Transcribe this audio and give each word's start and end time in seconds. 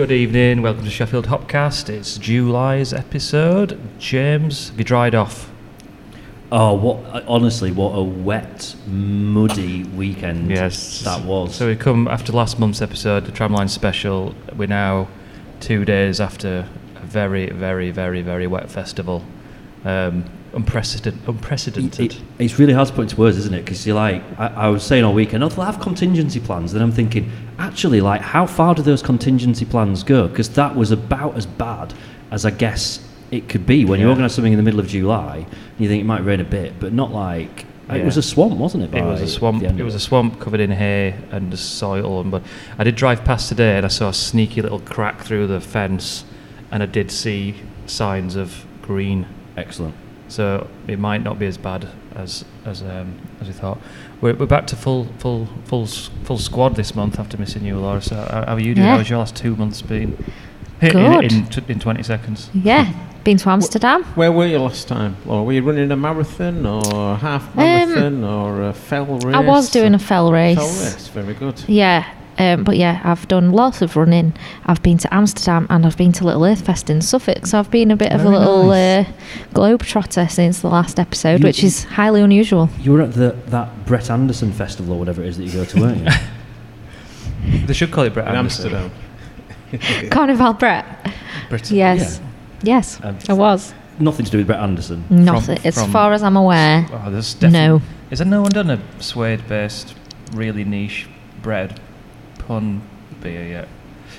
Good 0.00 0.12
evening, 0.12 0.62
welcome 0.62 0.84
to 0.84 0.90
Sheffield 0.90 1.26
Hopcast. 1.26 1.90
It's 1.90 2.16
July's 2.16 2.94
episode. 2.94 3.78
James, 3.98 4.70
have 4.70 4.78
you 4.78 4.84
dried 4.84 5.14
off? 5.14 5.50
Oh, 6.50 6.72
what? 6.72 7.26
Honestly, 7.28 7.70
what 7.70 7.90
a 7.90 8.02
wet, 8.02 8.74
muddy 8.86 9.84
weekend 9.84 10.50
Yes. 10.50 11.02
that 11.02 11.22
was. 11.26 11.54
So 11.54 11.66
we 11.66 11.76
come 11.76 12.08
after 12.08 12.32
last 12.32 12.58
month's 12.58 12.80
episode, 12.80 13.26
the 13.26 13.30
Tramline 13.32 13.68
special. 13.68 14.34
We're 14.56 14.68
now 14.68 15.06
two 15.60 15.84
days 15.84 16.18
after 16.18 16.66
a 16.96 17.06
very, 17.06 17.50
very, 17.50 17.90
very, 17.90 18.22
very 18.22 18.46
wet 18.46 18.70
festival. 18.70 19.22
Um, 19.84 20.24
unprecedented. 20.54 21.20
unprecedented. 21.28 22.00
It- 22.12 22.16
it- 22.16 22.22
it's 22.38 22.58
really 22.58 22.72
hard 22.72 22.88
to 22.88 22.94
put 22.94 23.02
into 23.02 23.16
words, 23.16 23.36
isn't 23.38 23.54
it? 23.54 23.64
Because 23.64 23.86
you're 23.86 23.96
like, 23.96 24.22
I, 24.38 24.46
I 24.46 24.68
was 24.68 24.82
saying 24.82 25.04
all 25.04 25.12
weekend, 25.14 25.42
oh, 25.44 25.48
they'll 25.48 25.64
have 25.64 25.80
contingency 25.80 26.40
plans. 26.40 26.72
Then 26.72 26.82
I'm 26.82 26.92
thinking, 26.92 27.30
actually, 27.58 28.00
like, 28.00 28.20
how 28.20 28.46
far 28.46 28.74
do 28.74 28.82
those 28.82 29.02
contingency 29.02 29.64
plans 29.64 30.02
go? 30.02 30.28
Because 30.28 30.48
that 30.50 30.74
was 30.76 30.90
about 30.90 31.36
as 31.36 31.46
bad 31.46 31.94
as 32.30 32.44
I 32.44 32.50
guess 32.50 33.00
it 33.30 33.48
could 33.48 33.64
be 33.66 33.84
when 33.84 34.00
you 34.00 34.08
organise 34.08 34.34
something 34.34 34.52
in 34.52 34.56
the 34.56 34.62
middle 34.62 34.80
of 34.80 34.88
July. 34.88 35.36
And 35.46 35.80
you 35.80 35.88
think 35.88 36.00
it 36.00 36.06
might 36.06 36.24
rain 36.24 36.40
a 36.40 36.44
bit, 36.44 36.74
but 36.80 36.92
not 36.92 37.12
like 37.12 37.66
it 37.92 38.04
was 38.04 38.16
a 38.16 38.22
swamp, 38.22 38.56
wasn't 38.56 38.84
it? 38.84 38.94
It 38.94 39.02
was 39.04 39.20
a 39.20 39.26
swamp. 39.28 39.62
It 39.64 39.82
was 39.82 39.94
a 39.96 40.00
swamp 40.00 40.38
covered 40.40 40.60
in 40.60 40.70
hay 40.70 41.14
and 41.32 41.56
soil. 41.58 42.20
And 42.20 42.30
but 42.30 42.42
I 42.78 42.84
did 42.84 42.94
drive 42.94 43.24
past 43.24 43.48
today, 43.48 43.76
and 43.76 43.84
I 43.84 43.88
saw 43.88 44.08
a 44.10 44.14
sneaky 44.14 44.62
little 44.62 44.78
crack 44.80 45.22
through 45.22 45.48
the 45.48 45.60
fence, 45.60 46.24
and 46.70 46.82
I 46.84 46.86
did 46.86 47.10
see 47.10 47.54
signs 47.86 48.36
of 48.36 48.64
green. 48.82 49.26
excellent. 49.56 49.94
So 50.30 50.68
it 50.86 50.98
might 50.98 51.22
not 51.22 51.38
be 51.38 51.46
as 51.46 51.58
bad 51.58 51.88
as 52.14 52.44
as 52.64 52.82
um, 52.82 53.18
as 53.40 53.48
we 53.48 53.52
thought. 53.52 53.78
We're, 54.20 54.34
we're 54.34 54.46
back 54.46 54.66
to 54.68 54.76
full 54.76 55.06
full 55.18 55.48
full 55.64 55.86
full 55.86 56.38
squad 56.38 56.76
this 56.76 56.94
month 56.94 57.18
after 57.18 57.36
missing 57.36 57.64
you, 57.64 57.78
Laura. 57.78 58.00
So 58.00 58.14
how, 58.14 58.44
how 58.46 58.54
are 58.54 58.60
you 58.60 58.74
doing? 58.74 58.86
Yeah. 58.86 58.96
How's 58.96 59.10
your 59.10 59.18
last 59.18 59.34
two 59.36 59.56
months 59.56 59.82
been? 59.82 60.16
In- 60.80 60.92
Good. 60.92 61.24
In, 61.32 61.38
in, 61.40 61.46
t- 61.46 61.62
in 61.68 61.78
twenty 61.80 62.02
seconds. 62.02 62.48
Yeah, 62.54 62.90
been 63.24 63.36
to 63.38 63.50
Amsterdam. 63.50 64.02
Where 64.14 64.32
were 64.32 64.46
you 64.46 64.58
last 64.60 64.88
time? 64.88 65.16
Or 65.26 65.44
were 65.44 65.52
you 65.52 65.62
running 65.62 65.90
a 65.90 65.96
marathon 65.96 66.64
or 66.64 67.12
a 67.12 67.16
half 67.16 67.54
marathon 67.54 68.24
or 68.24 68.62
a 68.68 68.72
fell 68.72 69.04
race? 69.18 69.24
Um, 69.24 69.34
I 69.34 69.40
was 69.46 69.70
doing 69.70 69.94
a 69.94 69.98
fell 69.98 70.32
race. 70.32 70.56
fell 70.56 70.68
race. 70.68 71.08
Very 71.08 71.34
good. 71.34 71.62
Yeah, 71.68 72.10
um, 72.40 72.64
but 72.64 72.76
yeah, 72.76 73.00
I've 73.04 73.28
done 73.28 73.52
lots 73.52 73.82
of 73.82 73.96
running. 73.96 74.32
I've 74.66 74.82
been 74.82 74.98
to 74.98 75.14
Amsterdam 75.14 75.66
and 75.70 75.84
I've 75.86 75.96
been 75.96 76.12
to 76.12 76.24
Little 76.24 76.42
Earthfest 76.42 76.88
in 76.90 77.00
Suffolk. 77.02 77.46
So 77.46 77.58
I've 77.58 77.70
been 77.70 77.90
a 77.90 77.96
bit 77.96 78.12
of 78.12 78.24
a 78.24 78.28
little 78.28 78.66
nice. 78.68 79.06
uh, 79.06 79.12
globe 79.52 79.82
trotter 79.82 80.26
since 80.28 80.60
the 80.60 80.68
last 80.68 80.98
episode, 80.98 81.40
You- 81.40 81.46
which 81.46 81.62
is 81.62 81.84
highly 81.84 82.20
unusual. 82.22 82.68
You 82.80 82.92
were 82.92 83.02
at 83.02 83.12
the 83.14 83.36
that 83.48 83.86
Brett 83.86 84.10
Anderson 84.10 84.52
festival 84.52 84.94
or 84.94 84.98
whatever 84.98 85.22
it 85.22 85.28
is 85.28 85.36
that 85.36 85.44
you 85.44 85.52
go 85.52 85.64
to, 85.64 85.80
weren't 85.80 85.98
you? 86.04 86.10
They 87.66 87.72
should 87.72 87.90
call 87.90 88.04
it 88.04 88.12
Brett 88.14 88.28
In 88.28 88.34
Anderson. 88.34 88.74
Amsterdam. 88.74 90.08
Carnival 90.10 90.52
Brett. 90.54 90.84
Britain. 91.48 91.76
Yes. 91.76 92.20
Yes, 92.62 93.00
Um, 93.02 93.16
I 93.28 93.32
was. 93.32 93.72
Nothing 93.98 94.26
to 94.26 94.30
do 94.30 94.38
with 94.38 94.46
Brett 94.46 94.60
Anderson. 94.60 95.04
Nothing. 95.08 95.58
as 95.64 95.74
from- 95.74 95.90
far 95.90 96.12
as 96.12 96.22
I'm 96.22 96.36
aware, 96.36 96.86
Oh, 96.92 97.10
there's 97.10 97.40
no. 97.42 97.80
Is 98.10 98.18
there 98.18 98.26
no 98.26 98.42
one 98.42 98.50
done 98.50 98.70
a 98.70 98.78
suede-based, 99.02 99.94
really 100.34 100.64
niche 100.64 101.08
bread 101.42 101.80
pun 102.50 102.82
beer 103.22 103.46
yet? 103.46 103.68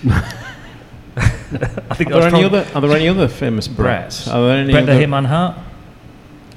I 1.17 1.95
think 1.95 2.11
Are 2.11 2.21
there, 2.21 2.29
any 2.33 2.43
other, 2.45 2.65
are 2.73 2.79
there 2.79 2.95
any 2.95 3.09
other 3.09 3.27
famous 3.27 3.67
Brett. 3.67 4.09
Bretts? 4.11 4.33
Are 4.33 4.41
there 4.47 4.57
any 4.59 4.71
Brett 4.71 4.85
the 4.85 4.93
other? 4.93 5.05
Hitman 5.05 5.25
Hart, 5.25 5.57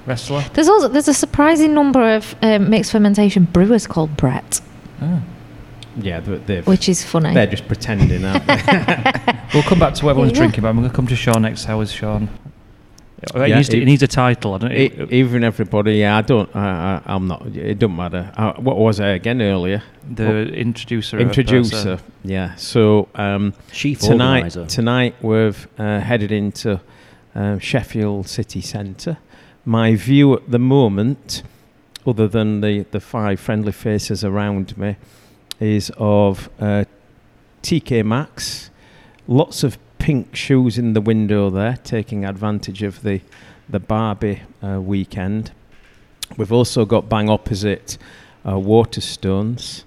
wrestler. 0.07 0.43
There's 0.55 0.69
also 0.69 0.87
there's 0.87 1.09
a 1.09 1.15
surprising 1.15 1.75
number 1.75 2.15
of 2.15 2.37
um, 2.43 2.71
mixed 2.71 2.93
fermentation 2.93 3.45
brewers 3.45 3.89
called 3.89 4.17
Brett, 4.17 4.61
Oh. 5.03 5.21
Yeah, 5.97 6.21
they- 6.21 6.39
they've, 6.39 6.67
which 6.67 6.89
is 6.89 7.05
funny. 7.05 7.35
they're 7.35 7.49
just 7.49 7.67
pretending, 7.67 8.25
aren't 8.25 8.47
they? 8.47 9.33
We'll 9.55 9.63
come 9.65 9.79
back 9.79 9.95
to 9.95 10.05
what 10.05 10.11
everyone's 10.13 10.33
Yeah. 10.33 10.39
drinking, 10.39 10.63
but 10.63 10.69
I'm 10.69 10.77
going 10.79 10.89
to 10.91 10.95
come 10.95 11.07
to 11.09 11.15
Sean 11.17 11.43
next. 11.43 11.65
How 11.65 11.81
is 11.81 11.91
Sean? 11.93 12.29
It, 13.35 13.49
Yeah, 13.49 13.57
needs, 13.57 13.69
to, 13.71 13.77
it- 13.77 13.83
it 13.83 13.87
needs 13.87 14.03
a 14.03 14.07
title. 14.09 14.55
I 14.55 14.59
don't 14.59 14.73
it, 14.73 15.13
Even 15.13 15.45
everybody, 15.45 15.95
yeah, 15.97 16.17
I 16.17 16.23
don't, 16.23 16.55
I, 16.55 17.03
I, 17.07 17.15
I'm 17.15 17.27
not, 17.27 17.47
it 17.47 17.79
doesn't 17.79 17.97
matter. 17.97 18.33
Uh, 18.37 18.53
what 18.55 18.77
was 18.77 19.01
I 19.01 19.09
again 19.09 19.41
earlier? 19.43 19.83
the 20.11 20.49
introducer. 20.53 21.19
Introducer, 21.19 21.97
person. 21.97 22.13
yeah. 22.23 22.55
So 22.57 23.09
um, 23.15 23.55
Chief 23.73 23.99
tonight, 24.01 24.45
organizer. 24.45 24.67
tonight 24.67 25.15
we've 25.23 25.67
uh, 25.79 26.01
headed 26.01 26.31
into 26.33 26.81
uh, 27.35 27.59
Sheffield 27.59 28.29
city 28.29 28.61
centre. 28.61 29.17
My 29.65 29.95
view 29.97 30.35
at 30.35 30.51
the 30.51 30.59
moment, 30.59 31.43
other 32.07 32.29
than 32.29 32.61
the, 32.61 32.85
the 32.91 33.01
five 33.01 33.41
friendly 33.41 33.73
faces 33.73 34.23
around 34.25 34.77
me, 34.77 34.97
is 35.59 35.91
of 35.97 36.51
uh, 36.61 36.85
TK 37.63 38.05
Maxx. 38.05 38.71
Lots 39.27 39.65
of 39.65 39.79
pink 40.05 40.37
shoes 40.37 40.77
in 40.77 40.93
the 40.93 41.01
window 41.01 41.49
there, 41.49 41.79
taking 41.83 42.27
advantage 42.27 42.83
of 42.83 43.03
the 43.03 43.23
the 43.71 43.81
Barbie 43.81 44.43
uh, 44.63 44.79
weekend. 44.79 45.51
We've 46.37 46.53
also 46.53 46.85
got 46.85 47.09
bang 47.09 47.31
opposite 47.31 47.97
uh, 48.45 48.53
Waterstones. 48.57 49.85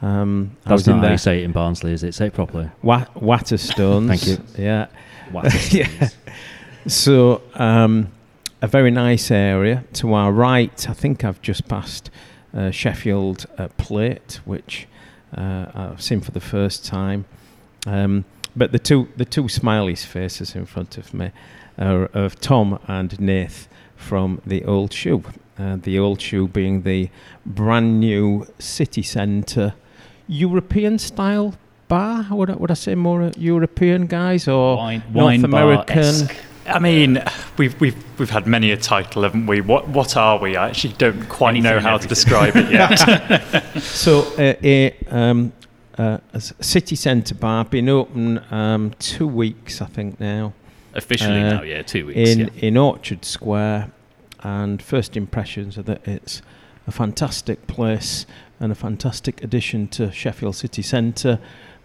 Um, 0.00 0.52
I 0.64 0.68
That's 0.68 0.86
not 0.86 1.02
how 1.02 1.10
you 1.10 1.18
say 1.18 1.40
it 1.40 1.44
in 1.44 1.50
Barnsley, 1.50 1.92
is 1.92 2.04
it? 2.04 2.14
Say 2.14 2.26
it 2.26 2.34
properly. 2.34 2.70
Wa- 2.82 3.06
Waterstones. 3.16 4.06
Thank 4.06 4.26
you. 4.28 4.38
Yeah. 4.56 4.86
Yeah. 5.72 6.08
So, 6.86 7.42
um, 7.54 8.12
a 8.62 8.68
very 8.68 8.92
nice 8.92 9.32
area. 9.32 9.82
To 9.94 10.14
our 10.14 10.30
right, 10.30 10.88
I 10.88 10.92
think 10.92 11.24
I've 11.24 11.42
just 11.42 11.66
passed 11.66 12.10
uh, 12.56 12.70
Sheffield 12.70 13.46
uh, 13.58 13.66
Plate, 13.76 14.38
which 14.44 14.86
uh, 15.36 15.66
I've 15.74 16.00
seen 16.00 16.20
for 16.20 16.30
the 16.30 16.40
first 16.40 16.86
time. 16.86 17.24
Um, 17.88 18.24
but 18.56 18.72
the 18.72 18.78
two 18.78 19.08
the 19.16 19.24
two 19.24 19.44
smileys 19.44 20.04
faces 20.04 20.54
in 20.54 20.66
front 20.66 20.98
of 20.98 21.12
me 21.12 21.30
are 21.78 22.06
of 22.06 22.40
Tom 22.40 22.78
and 22.88 23.20
Nath 23.20 23.68
from 23.96 24.40
the 24.46 24.64
Old 24.64 24.92
Shoe. 24.92 25.22
Uh, 25.58 25.76
the 25.76 25.98
Old 25.98 26.20
Shoe 26.20 26.48
being 26.48 26.82
the 26.82 27.10
brand 27.44 28.00
new 28.00 28.46
city 28.58 29.02
centre 29.02 29.74
European 30.28 30.98
style 30.98 31.54
bar. 31.88 32.26
Would 32.30 32.50
I, 32.50 32.54
would 32.54 32.70
I 32.70 32.74
say 32.74 32.94
more 32.94 33.22
uh, 33.22 33.32
European 33.36 34.06
guys 34.06 34.48
or 34.48 34.76
wine, 34.76 35.02
North 35.10 35.24
wine 35.24 35.44
American? 35.44 36.28
I 36.66 36.78
mean, 36.78 37.22
we've 37.58 37.80
we've 37.80 38.18
we've 38.18 38.30
had 38.30 38.46
many 38.46 38.72
a 38.72 38.76
title, 38.76 39.22
haven't 39.22 39.46
we? 39.46 39.60
What 39.60 39.88
what 39.88 40.16
are 40.16 40.38
we? 40.38 40.56
I 40.56 40.68
actually 40.68 40.94
don't 40.94 41.28
quite 41.28 41.50
Anything 41.50 41.62
know 41.64 41.76
and 41.76 41.86
how 41.86 41.98
to 41.98 42.08
describe 42.08 42.56
it 42.56 42.70
yet. 42.70 43.64
So 43.82 44.22
uh, 44.38 44.54
a, 44.62 44.96
um, 45.10 45.52
uh, 45.98 46.18
city 46.38 46.96
centre 46.96 47.34
bar 47.34 47.64
been 47.64 47.88
open 47.88 48.40
um, 48.52 48.92
two 48.98 49.26
weeks, 49.26 49.80
I 49.80 49.86
think 49.86 50.20
now, 50.20 50.52
Officially 50.94 51.40
Uh, 51.42 51.50
now, 51.54 51.62
yeah, 51.62 51.82
two 51.82 52.06
weeks. 52.06 52.30
in 52.30 52.38
yeah. 52.40 52.46
in 52.60 52.76
Orchard 52.76 53.24
Square, 53.24 53.90
and 54.42 54.80
first 54.80 55.16
impressions 55.16 55.76
are 55.78 55.82
that 55.82 56.06
it's 56.06 56.42
a 56.86 56.90
fantastic 56.92 57.66
place 57.66 58.26
and 58.60 58.72
a 58.72 58.74
fantastic 58.74 59.42
addition 59.42 59.88
to 59.88 60.10
Sheffield 60.12 60.56
city 60.56 60.82
centre. 60.82 61.38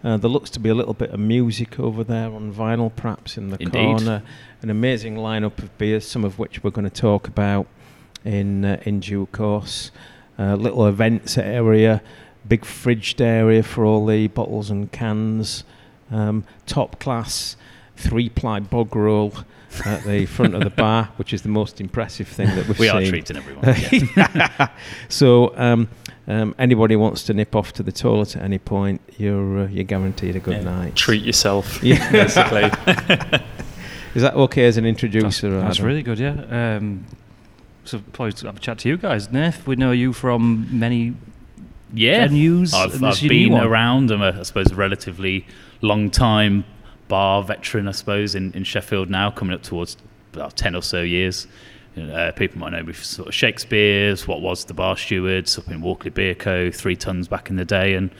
Uh, 0.04 0.16
there 0.16 0.30
looks 0.30 0.50
to 0.50 0.58
be 0.60 0.68
a 0.68 0.74
little 0.74 0.94
bit 0.94 1.10
of 1.10 1.20
music 1.20 1.78
over 1.78 2.02
there 2.02 2.32
on 2.32 2.52
vinyl, 2.52 2.90
perhaps 2.94 3.36
in 3.36 3.50
the 3.50 3.56
Indeed. 3.62 3.72
corner. 3.72 4.22
An 4.62 4.70
amazing 4.70 5.16
lineup 5.16 5.58
of 5.58 5.76
beers, 5.78 6.06
some 6.08 6.24
of 6.24 6.38
which 6.38 6.64
we're 6.64 6.70
going 6.70 6.88
to 6.88 7.00
talk 7.00 7.28
about 7.28 7.66
in 8.24 8.64
uh, 8.64 8.80
in 8.84 9.00
due 9.00 9.26
course. 9.26 9.90
Uh, 10.38 10.54
little 10.56 10.86
events 10.86 11.36
area, 11.36 12.02
big 12.48 12.62
fridged 12.62 13.20
area 13.20 13.62
for 13.62 13.84
all 13.84 14.04
the 14.06 14.26
bottles 14.28 14.70
and 14.70 14.90
cans. 14.92 15.64
Um, 16.10 16.44
top 16.66 16.98
class 17.00 17.56
three 17.96 18.28
ply 18.28 18.60
bog 18.60 18.94
roll 18.96 19.32
at 19.86 20.04
the 20.04 20.26
front 20.26 20.54
of 20.54 20.62
the 20.62 20.70
bar, 20.70 21.04
which 21.16 21.32
is 21.32 21.42
the 21.42 21.48
most 21.48 21.80
impressive 21.80 22.28
thing 22.28 22.48
that 22.48 22.68
we've 22.68 22.78
we 22.78 22.88
seen. 22.88 22.96
are 22.96 23.06
treating 23.06 23.36
everyone. 23.36 24.70
so 25.08 25.56
um, 25.56 25.88
um, 26.26 26.54
anybody 26.58 26.96
wants 26.96 27.22
to 27.24 27.34
nip 27.34 27.56
off 27.56 27.72
to 27.74 27.82
the 27.82 27.92
toilet 27.92 28.36
at 28.36 28.42
any 28.42 28.58
point, 28.58 29.00
you're 29.18 29.60
uh, 29.60 29.66
you're 29.68 29.84
guaranteed 29.84 30.36
a 30.36 30.40
good 30.40 30.56
Yeah. 30.58 30.62
night. 30.64 30.94
Treat 30.96 31.22
yourself, 31.24 31.78
Yeah. 31.82 32.10
basically. 32.12 32.64
Is 34.14 34.20
that 34.22 34.34
okay 34.34 34.64
as 34.66 34.76
an 34.76 34.84
That's, 34.84 35.02
introducer? 35.02 35.50
that's 35.60 35.76
Adam? 35.78 35.86
really 35.86 36.02
good, 36.02 36.18
yeah. 36.18 36.76
Um, 36.76 37.06
so 37.84 38.02
probably 38.12 38.32
to 38.34 38.46
have 38.46 38.56
a 38.58 38.60
chat 38.60 38.78
to 38.80 38.88
you 38.88 38.98
guys. 38.98 39.32
Nath, 39.32 39.66
we 39.66 39.74
know 39.76 39.90
you 39.92 40.12
from 40.12 40.68
many 40.70 41.14
yeah, 41.92 42.26
venues. 42.28 42.72
I've, 42.74 43.02
I've 43.02 43.12
is 43.14 43.22
your 43.22 43.32
new 43.32 43.48
been 43.50 43.58
around. 43.58 44.10
I'm 44.10 44.22
a, 44.22 44.38
I 44.38 44.42
suppose, 44.42 44.70
a 44.70 44.74
relatively 44.74 45.46
long 45.80 46.10
time 46.10 46.64
bar 47.08 47.42
veteran, 47.42 47.88
I 47.88 47.92
suppose, 47.92 48.34
in, 48.34 48.52
in 48.52 48.64
Sheffield 48.64 49.10
now, 49.10 49.30
coming 49.30 49.54
up 49.54 49.62
towards 49.62 49.96
about 50.32 50.56
10 50.56 50.74
or 50.74 50.82
so 50.82 51.02
years. 51.02 51.46
You 51.94 52.04
know, 52.06 52.14
Uh, 52.14 52.32
people 52.32 52.58
might 52.58 52.72
know 52.72 52.82
me 52.82 52.92
for 52.94 53.04
sort 53.04 53.28
of 53.28 53.34
Shakespeare's, 53.34 54.26
what 54.26 54.40
was 54.40 54.64
the 54.64 54.72
bar 54.74 54.96
stewards 54.96 55.58
up 55.58 55.68
in 55.68 55.82
Walkley 55.82 56.10
Beer 56.10 56.34
Co., 56.34 56.70
Three 56.70 56.96
Tuns 56.96 57.28
back 57.28 57.50
in 57.50 57.56
the 57.56 57.64
day, 57.66 57.94
and 57.94 58.10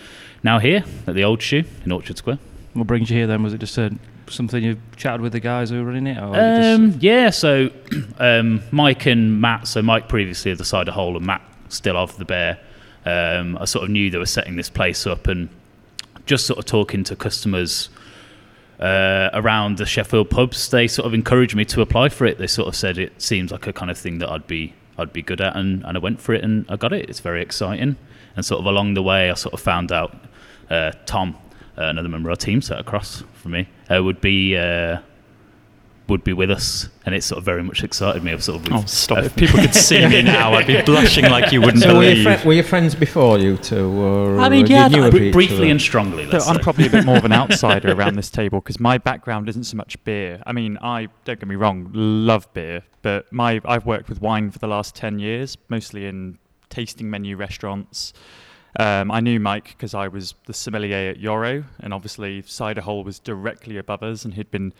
now 0.42 0.58
here 0.58 0.84
at 1.06 1.14
the 1.14 1.24
Old 1.24 1.40
Shoe 1.40 1.64
in 1.84 1.92
Orchard 1.92 2.18
Square. 2.18 2.38
What 2.74 2.86
brings 2.86 3.08
you 3.10 3.16
here 3.16 3.26
then? 3.26 3.42
Was 3.42 3.54
it 3.54 3.58
just 3.58 3.78
a, 3.78 3.90
something 4.28 4.62
you 4.62 4.76
chatted 4.96 5.20
with 5.22 5.32
the 5.32 5.40
guys 5.40 5.70
who 5.70 5.76
were 5.78 5.84
running 5.84 6.06
it? 6.06 6.18
Or 6.18 6.28
you 6.28 6.34
just- 6.34 6.80
Um, 6.80 6.96
yeah, 7.00 7.30
so 7.30 7.70
um, 8.18 8.60
Mike 8.72 9.06
and 9.06 9.40
Matt, 9.40 9.66
so 9.68 9.80
Mike 9.80 10.06
previously 10.08 10.50
of 10.50 10.58
the 10.58 10.64
Cider 10.66 10.92
Hole 10.92 11.16
and 11.16 11.24
Matt 11.24 11.40
still 11.68 11.96
of 11.96 12.14
the 12.18 12.26
Bear, 12.26 12.58
um, 13.04 13.58
I 13.58 13.64
sort 13.64 13.84
of 13.84 13.90
knew 13.90 14.10
they 14.10 14.18
were 14.18 14.26
setting 14.26 14.56
this 14.56 14.70
place 14.70 15.06
up 15.06 15.26
and 15.26 15.48
just 16.26 16.46
sort 16.46 16.58
of 16.58 16.64
talking 16.64 17.04
to 17.04 17.16
customers 17.16 17.88
uh, 18.80 19.30
around 19.32 19.78
the 19.78 19.86
Sheffield 19.86 20.28
pubs, 20.28 20.68
they 20.70 20.88
sort 20.88 21.06
of 21.06 21.14
encouraged 21.14 21.54
me 21.54 21.64
to 21.66 21.80
apply 21.80 22.08
for 22.08 22.26
it. 22.26 22.38
They 22.38 22.48
sort 22.48 22.68
of 22.68 22.74
said 22.74 22.98
it 22.98 23.20
seems 23.22 23.52
like 23.52 23.66
a 23.66 23.72
kind 23.72 23.90
of 23.90 23.98
thing 23.98 24.18
that 24.18 24.28
I'd 24.28 24.46
be 24.46 24.74
I'd 24.98 25.12
be 25.12 25.22
good 25.22 25.40
at, 25.40 25.56
and, 25.56 25.84
and 25.84 25.96
I 25.96 26.00
went 26.00 26.20
for 26.20 26.34
it 26.34 26.44
and 26.44 26.66
I 26.68 26.76
got 26.76 26.92
it. 26.92 27.08
It's 27.08 27.20
very 27.20 27.42
exciting. 27.42 27.96
And 28.36 28.44
sort 28.44 28.60
of 28.60 28.66
along 28.66 28.94
the 28.94 29.02
way, 29.02 29.30
I 29.30 29.34
sort 29.34 29.54
of 29.54 29.60
found 29.60 29.90
out 29.90 30.16
uh, 30.68 30.92
Tom, 31.06 31.36
uh, 31.78 31.84
another 31.84 32.08
member 32.08 32.28
of 32.28 32.32
our 32.32 32.36
team, 32.36 32.60
sat 32.60 32.78
across 32.78 33.22
from 33.34 33.52
me, 33.52 33.68
uh, 33.90 34.02
would 34.02 34.20
be 34.20 34.56
uh, 34.56 34.98
would 36.12 36.22
be 36.22 36.32
with 36.32 36.50
us, 36.50 36.88
and 37.04 37.14
it 37.14 37.24
sort 37.24 37.38
of 37.38 37.44
very 37.44 37.62
much 37.64 37.82
excited 37.82 38.22
me. 38.22 38.30
I've 38.32 38.44
sort 38.44 38.64
of 38.64 38.72
Oh, 38.72 38.84
stop. 38.86 39.18
If 39.24 39.34
people 39.34 39.58
could 39.58 39.74
see 39.74 40.06
me 40.06 40.22
now, 40.22 40.52
I'd 40.54 40.66
be 40.68 40.80
blushing 40.82 41.24
like 41.24 41.50
you 41.52 41.60
wouldn't 41.60 41.82
So 41.82 41.96
were 41.96 42.04
you, 42.04 42.22
believe. 42.22 42.40
fri- 42.40 42.46
were 42.46 42.52
you 42.54 42.62
friends 42.62 42.94
before 42.94 43.38
you 43.38 43.56
two? 43.56 43.90
Or 44.00 44.38
I 44.38 44.48
mean, 44.48 44.66
yeah, 44.66 44.86
knew 44.88 45.02
I- 45.04 45.10
Br- 45.10 45.30
briefly 45.32 45.56
other? 45.56 45.66
and 45.72 45.80
strongly. 45.80 46.24
So 46.26 46.30
Let's 46.32 46.46
I'm 46.48 46.60
probably 46.60 46.86
a 46.86 46.90
bit 46.90 47.04
more 47.04 47.16
of 47.16 47.24
an 47.24 47.32
outsider 47.42 47.92
around 47.92 48.14
this 48.14 48.30
table 48.30 48.60
because 48.60 48.78
my 48.78 48.98
background 48.98 49.48
isn't 49.48 49.64
so 49.64 49.76
much 49.76 50.02
beer. 50.04 50.40
I 50.46 50.52
mean, 50.52 50.78
I 50.80 51.08
don't 51.24 51.40
get 51.40 51.48
me 51.48 51.56
wrong, 51.56 51.90
love 51.92 52.46
beer, 52.54 52.82
but 53.02 53.32
my 53.32 53.60
I've 53.64 53.84
worked 53.86 54.08
with 54.08 54.20
wine 54.20 54.50
for 54.52 54.58
the 54.60 54.68
last 54.68 54.94
ten 54.94 55.18
years, 55.18 55.58
mostly 55.68 56.06
in 56.06 56.38
tasting 56.70 57.10
menu 57.10 57.36
restaurants. 57.36 58.12
Um, 58.80 59.10
I 59.10 59.20
knew 59.20 59.38
Mike 59.38 59.64
because 59.76 59.92
I 59.92 60.08
was 60.08 60.34
the 60.46 60.54
sommelier 60.54 61.10
at 61.10 61.18
Jöro, 61.20 61.64
and 61.80 61.92
obviously 61.92 62.40
Cider 62.46 62.80
Hole 62.80 63.04
was 63.04 63.18
directly 63.18 63.76
above 63.76 64.02
us, 64.02 64.24
and 64.24 64.32
he'd 64.32 64.50
been 64.50 64.72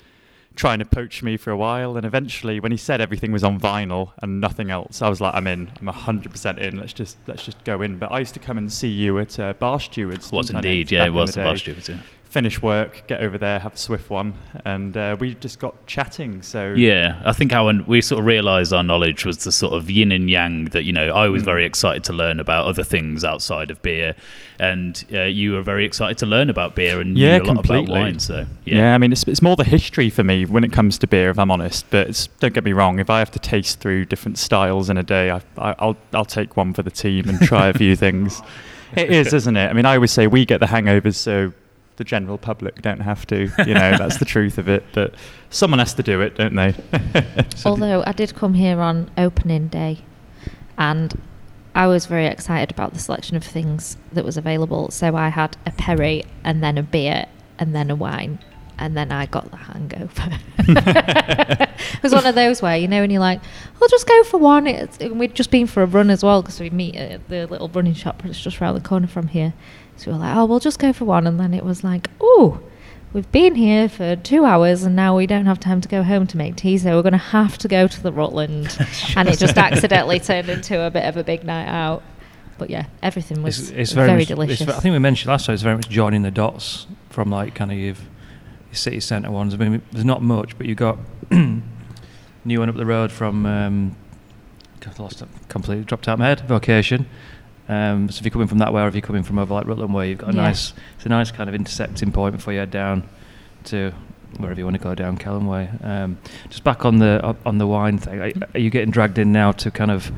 trying 0.54 0.78
to 0.78 0.84
poach 0.84 1.22
me 1.22 1.37
for 1.37 1.50
a 1.50 1.56
while. 1.56 1.96
And 1.96 2.06
eventually, 2.06 2.60
when 2.60 2.72
he 2.72 2.78
said 2.78 3.00
everything 3.00 3.32
was 3.32 3.44
on 3.44 3.58
vinyl 3.58 4.12
and 4.22 4.40
nothing 4.40 4.70
else, 4.70 5.02
I 5.02 5.08
was 5.08 5.20
like, 5.20 5.34
I'm 5.34 5.46
in. 5.46 5.70
I'm 5.81 5.87
hundred 5.88 6.32
percent 6.32 6.58
in. 6.58 6.78
Let's 6.78 6.93
just 6.93 7.16
let's 7.26 7.44
just 7.44 7.62
go 7.64 7.82
in. 7.82 7.99
But 7.99 8.12
I 8.12 8.19
used 8.19 8.34
to 8.34 8.40
come 8.40 8.58
and 8.58 8.72
see 8.72 8.88
you 8.88 9.19
at 9.19 9.38
uh, 9.38 9.52
Bar 9.54 9.81
Stewards. 9.81 10.31
was 10.32 10.50
indeed, 10.50 10.90
yeah, 10.90 11.06
it 11.06 11.12
was 11.12 11.37
bar 11.37 11.56
stewards, 11.56 11.88
yeah. 11.88 11.99
Finish 12.32 12.62
work, 12.62 13.02
get 13.08 13.20
over 13.20 13.37
there, 13.37 13.58
have 13.58 13.75
a 13.75 13.76
swift 13.76 14.08
one, 14.08 14.32
and 14.64 14.96
uh, 14.96 15.14
we 15.20 15.34
just 15.34 15.58
got 15.58 15.75
chatting. 15.87 16.40
So 16.40 16.73
Yeah, 16.75 17.20
I 17.26 17.32
think 17.34 17.52
our 17.52 17.73
we 17.87 18.00
sort 18.00 18.20
of 18.20 18.25
realised 18.26 18.73
our 18.73 18.82
knowledge 18.82 19.26
was 19.26 19.44
the 19.44 19.52
sort 19.52 19.75
of 19.75 19.90
yin 19.90 20.11
and 20.12 20.31
yang 20.31 20.64
that 20.67 20.84
you 20.84 20.93
know 20.93 21.12
I 21.14 21.29
was 21.29 21.43
Mm. 21.43 21.44
very 21.52 21.64
excited 21.67 22.05
to 22.05 22.12
learn 22.14 22.40
about 22.40 22.67
other 22.67 22.84
things 22.84 23.23
outside 23.23 23.70
of 23.70 23.82
beer, 23.82 24.14
and 24.58 25.05
uh, 25.12 25.23
you 25.25 25.52
were 25.52 25.62
very 25.62 25.84
excited 25.84 26.17
to 26.19 26.26
learn 26.26 26.49
about 26.49 26.75
beer 26.75 27.00
and 27.02 27.19
Yeah, 27.19 27.37
knew 27.38 27.44
a 27.44 27.46
lot 27.49 27.55
completely. 27.56 27.84
about 27.93 28.00
wine. 28.02 28.19
So 28.19 28.46
yeah. 28.64 28.76
yeah, 28.78 28.94
I 28.94 28.99
mean, 28.99 29.12
it's, 29.12 29.25
it's 29.25 29.43
more 29.43 29.56
the 29.56 29.64
history 29.64 30.08
for 30.08 30.25
me 30.25 30.46
when 30.46 30.64
it 30.64 30.73
comes 30.73 30.96
to 30.99 31.06
beer, 31.06 31.28
if 31.31 31.38
I'm 31.38 31.50
honest. 31.50 31.85
But 31.90 32.08
it's, 32.08 32.28
don't 32.40 32.55
get 32.55 32.64
me 32.64 32.73
wrong, 32.73 32.99
if 32.99 33.11
I 33.11 33.19
have 33.19 33.31
to 33.32 33.38
taste 33.38 33.81
through 33.81 34.06
different 34.06 34.38
styles 34.38 34.88
in 34.88 34.96
a 34.96 35.02
day, 35.02 35.31
I, 35.31 35.43
I, 35.58 35.75
I'll 35.78 35.96
I'll 36.14 36.25
take 36.25 36.56
one 36.56 36.73
for 36.73 36.82
the 36.82 36.90
team 36.90 37.28
and 37.28 37.40
try 37.43 37.69
a 37.69 37.75
few 37.75 37.94
things. 38.06 38.40
It 38.96 39.11
is, 39.11 39.32
isn't 39.35 39.56
it? 39.56 39.69
I 39.69 39.73
mean, 39.75 39.87
I 39.87 39.94
always 39.96 40.12
say 40.12 40.26
we 40.26 40.44
get 40.46 40.61
the 40.61 40.67
hangovers, 40.67 41.14
so 41.17 41.52
the 41.97 42.05
general 42.05 42.39
public 42.39 42.83
don't 42.83 43.00
have 43.00 43.27
to. 43.27 43.50
You 43.67 43.75
know, 43.75 43.97
that's 43.97 44.19
the 44.19 44.25
truth 44.25 44.59
of 44.59 44.69
it. 44.69 44.85
But 44.93 45.15
someone 45.50 45.79
has 45.79 45.94
to 45.94 46.03
do 46.03 46.21
it, 46.21 46.37
don't 46.37 46.55
they? 46.55 46.75
Although 47.65 48.03
I 48.06 48.12
did 48.12 48.35
come 48.35 48.55
here 48.55 48.81
on 48.81 49.11
opening 49.17 49.69
day, 49.69 49.99
and 50.79 51.21
I 51.75 51.87
was 51.87 52.06
very 52.06 52.27
excited 52.27 52.71
about 52.71 52.93
the 52.93 52.99
selection 52.99 53.37
of 53.37 53.44
things 53.44 53.97
that 54.12 54.25
was 54.25 54.37
available. 54.37 54.91
So 54.91 55.17
I 55.17 55.29
had 55.29 55.56
a 55.67 55.71
perry, 55.73 56.25
and 56.44 56.62
then 56.62 56.79
a 56.79 56.83
beer, 56.83 57.27
and 57.59 57.75
then 57.75 57.91
a 57.91 57.97
wine, 57.97 58.38
and 58.79 58.97
then 58.97 59.13
I 59.13 59.27
got 59.27 59.51
the 59.51 59.57
hangover. 59.57 60.39
it 60.59 62.03
was 62.03 62.13
one 62.13 62.27
of 62.27 62.35
those 62.35 62.63
where 62.63 62.77
you 62.77 62.89
know, 62.89 63.03
and 63.03 63.13
you're 63.13 63.21
like, 63.21 63.41
"I'll 63.81 63.89
just 63.89 64.07
go 64.07 64.25
for 64.25 64.39
one." 64.39 64.67
It's, 64.67 64.99
and 64.99 65.19
we'd 65.19 65.35
just 65.35 65.51
been 65.51 65.67
for 65.67 65.83
a 65.83 65.87
run 65.87 66.11
as 66.11 66.23
well 66.23 66.43
because 66.43 66.61
we 66.61 66.71
meet 66.71 66.97
at 66.97 67.29
the 67.29 67.47
little 67.47 67.69
running 67.69 67.95
shop 67.95 68.23
that's 68.23 68.41
just 68.41 68.61
around 68.61 68.75
the 68.75 68.81
corner 68.81 69.07
from 69.07 69.29
here. 69.29 69.55
So 69.97 70.11
we 70.11 70.17
were 70.17 70.25
like, 70.25 70.37
"Oh, 70.37 70.45
we'll 70.45 70.61
just 70.61 70.79
go 70.79 70.93
for 70.93 71.05
one," 71.05 71.27
and 71.27 71.39
then 71.39 71.55
it 71.55 71.65
was 71.65 71.85
like, 71.85 72.09
"Oh." 72.21 72.61
We've 73.13 73.31
been 73.31 73.57
here 73.57 73.91
for 73.91 74.17
two 74.17 74.47
hours 74.47 74.85
and 74.85 74.97
now 74.97 75.15
we 75.15 75.27
don't 75.27 75.45
have 75.45 75.61
time 75.61 75.83
to 75.83 75.89
go 75.89 76.03
home 76.03 76.27
to 76.29 76.39
make 76.39 76.57
tea, 76.57 76.79
so 76.79 76.97
we're 76.97 77.03
going 77.03 77.13
to 77.13 77.19
have 77.19 77.59
to 77.59 77.69
go 77.69 77.87
to 77.87 78.03
the 78.03 78.11
Rutland. 78.11 78.75
and 79.17 79.29
it 79.29 79.39
just 79.39 79.59
accidentally 79.59 80.19
turned 80.19 80.49
into 80.49 80.81
a 80.81 80.91
bit 80.91 81.05
of 81.05 81.19
a 81.19 81.23
big 81.23 81.45
night 81.45 81.67
out. 81.67 82.03
But 82.57 82.71
yeah, 82.71 82.87
everything 83.03 83.43
was 83.43 83.59
It's, 83.59 83.71
it's 83.71 83.93
very, 83.93 84.07
very, 84.07 84.21
much, 84.21 84.29
delicious. 84.29 84.67
I 84.67 84.81
think 84.81 84.95
we 84.95 84.99
mentioned 84.99 85.29
last 85.29 85.45
time. 85.45 85.55
It's 85.55 85.63
very 85.63 85.77
much 85.77 85.91
joining 85.91 86.23
the 86.23 86.31
dots 86.31 86.87
from 87.11 87.31
like 87.31 87.55
kind 87.55 87.71
of 87.71 87.77
your 87.77 87.97
city 88.73 89.01
centre 89.01 89.31
ones. 89.31 89.55
I 89.55 89.57
mean, 89.57 89.83
there's 89.93 90.05
not 90.05 90.23
much, 90.23 90.57
but 90.59 90.67
you 90.67 90.75
got 90.75 90.99
new 92.45 92.61
one 92.61 92.69
up 92.69 92.77
the 92.77 92.87
road 92.87 93.13
from. 93.13 93.47
Um, 93.47 93.97
God, 94.81 94.99
lost 94.99 95.23
it. 95.23 95.29
Completely 95.49 95.85
dropped 95.85 96.09
out 96.09 96.15
of 96.15 96.19
my 96.19 96.27
head. 96.27 96.41
Vocation. 96.41 97.07
Um, 97.69 98.11
so 98.11 98.19
if 98.19 98.25
you're 98.25 98.33
coming 98.33 98.49
from 98.49 98.59
that 98.59 98.73
way, 98.73 98.83
or 98.83 98.89
if 98.89 98.95
you're 98.95 99.01
coming 99.03 99.23
from 99.23 99.39
over 99.39 99.55
like 99.55 99.67
Rutland 99.67 99.95
way, 99.95 100.09
you've 100.11 100.19
got 100.19 100.31
a 100.31 100.37
Yeah. 100.37 100.43
nice. 100.43 100.75
It's 100.97 101.07
a 101.07 101.09
nice 101.09 101.31
kind 101.31 101.49
of 101.49 101.55
intersecting 101.55 102.11
point 102.11 102.35
before 102.37 102.53
you 102.53 102.59
head 102.59 102.71
down 102.73 103.05
to 103.65 103.93
wherever 104.39 104.59
you 104.59 104.65
want 104.65 104.77
to 104.77 104.83
go 104.83 104.95
down 104.95 105.17
Kelham 105.19 105.47
way. 105.47 105.69
Um, 105.85 106.19
just 106.49 106.65
back 106.65 106.85
on 106.85 106.99
the 106.99 107.37
on 107.47 107.59
the 107.59 107.67
wine 107.67 107.99
thing. 107.99 108.21
Are, 108.21 108.33
are 108.55 108.59
you 108.61 108.71
getting 108.71 108.91
dragged 108.91 109.19
in 109.19 109.31
now 109.31 109.53
to 109.53 109.71
kind 109.71 109.91
of 109.93 110.11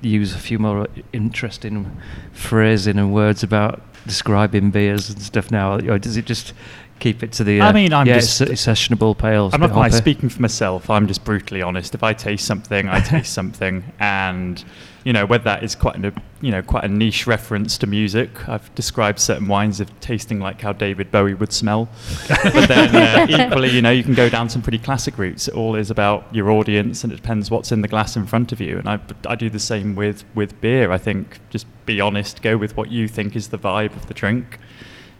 use 0.00 0.32
a 0.32 0.38
few 0.38 0.60
more 0.60 0.86
interesting 1.12 1.90
phrasing 2.32 2.98
and 2.98 3.12
words 3.12 3.42
about 3.42 3.82
describing 4.06 4.70
beers 4.70 5.10
and 5.10 5.20
stuff 5.20 5.50
now, 5.50 5.74
or 5.74 5.98
does 5.98 6.16
it 6.16 6.24
just 6.24 6.52
keep 6.98 7.22
it 7.22 7.32
to 7.32 7.44
the? 7.44 7.60
I 7.60 7.68
uh, 7.68 7.72
mean, 7.72 7.92
I'm 7.92 8.06
yeah, 8.06 8.14
just- 8.14 8.40
it's, 8.40 8.50
it's 8.50 8.66
sessionable 8.66 9.16
pale. 9.16 9.50
I'm 9.52 9.60
not 9.60 9.72
quite 9.72 9.92
speaking 9.92 10.28
for 10.28 10.42
myself. 10.42 10.90
I'm 10.90 11.06
just 11.06 11.24
brutally 11.24 11.62
honest. 11.62 11.94
If 11.94 12.02
I 12.02 12.12
taste 12.12 12.46
something, 12.46 12.88
I 12.88 13.00
taste 13.14 13.32
something, 13.32 13.84
and 13.98 14.64
you 15.04 15.12
know 15.12 15.24
whether 15.24 15.44
that 15.44 15.62
is 15.62 15.74
quite 15.74 16.04
a 16.04 16.12
you 16.40 16.50
know 16.50 16.62
quite 16.62 16.84
a 16.84 16.88
niche 16.88 17.26
reference 17.26 17.78
to 17.78 17.86
music. 17.86 18.48
I've 18.48 18.74
described 18.74 19.18
certain 19.18 19.48
wines 19.48 19.80
of 19.80 20.00
tasting 20.00 20.40
like 20.40 20.60
how 20.60 20.72
David 20.72 21.10
Bowie 21.10 21.34
would 21.34 21.52
smell, 21.52 21.88
but 22.28 22.68
then 22.68 22.94
uh, 22.94 23.26
equally, 23.28 23.70
you 23.70 23.82
know, 23.82 23.90
you 23.90 24.02
can 24.02 24.14
go 24.14 24.28
down 24.28 24.48
some 24.48 24.62
pretty 24.62 24.78
classic 24.78 25.18
routes. 25.18 25.48
It 25.48 25.54
all 25.54 25.74
is 25.76 25.90
about 25.90 26.32
your 26.34 26.50
audience, 26.50 27.04
and 27.04 27.12
it 27.12 27.16
depends 27.16 27.50
what's 27.50 27.72
in 27.72 27.82
the 27.82 27.88
glass 27.88 28.16
in 28.16 28.26
front 28.26 28.52
of 28.52 28.60
you. 28.60 28.78
And 28.78 28.88
I 28.88 29.00
I 29.26 29.34
do 29.34 29.48
the 29.48 29.60
same 29.60 29.94
with 29.94 30.24
with 30.34 30.60
beer. 30.60 30.90
I 30.90 30.98
think 30.98 31.38
just 31.50 31.66
be 31.86 32.00
honest, 32.00 32.42
go 32.42 32.56
with 32.56 32.76
what 32.76 32.90
you 32.90 33.08
think 33.08 33.34
is 33.36 33.48
the 33.48 33.58
vibe 33.58 33.96
of 33.96 34.06
the 34.06 34.14
drink. 34.14 34.58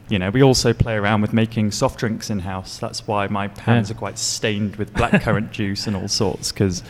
You 0.08 0.19
know, 0.19 0.31
we 0.31 0.43
also 0.43 0.72
play 0.72 0.94
around 0.94 1.20
with 1.20 1.32
making 1.32 1.70
soft 1.72 1.99
drinks 2.00 2.31
in 2.31 2.38
house. 2.40 2.78
That's 2.78 3.06
why 3.06 3.26
my 3.26 3.50
hands 3.60 3.90
Yeah. 3.90 3.96
are 3.96 3.99
quite 3.99 4.19
stained 4.19 4.76
with 4.76 4.93
blackcurrant 4.94 5.50
juice 5.50 5.87
and 5.87 5.94
all 5.94 6.08
sorts 6.08 6.50
because, 6.50 6.82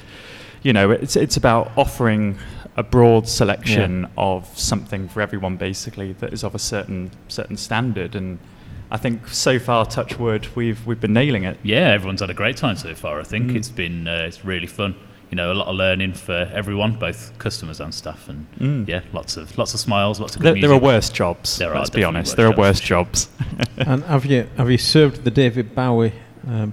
you 0.62 0.72
know, 0.72 0.90
it's 0.90 1.16
it's 1.16 1.36
about 1.36 1.72
offering 1.76 2.38
a 2.76 2.82
broad 2.84 3.28
selection 3.28 4.06
of 4.16 4.46
something 4.56 5.08
for 5.08 5.20
everyone 5.20 5.56
basically 5.56 6.12
that 6.20 6.32
is 6.32 6.44
of 6.44 6.54
a 6.54 6.58
certain 6.60 7.10
certain 7.26 7.56
standard 7.56 8.14
and 8.14 8.38
I 8.90 8.96
think 8.96 9.28
so 9.28 9.58
far, 9.58 9.84
touch 9.84 10.18
wood, 10.18 10.46
we've 10.54 10.86
we've 10.86 11.00
been 11.00 11.12
nailing 11.12 11.42
it. 11.44 11.58
yeah, 11.62 11.88
everyone's 11.90 12.20
had 12.20 12.30
a 12.30 12.34
great 12.34 12.56
time 12.56 12.76
so 12.76 12.94
far. 12.94 13.20
I 13.20 13.24
think 13.24 13.50
Mm. 13.50 13.56
it's 13.56 13.68
been 13.68 14.06
uh, 14.08 14.22
it's 14.28 14.44
really 14.44 14.68
fun. 14.68 14.94
You 15.30 15.36
know, 15.36 15.52
a 15.52 15.54
lot 15.54 15.68
of 15.68 15.76
learning 15.76 16.14
for 16.14 16.50
everyone, 16.54 16.92
both 16.94 17.36
customers 17.38 17.80
and 17.80 17.92
staff, 17.94 18.28
and 18.30 18.46
Mm. 18.58 18.88
yeah, 18.88 19.00
lots 19.12 19.36
of 19.36 19.56
lots 19.58 19.74
of 19.74 19.80
smiles, 19.80 20.18
lots 20.20 20.36
of 20.36 20.42
There, 20.42 20.54
good 20.54 20.62
there 20.62 20.72
are 20.72 20.78
worse 20.78 21.10
jobs. 21.10 21.58
There 21.58 21.74
let's 21.74 21.90
be 21.90 22.02
honest. 22.02 22.30
worse 22.32 22.36
There 22.36 22.46
are 22.46 22.56
worse 22.56 22.80
sure. 22.80 23.04
jobs. 23.04 23.28
And 23.76 24.02
have 24.04 24.24
you 24.24 24.46
have 24.56 24.70
you 24.70 24.78
served 24.78 25.24
the 25.24 25.30
David 25.30 25.74
Bowie? 25.74 26.12
Um, 26.48 26.72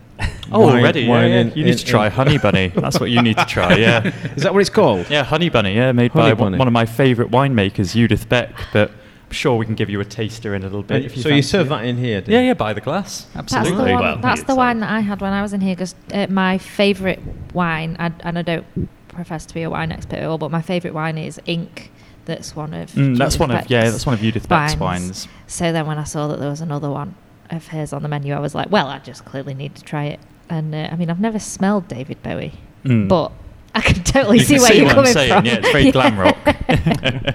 Oh, 0.52 0.60
wine- 0.62 0.80
already? 0.80 1.08
Wine 1.08 1.30
yeah. 1.32 1.40
in- 1.42 1.52
you 1.56 1.64
need 1.66 1.72
in- 1.72 1.78
to 1.80 1.86
try 1.86 2.08
Honey 2.08 2.38
Bunny. 2.38 2.68
That's 2.76 3.00
what 3.00 3.10
you 3.12 3.22
need 3.22 3.36
to 3.38 3.46
try. 3.46 3.76
Yeah. 3.76 4.10
Is 4.36 4.44
that 4.44 4.54
what 4.54 4.62
it's 4.62 4.70
called? 4.70 5.10
Yeah, 5.10 5.24
Honey 5.24 5.50
Bunny, 5.50 5.76
yeah, 5.76 5.92
made 5.92 6.12
Honey 6.12 6.30
by 6.30 6.34
one, 6.34 6.38
Bunny. 6.52 6.58
one 6.60 6.68
of 6.68 6.74
my 6.74 6.86
favourite 6.86 7.32
winemakers, 7.32 7.94
Judith 7.94 8.30
Beck. 8.30 8.52
But 8.72 8.92
I'm 8.92 8.96
sure 9.36 9.56
we 9.58 9.66
can 9.66 9.76
give 9.76 9.90
you 9.90 10.00
a 10.00 10.06
taster 10.06 10.56
in 10.56 10.62
a 10.64 10.66
little 10.66 10.84
bit. 10.84 11.06
If 11.06 11.16
you 11.16 11.22
so 11.24 11.30
you 11.30 11.42
serve 11.42 11.68
it. 11.68 11.70
that 11.70 11.86
in 11.86 11.98
here? 11.98 12.22
do 12.22 12.32
Yeah, 12.32 12.40
you? 12.42 12.48
yeah, 12.48 12.54
by 12.56 12.74
the 12.74 12.82
glass. 12.82 13.28
That's 13.34 13.52
the 13.52 13.60
Absolutely. 13.60 13.94
one. 13.94 14.02
Well, 14.02 14.18
that's 14.18 14.44
the 14.44 14.56
wine 14.56 14.80
that 14.80 14.90
I 14.90 15.02
had 15.02 15.22
when 15.22 15.34
I 15.34 15.42
was 15.42 15.54
in 15.54 15.62
here. 15.62 15.76
Because 15.76 15.94
uh, 16.14 16.28
my 16.30 16.58
favourite 16.58 17.20
wine, 17.54 17.96
I, 18.00 18.12
and 18.22 18.38
I 18.40 18.42
don't 18.42 18.66
profess 19.10 19.46
to 19.46 19.54
be 19.54 19.62
a 19.64 19.70
wine 19.70 19.92
expert 19.92 20.18
at 20.18 20.24
all, 20.26 20.38
but 20.38 20.52
my 20.52 20.62
favourite 20.62 20.94
wine 20.96 21.18
is 21.18 21.40
Ink. 21.46 21.92
That's 22.26 22.56
one 22.56 22.74
of. 22.74 22.92
Mm, 22.94 23.18
that's 23.18 23.36
Judith 23.36 23.50
one 23.50 23.58
of 23.64 23.70
yeah, 23.70 23.90
that's 23.90 24.06
one 24.06 24.16
of 24.16 24.20
Judith 24.22 24.50
Beck's 24.50 24.76
wines. 24.78 25.04
wines. 25.04 25.28
So 25.48 25.72
then 25.72 25.86
when 25.86 26.00
I 26.00 26.04
saw 26.06 26.28
that 26.30 26.40
there 26.40 26.50
was 26.50 26.62
another 26.62 26.90
one 26.90 27.14
of 27.52 27.68
hers 27.68 27.94
on 27.94 28.02
the 28.02 28.10
menu, 28.10 28.34
I 28.34 28.40
was 28.40 28.56
like, 28.56 28.72
well, 28.72 28.88
I 28.88 28.98
just 29.00 29.26
clearly 29.26 29.54
need 29.54 29.76
to 29.76 29.84
try 29.84 30.06
it. 30.06 30.20
And 30.50 30.74
uh, 30.74 30.90
I 30.92 30.96
mean, 30.96 31.10
I've 31.12 31.20
never 31.20 31.38
smelled 31.40 31.88
David 31.88 32.22
Bowie, 32.24 32.54
Mm. 32.84 33.08
but 33.08 33.32
I 33.78 33.82
can 33.82 34.04
totally 34.04 34.38
You 34.40 34.44
see 34.46 34.54
can 34.56 34.62
where 34.64 34.72
see 34.72 34.78
you're 34.78 34.86
what 34.86 34.92
I'm 34.98 35.04
coming 35.04 35.14
saying, 35.14 35.34
from. 35.34 35.46
yeah, 35.46 35.56
it's 35.58 35.72
very 35.72 35.92
glam 35.98 36.18
rock. 36.18 36.38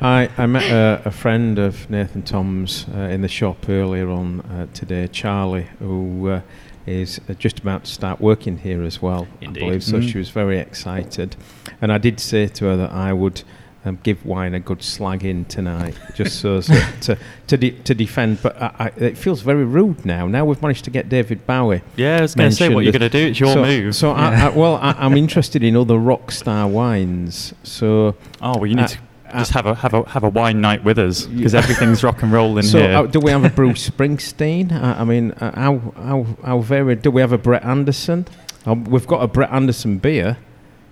I, 0.02 0.28
I 0.38 0.46
met 0.46 0.70
a, 0.70 1.02
a 1.04 1.10
friend 1.10 1.58
of 1.58 1.88
Nathan 1.90 2.22
Tom's 2.22 2.86
uh, 2.94 2.98
in 3.00 3.20
the 3.22 3.28
shop 3.28 3.68
earlier 3.68 4.08
on 4.08 4.40
uh, 4.42 4.66
today, 4.72 5.06
Charlie, 5.08 5.66
who 5.78 6.28
uh, 6.30 6.40
is 6.86 7.20
uh, 7.28 7.34
just 7.34 7.58
about 7.58 7.84
to 7.84 7.90
start 7.90 8.20
working 8.20 8.58
here 8.58 8.82
as 8.82 9.02
well, 9.02 9.28
Indeed. 9.40 9.62
I 9.62 9.66
believe. 9.66 9.84
So 9.84 9.98
Mm. 9.98 10.10
she 10.10 10.18
was 10.18 10.30
very 10.30 10.58
excited. 10.58 11.36
And 11.82 11.92
I 11.92 11.98
did 11.98 12.18
say 12.20 12.46
to 12.48 12.64
her 12.66 12.76
that 12.76 12.90
I 12.90 13.12
would 13.12 13.42
um, 13.84 13.98
give 14.02 14.24
wine 14.26 14.54
a 14.54 14.60
good 14.60 14.82
slag 14.82 15.24
in 15.24 15.44
tonight, 15.46 15.98
just 16.14 16.40
so 16.40 16.56
as 16.56 16.66
to, 16.66 16.92
to, 17.00 17.18
to, 17.46 17.56
de- 17.56 17.70
to 17.70 17.94
defend. 17.94 18.42
But 18.42 18.60
I, 18.60 18.74
I, 18.78 18.86
it 18.98 19.16
feels 19.18 19.40
very 19.40 19.64
rude 19.64 20.04
now. 20.04 20.26
Now 20.26 20.44
we've 20.44 20.60
managed 20.60 20.84
to 20.84 20.90
get 20.90 21.08
David 21.08 21.46
Bowie. 21.46 21.82
yeah, 21.96 22.18
I 22.18 22.20
was 22.22 22.34
going 22.34 22.50
to 22.50 22.56
say 22.56 22.68
what 22.68 22.84
you're 22.84 22.92
going 22.92 23.00
to 23.00 23.08
do. 23.08 23.26
It's 23.26 23.40
your 23.40 23.54
so, 23.54 23.62
move. 23.62 23.96
So, 23.96 24.10
I, 24.10 24.34
I, 24.34 24.48
well, 24.50 24.76
I, 24.76 24.92
I'm 24.98 25.16
interested 25.16 25.62
in 25.62 25.76
other 25.76 25.96
rock 25.96 26.30
star 26.30 26.68
wines. 26.68 27.54
So, 27.62 28.16
oh, 28.42 28.58
well, 28.58 28.66
you 28.66 28.74
need 28.74 28.82
uh, 28.82 28.88
to 28.88 28.98
Just 29.32 29.52
have 29.52 29.64
a 29.66 29.74
have 29.76 29.94
a 29.94 30.08
have 30.10 30.24
a 30.24 30.28
wine 30.28 30.60
night 30.60 30.84
with 30.84 30.98
us 30.98 31.24
because 31.26 31.54
everything's 31.62 32.04
rock 32.04 32.22
and 32.22 32.32
roll 32.32 32.58
in 32.58 32.64
so 32.64 32.78
here. 32.78 32.96
uh, 32.96 33.06
do 33.06 33.18
we 33.18 33.30
have 33.30 33.44
a 33.44 33.50
Bruce 33.50 33.88
Springsteen? 33.88 34.72
Uh, 34.72 35.00
I 35.00 35.04
mean, 35.04 35.32
uh, 35.32 35.52
how 35.54 35.78
how 35.96 36.26
how 36.44 36.58
very? 36.58 36.96
Do 36.96 37.10
we 37.10 37.22
have 37.22 37.32
a 37.32 37.38
Brett 37.38 37.64
Anderson? 37.64 38.26
Um, 38.66 38.84
we've 38.84 39.06
got 39.06 39.22
a 39.22 39.26
Brett 39.26 39.50
Anderson 39.50 39.96
beer. 39.98 40.36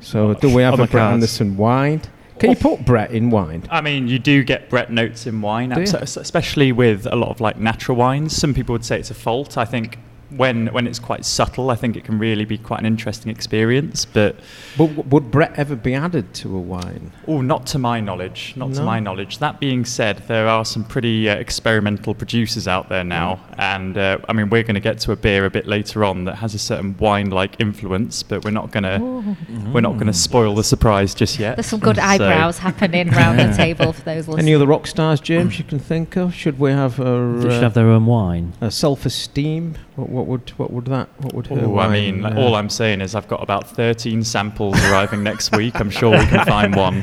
So 0.00 0.32
do 0.34 0.54
we 0.54 0.62
have 0.62 0.74
a 0.74 0.76
Brett 0.78 0.90
cards. 0.90 1.14
Anderson 1.14 1.56
wine? 1.56 2.00
Can 2.38 2.50
you 2.50 2.56
put 2.56 2.84
Brett 2.84 3.10
in 3.10 3.30
wine? 3.30 3.64
I 3.70 3.80
mean, 3.80 4.08
you 4.08 4.18
do 4.18 4.42
get 4.44 4.68
Brett 4.70 4.90
notes 4.92 5.26
in 5.26 5.40
wine, 5.40 5.70
Do 5.70 5.80
you? 5.80 5.86
abso- 5.86 6.16
especially 6.20 6.72
with 6.72 7.06
a 7.06 7.16
lot 7.16 7.30
of 7.30 7.40
like 7.40 7.58
natural 7.58 7.96
wines. 7.96 8.36
Some 8.36 8.54
people 8.54 8.72
would 8.74 8.84
say 8.84 8.98
it's 8.98 9.10
a 9.10 9.14
fault. 9.14 9.58
I 9.58 9.64
think 9.64 9.98
when 10.30 10.66
when 10.68 10.86
it's 10.86 10.98
quite 10.98 11.24
subtle, 11.24 11.70
I 11.70 11.74
think 11.74 11.96
it 11.96 12.04
can 12.04 12.18
really 12.18 12.44
be 12.44 12.58
quite 12.58 12.80
an 12.80 12.86
interesting 12.86 13.30
experience. 13.30 14.04
But 14.04 14.36
But 14.76 14.88
w- 14.88 15.08
would 15.08 15.30
Brett 15.30 15.52
ever 15.56 15.74
be 15.76 15.94
added 15.94 16.34
to 16.34 16.54
a 16.56 16.60
wine? 16.60 17.12
oh, 17.26 17.40
not 17.40 17.66
to 17.68 17.78
my 17.78 18.00
knowledge, 18.00 18.52
not 18.56 18.74
to 18.74 18.82
my 18.82 19.00
knowledge. 19.00 19.38
That 19.38 19.58
being 19.60 19.84
said, 19.84 20.18
there 20.28 20.46
are 20.46 20.64
some 20.64 20.84
pretty 20.84 21.28
uh, 21.30 21.36
experimental 21.36 22.14
producers 22.14 22.68
out 22.68 22.88
there 22.88 23.04
now, 23.04 23.40
and 23.58 23.96
uh, 23.96 24.18
I 24.28 24.32
mean, 24.32 24.50
we're 24.50 24.62
going 24.64 24.74
to 24.74 24.80
get 24.80 24.98
to 25.00 25.12
a 25.12 25.16
beer 25.16 25.44
a 25.46 25.50
bit 25.50 25.66
later 25.66 26.04
on 26.04 26.24
that 26.24 26.36
has 26.36 26.54
a 26.54 26.58
certain 26.58 26.96
wine-like 26.98 27.56
influence, 27.60 28.22
but 28.22 28.44
we're 28.44 28.50
not 28.50 28.70
going 28.70 28.84
to 28.84 29.00
Ooh. 29.00 29.36
we're 29.72 29.80
not 29.80 29.94
going 29.94 30.06
to 30.08 30.12
spoil 30.12 30.54
the 30.54 30.64
surprise 30.64 31.14
just 31.14 31.38
yet. 31.38 31.56
There's 31.56 31.66
some 31.66 31.80
good 31.80 31.96
So- 31.96 32.02
eyebrows 32.02 32.58
happening 32.58 33.08
round 33.10 33.38
the 33.38 33.54
table 33.56 33.92
for 33.92 34.02
those 34.02 34.28
listening. 34.28 34.46
Any 34.46 34.54
other 34.54 34.66
rock 34.66 34.86
stars, 34.86 35.20
James, 35.20 35.58
you 35.58 35.64
can 35.64 35.78
think 35.78 36.16
of? 36.16 36.34
Should 36.34 36.58
we 36.58 36.70
have 36.72 37.00
a, 37.00 37.36
They 37.36 37.42
should 37.48 37.52
uh, 37.52 37.60
have 37.62 37.74
their 37.74 37.86
own 37.88 38.06
wine. 38.06 38.52
a 38.60 38.70
self-esteem? 38.70 39.76
What, 39.98 40.08
what 40.10 40.26
would 40.28 40.50
what 40.58 40.72
would 40.72 40.84
that? 40.86 41.08
What 41.22 41.32
would 41.34 41.46
her 41.48 41.60
Oh, 41.64 41.78
I 41.80 41.88
mean, 41.92 42.22
like, 42.22 42.36
all 42.36 42.54
I'm 42.54 42.70
saying 42.70 43.00
is 43.00 43.16
I've 43.16 43.26
got 43.26 43.42
about 43.42 43.68
13 43.68 44.22
samples 44.22 44.76
arriving 44.84 45.24
next 45.24 45.50
week. 45.56 45.80
I'm 45.80 45.90
sure 45.90 46.10
we 46.16 46.24
can 46.26 46.46
find 46.46 46.76
one. 46.76 47.02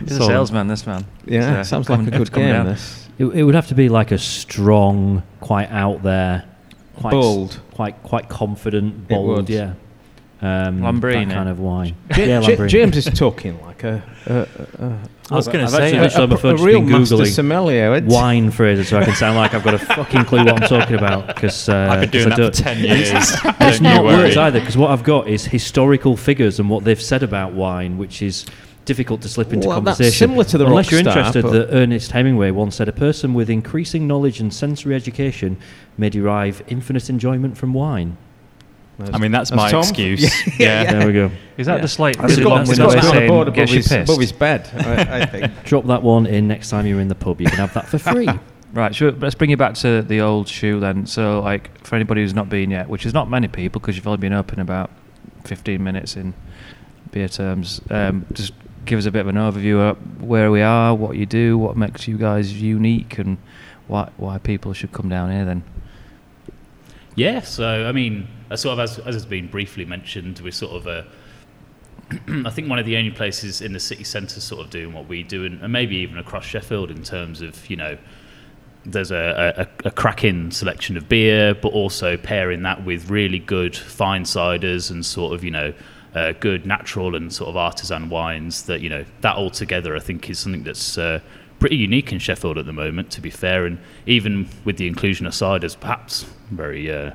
He's 0.00 0.18
a 0.18 0.26
salesman, 0.26 0.68
this 0.68 0.86
man. 0.86 1.06
Yeah, 1.24 1.40
He's, 1.40 1.44
uh, 1.46 1.64
sounds 1.64 1.88
like 1.88 2.00
coming- 2.00 2.12
a 2.14 2.18
good 2.18 2.32
game. 2.32 2.48
down. 2.52 2.66
This 2.66 3.08
It, 3.18 3.24
it 3.26 3.42
would 3.44 3.54
have 3.54 3.68
to 3.68 3.74
be 3.74 3.88
like 3.88 4.10
a 4.10 4.18
strong, 4.18 5.22
quite 5.40 5.70
out 5.70 6.02
there, 6.02 6.44
quite 6.96 7.14
s- 7.14 7.20
bold. 7.20 7.60
quite 7.72 8.02
quite 8.02 8.28
confident, 8.28 8.94
It 8.94 9.08
bold. 9.08 9.26
would. 9.28 9.48
Yeah. 9.50 9.72
Um, 10.42 10.80
Lambrini. 10.80 11.26
that 11.28 11.34
kind 11.34 11.48
of 11.48 11.60
wine. 11.60 11.96
Ja- 12.10 12.16
yeah, 12.24 12.40
Ja- 12.40 12.48
Lambrini. 12.48 12.68
James 12.68 12.96
is 12.98 13.06
talking 13.06 13.58
like 13.64 13.82
a, 13.84 14.02
a, 14.26 14.34
a, 14.34 14.86
a 14.86 14.98
I 15.30 15.36
was 15.36 15.48
I've- 15.48 15.52
going 15.56 15.64
I've 15.64 15.70
to 15.70 15.76
say, 15.76 15.84
actually 15.86 15.98
uh, 16.00 16.04
just 16.04 16.16
a, 16.32 16.36
phone 16.36 16.60
a 16.60 16.62
real 16.62 16.80
been 16.80 16.90
master 16.92 17.14
Googling 17.16 17.32
sommelier. 17.34 18.00
Wine 18.02 18.50
phrases 18.50 18.88
so 18.88 18.98
I 18.98 19.04
can 19.04 19.14
sound 19.14 19.36
like 19.38 19.54
I've 19.54 19.64
got 19.64 19.72
a 19.74 19.78
fucking 19.78 20.24
clue 20.26 20.44
what 20.44 20.62
I'm 20.62 20.68
talking 20.68 20.96
about 20.96 21.28
because 21.28 21.68
uh, 21.68 21.88
I've 21.90 22.00
been 22.10 22.10
'cause 22.24 22.36
doing 22.36 22.50
that 22.52 22.56
for 22.56 22.62
10 22.62 22.78
years. 22.84 23.08
It's 23.10 23.42
Don't 23.42 23.82
not 23.82 24.04
words 24.04 24.36
either 24.36 24.60
because 24.60 24.76
what 24.76 24.90
I've 24.90 25.02
got 25.04 25.26
is 25.28 25.46
historical 25.46 26.16
figures 26.16 26.60
and 26.60 26.68
what 26.68 26.84
they've 26.84 27.00
said 27.00 27.22
about 27.22 27.54
wine, 27.54 27.96
which 27.96 28.20
is 28.20 28.44
difficult 28.84 29.22
to 29.22 29.28
slip 29.30 29.50
into 29.54 29.68
Well, 29.68 29.80
that's 29.80 29.96
conversation. 29.96 30.18
similar 30.28 30.44
to 30.44 30.58
the 30.58 30.66
Unless 30.66 30.90
you're 30.90 31.00
interested, 31.00 31.42
but- 31.42 31.52
that 31.52 31.68
Ernest 31.74 32.10
Hemingway 32.12 32.50
once 32.50 32.76
said, 32.76 32.86
"A 32.86 32.92
person 32.92 33.32
with 33.32 33.48
increasing 33.48 34.06
knowledge 34.06 34.40
and 34.40 34.52
sensory 34.52 34.94
education 34.94 35.56
may 35.96 36.10
derive 36.10 36.62
infinite 36.68 37.08
enjoyment 37.08 37.56
from 37.56 37.72
wine." 37.72 38.18
I 39.12 39.18
mean, 39.18 39.32
that's, 39.32 39.50
my 39.52 39.70
Tom. 39.70 39.80
excuse. 39.80 40.22
Yeah, 40.58 40.82
Yeah. 40.84 40.92
There 40.92 41.06
we 41.06 41.12
go. 41.12 41.30
Is 41.56 41.66
that 41.66 41.76
Yeah. 41.76 41.82
the 41.82 41.88
slight 41.88 42.16
That's 42.16 42.32
really 42.32 42.44
got- 42.44 42.48
long 42.50 42.58
that's 42.58 42.70
It's 42.70 42.78
winded 42.78 42.86
got 42.86 42.88
way 42.88 42.94
got 42.94 43.04
of 43.04 43.14
a 43.14 43.18
saying 43.18 43.28
board 43.30 43.48
above 43.48 43.68
you 43.70 43.76
his, 43.76 43.88
pissed? 43.88 44.08
above 44.10 44.20
his 44.20 44.32
bed, 44.32 44.70
I, 44.74 45.20
I 45.22 45.26
think. 45.32 45.64
Drop 45.64 45.86
that 45.86 46.02
one 46.02 46.26
in 46.26 46.46
next 46.46 46.70
time 46.70 46.86
you're 46.86 47.00
in 47.00 47.08
the 47.08 47.14
pub. 47.14 47.40
You 47.40 47.48
can 47.48 47.58
have 47.58 47.74
that 47.74 47.88
for 47.88 47.98
free. 47.98 48.28
Right, 48.74 48.92
sure. 48.92 49.12
Let's 49.12 49.36
bring 49.36 49.50
you 49.50 49.56
back 49.56 49.74
to 49.76 50.02
the 50.02 50.20
old 50.20 50.48
shoe 50.48 50.80
then. 50.80 51.06
So, 51.06 51.38
like, 51.38 51.86
for 51.86 51.94
anybody 51.94 52.22
who's 52.22 52.34
not 52.34 52.48
been 52.48 52.72
yet, 52.72 52.88
which 52.88 53.06
is 53.06 53.14
not 53.14 53.30
many 53.30 53.46
people 53.46 53.80
because 53.80 53.94
you've 53.94 54.08
only 54.08 54.18
been 54.18 54.32
open 54.32 54.58
about 54.58 54.90
15 55.44 55.80
minutes 55.84 56.16
in 56.16 56.34
beer 57.12 57.28
terms, 57.28 57.80
um, 57.90 58.26
just 58.32 58.52
give 58.84 58.98
us 58.98 59.06
a 59.06 59.12
bit 59.12 59.20
of 59.20 59.28
an 59.28 59.36
overview 59.36 59.78
of 59.78 60.20
where 60.20 60.50
we 60.50 60.60
are, 60.60 60.92
what 60.92 61.14
you 61.16 61.24
do, 61.24 61.56
what 61.56 61.76
makes 61.76 62.08
you 62.08 62.18
guys 62.18 62.60
unique, 62.60 63.16
and 63.16 63.38
why 63.86 64.10
why 64.16 64.38
people 64.38 64.72
should 64.72 64.90
come 64.90 65.08
down 65.08 65.30
here 65.30 65.44
then. 65.44 65.62
Yeah, 67.14 67.42
so 67.42 67.86
I 67.86 67.92
mean, 67.92 68.26
uh, 68.50 68.56
sort 68.56 68.74
of 68.74 68.80
as, 68.80 68.98
as 69.00 69.14
has 69.14 69.26
been 69.26 69.46
briefly 69.48 69.84
mentioned, 69.84 70.40
we're 70.40 70.52
sort 70.52 70.72
of 70.72 70.86
a, 70.86 71.06
I 72.46 72.50
think 72.50 72.68
one 72.68 72.78
of 72.78 72.86
the 72.86 72.96
only 72.96 73.10
places 73.10 73.60
in 73.60 73.72
the 73.72 73.80
city 73.80 74.04
centre 74.04 74.40
sort 74.40 74.64
of 74.64 74.70
doing 74.70 74.92
what 74.92 75.08
we 75.08 75.22
do, 75.22 75.44
and, 75.44 75.60
and 75.62 75.72
maybe 75.72 75.96
even 75.96 76.18
across 76.18 76.44
Sheffield 76.44 76.90
in 76.90 77.02
terms 77.02 77.40
of 77.40 77.68
you 77.70 77.76
know, 77.76 77.96
there's 78.84 79.10
a, 79.10 79.68
a, 79.84 79.88
a 79.88 79.90
cracking 79.90 80.50
selection 80.50 80.96
of 80.96 81.08
beer, 81.08 81.54
but 81.54 81.68
also 81.68 82.16
pairing 82.16 82.62
that 82.62 82.84
with 82.84 83.08
really 83.08 83.38
good 83.38 83.76
fine 83.76 84.24
ciders 84.24 84.90
and 84.90 85.04
sort 85.04 85.34
of 85.34 85.44
you 85.44 85.50
know. 85.50 85.72
Uh, 86.14 86.30
good 86.38 86.64
natural 86.64 87.16
and 87.16 87.32
sort 87.32 87.50
of 87.50 87.56
artisan 87.56 88.08
wines 88.08 88.66
that 88.66 88.80
you 88.80 88.88
know 88.88 89.04
that 89.20 89.34
all 89.34 89.50
together 89.50 89.96
I 89.96 89.98
think 89.98 90.30
is 90.30 90.38
something 90.38 90.62
that's 90.62 90.96
uh, 90.96 91.18
pretty 91.58 91.74
unique 91.74 92.12
in 92.12 92.20
Sheffield 92.20 92.56
at 92.56 92.66
the 92.66 92.72
moment 92.72 93.10
to 93.10 93.20
be 93.20 93.30
fair 93.30 93.66
and 93.66 93.80
even 94.06 94.48
with 94.64 94.76
the 94.76 94.86
inclusion 94.86 95.26
of 95.26 95.32
ciders 95.32 95.76
perhaps 95.76 96.24
very 96.52 96.88
uh, 96.88 97.14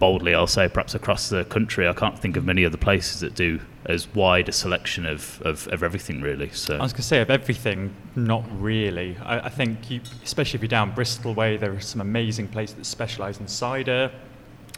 boldly 0.00 0.34
I'll 0.34 0.48
say 0.48 0.66
perhaps 0.68 0.94
across 0.96 1.28
the 1.28 1.44
country 1.44 1.86
I 1.86 1.92
can't 1.92 2.18
think 2.18 2.36
of 2.36 2.44
many 2.44 2.64
other 2.64 2.76
places 2.78 3.20
that 3.20 3.36
do 3.36 3.60
as 3.86 4.12
wide 4.14 4.48
a 4.48 4.52
selection 4.52 5.06
of, 5.06 5.40
of, 5.44 5.68
of 5.68 5.84
everything 5.84 6.20
really 6.20 6.50
so 6.50 6.76
I 6.80 6.82
was 6.82 6.92
going 6.92 7.02
to 7.02 7.08
say 7.08 7.20
of 7.20 7.30
everything, 7.30 7.94
not 8.16 8.44
really. 8.60 9.16
I, 9.22 9.40
I 9.40 9.48
think, 9.50 9.90
you, 9.90 10.00
especially 10.24 10.58
if 10.58 10.62
you're 10.62 10.68
down 10.68 10.92
Bristol 10.94 11.34
way, 11.34 11.56
there 11.56 11.72
are 11.72 11.80
some 11.80 12.00
amazing 12.00 12.48
places 12.48 12.76
that 12.76 12.86
specialise 12.86 13.38
in 13.38 13.46
cider. 13.46 14.10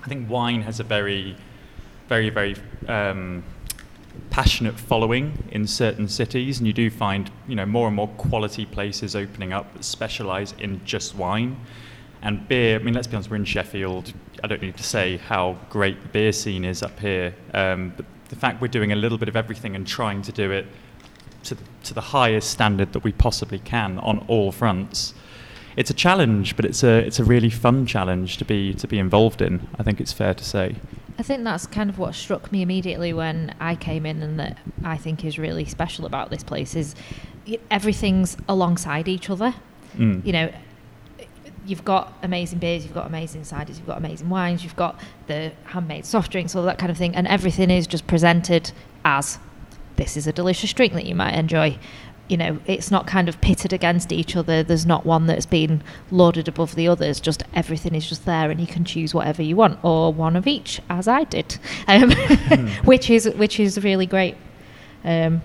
I 0.03 0.09
think 0.09 0.29
wine 0.29 0.63
has 0.63 0.81
a 0.81 0.85
very, 0.85 1.37
very, 2.09 2.29
very 2.29 2.57
um, 2.89 3.45
passionate 4.31 4.79
following 4.79 5.45
in 5.53 5.67
certain 5.67 6.09
cities, 6.09 6.59
and 6.59 6.67
you 6.67 6.73
do 6.73 6.91
find, 6.91 7.31
you 7.47 7.55
know, 7.55 7.67
more 7.67 7.87
and 7.87 7.95
more 7.95 8.09
quality 8.09 8.67
places 8.67 9.15
opening 9.15 9.53
up 9.53 9.73
that 9.75 9.85
specialise 9.85 10.53
in 10.59 10.85
just 10.85 11.15
wine. 11.15 11.57
And 12.23 12.47
beer, 12.47 12.79
I 12.79 12.83
mean, 12.83 12.95
let's 12.95 13.09
be 13.09 13.17
honest, 13.17 13.31
we're 13.31 13.37
in 13.37 13.45
Sheffield. 13.45 14.13
I 14.45 14.47
don't 14.47 14.63
need 14.63 14.77
to 14.77 14.83
say 14.83 15.17
how 15.17 15.59
great 15.71 16.01
the 16.03 16.09
beer 16.09 16.33
scene 16.33 16.65
is 16.65 16.83
up 16.83 17.01
here. 17.01 17.35
Um, 17.53 17.93
but 17.97 18.07
the 18.29 18.37
fact 18.37 18.61
we're 18.61 18.69
doing 18.69 18.93
a 18.93 18.97
little 18.97 19.19
bit 19.19 19.29
of 19.29 19.37
everything 19.37 19.75
and 19.75 19.87
trying 19.87 20.23
to 20.23 20.33
do 20.33 20.51
it 20.51 20.67
to 21.45 21.55
the, 21.55 21.63
to 21.85 21.95
the 21.95 22.01
highest 22.01 22.51
standard 22.51 22.93
that 22.93 23.03
we 23.03 23.13
possibly 23.13 23.59
can 23.59 23.99
on 23.99 24.25
all 24.29 24.53
fronts. 24.53 25.15
It's 25.77 25.91
a 25.91 25.95
challenge, 25.95 26.55
but 26.55 26.65
it's 26.65 26.83
a 26.83 26.99
it's 26.99 27.19
a 27.19 27.25
really 27.25 27.49
fun 27.51 27.87
challenge 27.87 28.37
to 28.37 28.45
be 28.45 28.75
to 28.75 28.87
be 28.87 28.99
involved 28.99 29.41
in. 29.41 29.67
I 29.79 29.83
think 29.83 30.01
it's 30.01 30.13
fair 30.13 30.35
to 30.35 30.45
say. 30.45 30.77
I 31.19 31.23
think 31.23 31.45
that's 31.45 31.67
kind 31.67 31.89
of 31.91 31.99
what 31.99 32.15
struck 32.15 32.53
me 32.53 32.63
immediately 32.63 33.13
when 33.13 33.55
I 33.59 33.75
came 33.75 34.05
in, 34.05 34.23
and 34.23 34.39
that 34.39 34.59
I 34.85 34.97
think 34.97 35.25
is 35.25 35.39
really 35.39 35.65
special 35.65 36.05
about 36.05 36.31
this 36.31 36.43
place 36.43 36.77
is 36.77 36.95
everything's 37.71 38.37
alongside 38.49 39.09
each 39.09 39.31
other. 39.31 39.55
Mm. 39.97 40.25
You 40.27 40.33
know, 40.33 40.53
you've 41.67 41.85
got 41.85 42.13
amazing 42.23 42.59
beers, 42.59 42.85
you've 42.85 42.95
got 42.95 43.07
amazing 43.07 43.43
ciders, 43.43 43.77
you've 43.77 43.87
got 43.87 43.99
amazing 43.99 44.29
wines, 44.29 44.65
you've 44.65 44.77
got 44.77 44.99
the 45.27 45.53
handmade 45.65 46.05
soft 46.05 46.33
drinks, 46.33 46.55
all 46.55 46.65
that 46.65 46.79
kind 46.79 46.91
of 46.91 46.99
thing, 46.99 47.15
and 47.15 47.27
everything 47.29 47.71
is 47.71 47.87
just 47.87 48.07
presented 48.07 48.73
as 49.05 49.39
this 49.97 50.17
is 50.17 50.27
a 50.27 50.33
delicious 50.33 50.73
drink 50.73 50.93
that 50.95 51.07
you 51.07 51.15
might 51.15 51.35
enjoy. 51.35 51.79
You 52.29 52.37
know, 52.37 52.59
it's 52.67 52.91
not 52.91 53.07
kind 53.07 53.29
of 53.29 53.41
pitted 53.41 53.73
against 53.73 54.11
each 54.11 54.37
other. 54.37 54.63
There's 54.63 54.87
not 54.87 55.05
one 55.05 55.27
that's 55.27 55.45
been 55.45 55.83
lauded 56.11 56.49
above 56.49 56.77
the 56.77 56.89
others. 56.89 57.21
Just 57.21 57.43
everything 57.53 57.95
is 57.95 58.09
just 58.09 58.25
there, 58.25 58.51
and 58.51 58.61
you 58.61 58.67
can 58.67 58.85
choose 58.85 59.13
whatever 59.13 59.43
you 59.43 59.57
want, 59.57 59.79
or 59.85 60.13
one 60.13 60.37
of 60.37 60.47
each, 60.47 60.81
as 60.89 61.09
I 61.09 61.25
did, 61.25 61.59
um, 61.89 62.11
which 62.85 63.11
is 63.11 63.29
which 63.37 63.61
is 63.61 63.83
really 63.83 64.07
great. 64.07 64.37
Um, 65.05 65.43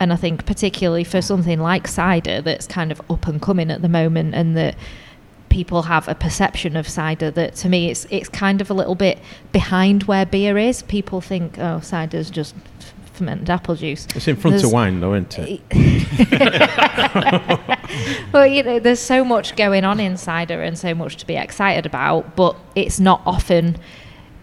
and 0.00 0.12
I 0.12 0.16
think 0.16 0.44
particularly 0.44 1.04
for 1.04 1.22
something 1.22 1.60
like 1.60 1.86
cider 1.86 2.42
that's 2.42 2.66
kind 2.66 2.90
of 2.90 3.00
up 3.10 3.28
and 3.28 3.40
coming 3.40 3.70
at 3.70 3.80
the 3.80 3.88
moment, 3.88 4.34
and 4.34 4.56
that 4.56 4.76
people 5.54 5.82
have 5.82 6.08
a 6.08 6.16
perception 6.16 6.76
of 6.76 6.88
cider 6.88 7.30
that 7.30 7.54
to 7.54 7.68
me 7.68 7.88
it's 7.88 8.08
it's 8.10 8.28
kind 8.28 8.60
of 8.60 8.70
a 8.70 8.74
little 8.74 8.96
bit 8.96 9.20
behind 9.52 10.02
where 10.02 10.26
beer 10.26 10.58
is. 10.58 10.82
People 10.82 11.20
think 11.20 11.56
oh 11.60 11.78
cider's 11.78 12.28
just 12.28 12.56
fermented 13.12 13.48
apple 13.48 13.76
juice. 13.76 14.08
It's 14.16 14.26
in 14.26 14.34
front 14.34 14.54
There's- 14.54 14.64
of 14.64 14.72
wine, 14.72 14.98
though, 14.98 15.14
isn't 15.14 15.38
it? 15.38 15.60
well, 18.32 18.46
you 18.46 18.64
know, 18.64 18.80
there's 18.80 18.98
so 18.98 19.24
much 19.24 19.54
going 19.54 19.84
on 19.84 20.00
in 20.00 20.16
cider 20.16 20.60
and 20.60 20.76
so 20.76 20.92
much 20.92 21.18
to 21.18 21.26
be 21.26 21.36
excited 21.36 21.86
about, 21.86 22.34
but 22.34 22.56
it's 22.74 22.98
not 22.98 23.22
often 23.24 23.76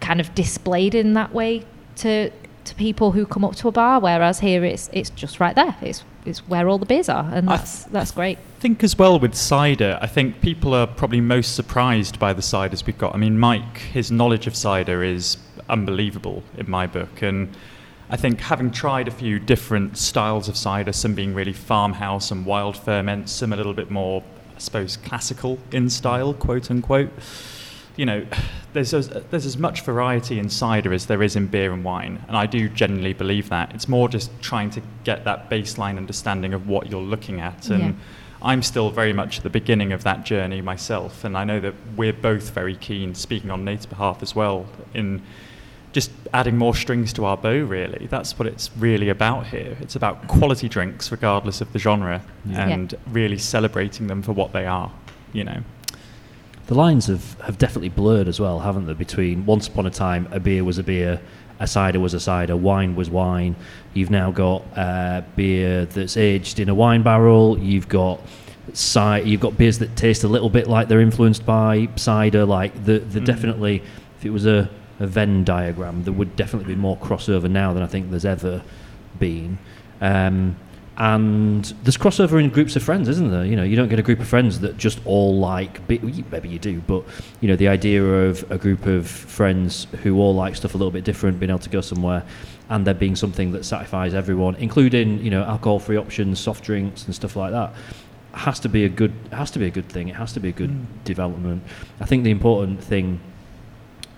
kind 0.00 0.18
of 0.18 0.34
displayed 0.34 0.94
in 0.94 1.12
that 1.12 1.34
way 1.34 1.66
to 1.96 2.30
to 2.72 2.78
people 2.78 3.12
who 3.12 3.26
come 3.26 3.44
up 3.44 3.54
to 3.56 3.68
a 3.68 3.72
bar. 3.72 4.00
Whereas 4.00 4.40
here, 4.40 4.64
it's 4.64 4.90
it's 4.92 5.10
just 5.10 5.40
right 5.40 5.54
there. 5.54 5.76
It's 5.80 6.04
it's 6.24 6.40
where 6.48 6.68
all 6.68 6.78
the 6.78 6.86
beers 6.86 7.08
are, 7.08 7.28
and 7.32 7.48
that's 7.48 7.84
that's 7.84 8.10
great. 8.12 8.38
I 8.38 8.60
think 8.60 8.82
as 8.82 8.98
well 8.98 9.18
with 9.18 9.34
cider, 9.34 9.98
I 10.00 10.06
think 10.06 10.40
people 10.40 10.74
are 10.74 10.86
probably 10.86 11.20
most 11.20 11.54
surprised 11.54 12.18
by 12.18 12.32
the 12.32 12.42
ciders 12.42 12.86
we've 12.86 12.98
got. 12.98 13.14
I 13.14 13.18
mean, 13.18 13.38
Mike, 13.38 13.78
his 13.78 14.10
knowledge 14.10 14.46
of 14.46 14.56
cider 14.56 15.02
is 15.02 15.36
unbelievable 15.68 16.42
in 16.56 16.70
my 16.70 16.86
book, 16.86 17.22
and 17.22 17.54
I 18.10 18.16
think 18.16 18.40
having 18.40 18.70
tried 18.70 19.08
a 19.08 19.12
few 19.12 19.38
different 19.38 19.98
styles 19.98 20.48
of 20.48 20.56
cider, 20.56 20.92
some 20.92 21.14
being 21.14 21.34
really 21.34 21.52
farmhouse 21.52 22.30
and 22.30 22.46
wild 22.46 22.76
ferment, 22.76 23.28
some 23.28 23.52
a 23.52 23.56
little 23.56 23.74
bit 23.74 23.90
more, 23.90 24.22
I 24.56 24.58
suppose, 24.58 24.96
classical 24.96 25.58
in 25.72 25.90
style, 25.90 26.34
quote 26.34 26.70
unquote. 26.70 27.10
You 27.96 28.06
know, 28.06 28.26
there's 28.72 28.94
as, 28.94 29.08
there's 29.30 29.44
as 29.46 29.58
much 29.58 29.82
variety 29.82 30.38
in 30.38 30.48
cider 30.48 30.92
as 30.92 31.06
there 31.06 31.22
is 31.22 31.36
in 31.36 31.46
beer 31.46 31.72
and 31.72 31.84
wine, 31.84 32.24
and 32.28 32.36
I 32.36 32.46
do 32.46 32.68
genuinely 32.68 33.12
believe 33.12 33.48
that. 33.50 33.74
It's 33.74 33.88
more 33.88 34.08
just 34.08 34.30
trying 34.40 34.70
to 34.70 34.82
get 35.04 35.24
that 35.24 35.50
baseline 35.50 35.96
understanding 35.98 36.54
of 36.54 36.68
what 36.68 36.90
you're 36.90 37.02
looking 37.02 37.40
at, 37.40 37.68
and 37.70 37.80
Yeah. 37.82 37.92
I'm 38.44 38.62
still 38.62 38.90
very 38.90 39.12
much 39.12 39.36
at 39.38 39.42
the 39.44 39.50
beginning 39.50 39.92
of 39.92 40.02
that 40.04 40.24
journey 40.24 40.60
myself, 40.62 41.22
and 41.24 41.36
I 41.36 41.44
know 41.44 41.60
that 41.60 41.74
we're 41.96 42.12
both 42.12 42.50
very 42.50 42.74
keen, 42.76 43.14
speaking 43.14 43.50
on 43.50 43.64
Nate's 43.64 43.86
behalf 43.86 44.22
as 44.22 44.34
well, 44.34 44.66
in 44.94 45.22
just 45.92 46.10
adding 46.32 46.56
more 46.56 46.74
strings 46.74 47.12
to 47.12 47.24
our 47.26 47.36
bow. 47.36 47.62
Really, 47.64 48.06
that's 48.10 48.38
what 48.38 48.48
it's 48.48 48.70
really 48.78 49.10
about 49.10 49.46
here. 49.48 49.76
It's 49.80 49.94
about 49.94 50.26
quality 50.26 50.68
drinks, 50.68 51.12
regardless 51.12 51.60
of 51.60 51.72
the 51.74 51.78
genre, 51.78 52.22
Yeah. 52.46 52.66
and 52.68 52.94
really 53.12 53.38
celebrating 53.38 54.06
them 54.06 54.22
for 54.22 54.32
what 54.32 54.52
they 54.52 54.66
are. 54.66 54.90
You 55.34 55.44
know. 55.44 55.60
The 56.66 56.74
lines 56.74 57.06
have, 57.06 57.38
have 57.40 57.58
definitely 57.58 57.88
blurred 57.90 58.28
as 58.28 58.38
well, 58.40 58.60
haven't 58.60 58.86
they? 58.86 58.94
Between 58.94 59.44
once 59.46 59.68
upon 59.68 59.86
a 59.86 59.90
time, 59.90 60.28
a 60.30 60.40
beer 60.40 60.64
was 60.64 60.78
a 60.78 60.82
beer, 60.82 61.20
a 61.58 61.66
cider 61.66 62.00
was 62.00 62.14
a 62.14 62.20
cider, 62.20 62.56
wine 62.56 62.94
was 62.94 63.10
wine. 63.10 63.56
You've 63.94 64.10
now 64.10 64.30
got 64.30 64.62
uh, 64.76 65.22
beer 65.36 65.84
that's 65.86 66.16
aged 66.16 66.60
in 66.60 66.68
a 66.68 66.74
wine 66.74 67.02
barrel. 67.02 67.58
You've 67.58 67.88
got 67.88 68.20
ci- 68.74 69.22
You've 69.24 69.40
got 69.40 69.58
beers 69.58 69.78
that 69.80 69.96
taste 69.96 70.24
a 70.24 70.28
little 70.28 70.48
bit 70.50 70.66
like 70.68 70.88
they're 70.88 71.00
influenced 71.00 71.44
by 71.44 71.88
cider. 71.96 72.44
Like 72.44 72.84
the, 72.84 73.00
the 73.00 73.20
Mm. 73.20 73.24
definitely, 73.26 73.82
if 74.18 74.24
it 74.24 74.30
was 74.30 74.46
a, 74.46 74.70
a 75.00 75.06
Venn 75.06 75.44
diagram, 75.44 76.04
there 76.04 76.12
would 76.12 76.36
definitely 76.36 76.74
be 76.74 76.80
more 76.80 76.96
crossover 76.96 77.50
now 77.50 77.72
than 77.72 77.82
I 77.82 77.86
think 77.86 78.10
there's 78.10 78.24
ever 78.24 78.62
been. 79.18 79.58
Um, 80.00 80.56
and 80.98 81.64
there's 81.82 81.96
crossover 81.96 82.42
in 82.42 82.50
groups 82.50 82.76
of 82.76 82.82
friends, 82.82 83.08
isn't 83.08 83.30
there? 83.30 83.44
You 83.44 83.56
know, 83.56 83.62
you 83.62 83.76
don't 83.76 83.88
get 83.88 83.98
a 83.98 84.02
group 84.02 84.20
of 84.20 84.28
friends 84.28 84.60
that 84.60 84.76
just 84.76 85.00
all 85.06 85.38
like. 85.38 85.86
be- 85.88 85.98
well, 85.98 86.10
you- 86.10 86.24
Maybe 86.30 86.48
you 86.48 86.58
do, 86.58 86.82
but 86.86 87.04
you 87.40 87.48
know, 87.48 87.56
the 87.56 87.68
idea 87.68 88.04
of 88.04 88.48
a 88.50 88.58
group 88.58 88.86
of 88.86 89.06
friends 89.06 89.86
who 90.02 90.18
all 90.18 90.34
like 90.34 90.54
stuff 90.56 90.74
a 90.74 90.78
little 90.78 90.90
bit 90.90 91.04
different, 91.04 91.40
being 91.40 91.50
able 91.50 91.58
to 91.60 91.70
go 91.70 91.80
somewhere, 91.80 92.22
and 92.68 92.86
there 92.86 92.94
being 92.94 93.16
something 93.16 93.52
that 93.52 93.64
satisfies 93.64 94.14
everyone, 94.14 94.54
including 94.56 95.22
you 95.22 95.30
know, 95.30 95.42
alcohol-free 95.44 95.96
options, 95.96 96.38
soft 96.40 96.64
drinks, 96.64 97.04
and 97.06 97.14
stuff 97.14 97.36
like 97.36 97.52
that, 97.52 97.72
has 98.34 98.60
to 98.60 98.68
be 98.68 98.84
a 98.84 98.88
good. 98.88 99.12
Has 99.32 99.50
to 99.52 99.58
be 99.58 99.66
a 99.66 99.70
good 99.70 99.88
thing. 99.88 100.08
It 100.08 100.16
has 100.16 100.32
to 100.34 100.40
be 100.40 100.48
a 100.50 100.52
good 100.52 100.70
Mm. 100.70 100.84
development. 101.04 101.62
I 102.00 102.04
think 102.06 102.24
the 102.24 102.30
important 102.30 102.82
thing 102.82 103.20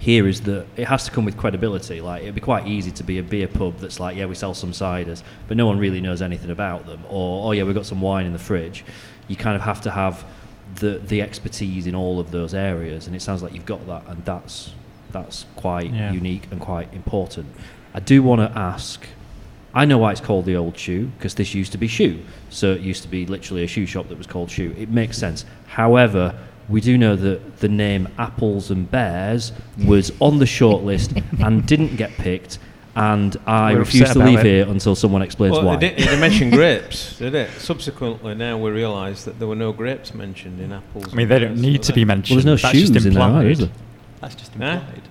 here 0.04 0.28
is 0.28 0.42
that 0.42 0.66
it 0.76 0.86
has 0.86 1.06
to 1.06 1.10
come 1.10 1.24
with 1.24 1.34
credibility. 1.38 2.02
Like 2.02 2.22
it'd 2.22 2.34
be 2.34 2.40
quite 2.42 2.66
easy 2.66 2.90
to 2.90 3.02
be 3.02 3.18
a 3.18 3.22
beer 3.22 3.48
pub 3.48 3.78
that's 3.78 3.98
like, 3.98 4.18
yeah, 4.18 4.26
we 4.26 4.34
sell 4.34 4.52
some 4.52 4.72
ciders, 4.72 5.22
but 5.48 5.56
no 5.56 5.64
one 5.66 5.78
really 5.78 6.02
knows 6.02 6.20
anything 6.20 6.50
about 6.50 6.84
them. 6.84 7.02
Or 7.08 7.48
oh 7.48 7.52
yeah, 7.52 7.62
we've 7.62 7.74
got 7.74 7.86
some 7.86 8.02
wine 8.02 8.26
in 8.26 8.34
the 8.34 8.38
fridge. 8.38 8.84
You 9.28 9.36
kind 9.36 9.56
of 9.56 9.62
have 9.62 9.80
to 9.80 9.90
have 9.90 10.22
the 10.74 11.00
the 11.06 11.22
expertise 11.22 11.86
in 11.86 11.94
all 11.94 12.20
of 12.20 12.30
those 12.30 12.52
areas, 12.52 13.06
and 13.06 13.16
it 13.16 13.22
sounds 13.22 13.42
like 13.42 13.54
you've 13.54 13.64
got 13.64 13.86
that, 13.86 14.06
and 14.06 14.22
that's 14.26 14.72
that's 15.10 15.46
quite 15.56 15.90
Yeah. 15.90 16.12
unique 16.12 16.48
and 16.50 16.60
quite 16.60 16.92
important. 16.92 17.46
I 17.94 18.00
do 18.00 18.22
want 18.22 18.40
to 18.42 18.58
ask. 18.58 19.06
I 19.72 19.86
know 19.86 19.96
why 19.98 20.12
it's 20.12 20.20
called 20.20 20.44
the 20.44 20.54
old 20.56 20.76
shoe 20.78 21.10
because 21.16 21.34
this 21.34 21.54
used 21.54 21.72
to 21.72 21.78
be 21.78 21.88
shoe. 21.88 22.20
So 22.50 22.72
it 22.72 22.82
used 22.82 23.02
to 23.02 23.08
be 23.08 23.24
literally 23.24 23.64
a 23.64 23.66
shoe 23.66 23.86
shop 23.86 24.08
that 24.08 24.18
was 24.18 24.26
called 24.26 24.50
shoe. 24.50 24.74
It 24.78 24.90
makes 24.90 25.16
sense. 25.16 25.46
However, 25.66 26.34
we 26.68 26.80
do 26.80 26.96
know 26.98 27.16
that 27.16 27.58
the 27.58 27.68
name 27.68 28.08
Apples 28.18 28.70
and 28.70 28.90
Bears 28.90 29.52
was 29.86 30.12
on 30.20 30.38
the 30.38 30.44
shortlist 30.44 31.22
and 31.44 31.66
didn't 31.72 31.96
get 31.96 32.10
picked. 32.12 32.58
And 32.96 33.36
I 33.44 33.72
We're 33.72 33.80
refuse 33.80 34.12
to 34.12 34.20
leave 34.20 34.38
it. 34.38 34.44
here 34.46 34.68
until 34.68 34.94
someone 34.94 35.20
explains 35.20 35.56
Well, 35.56 35.64
why. 35.66 35.74
it, 35.74 35.80
did, 35.80 35.92
it 35.94 35.98
didn't 35.98 36.20
mention 36.20 36.50
grapes, 36.58 37.18
did 37.18 37.34
it? 37.34 37.50
Subsequently, 37.58 38.36
now 38.36 38.56
we 38.56 38.70
realise 38.70 39.24
that 39.24 39.40
there 39.40 39.48
were 39.48 39.56
no 39.56 39.72
grapes 39.72 40.14
mentioned 40.14 40.60
in 40.60 40.72
apples. 40.72 41.12
I 41.12 41.16
mean, 41.16 41.26
they 41.28 41.40
don't 41.40 41.56
need 41.56 41.78
pears, 41.78 41.86
to 41.86 41.92
were 41.92 41.94
be 41.96 42.04
mentioned. 42.04 42.36
well, 42.36 42.44
there's 42.44 42.62
no 42.62 42.68
That's 42.68 42.78
shoes 42.78 42.90
just 42.90 43.06
in 43.06 43.14
there, 43.14 43.24
implied. 43.24 43.46
is 43.50 43.58
there? 43.58 43.68
That's 44.20 44.34
just 44.36 44.52
implied. 44.54 45.02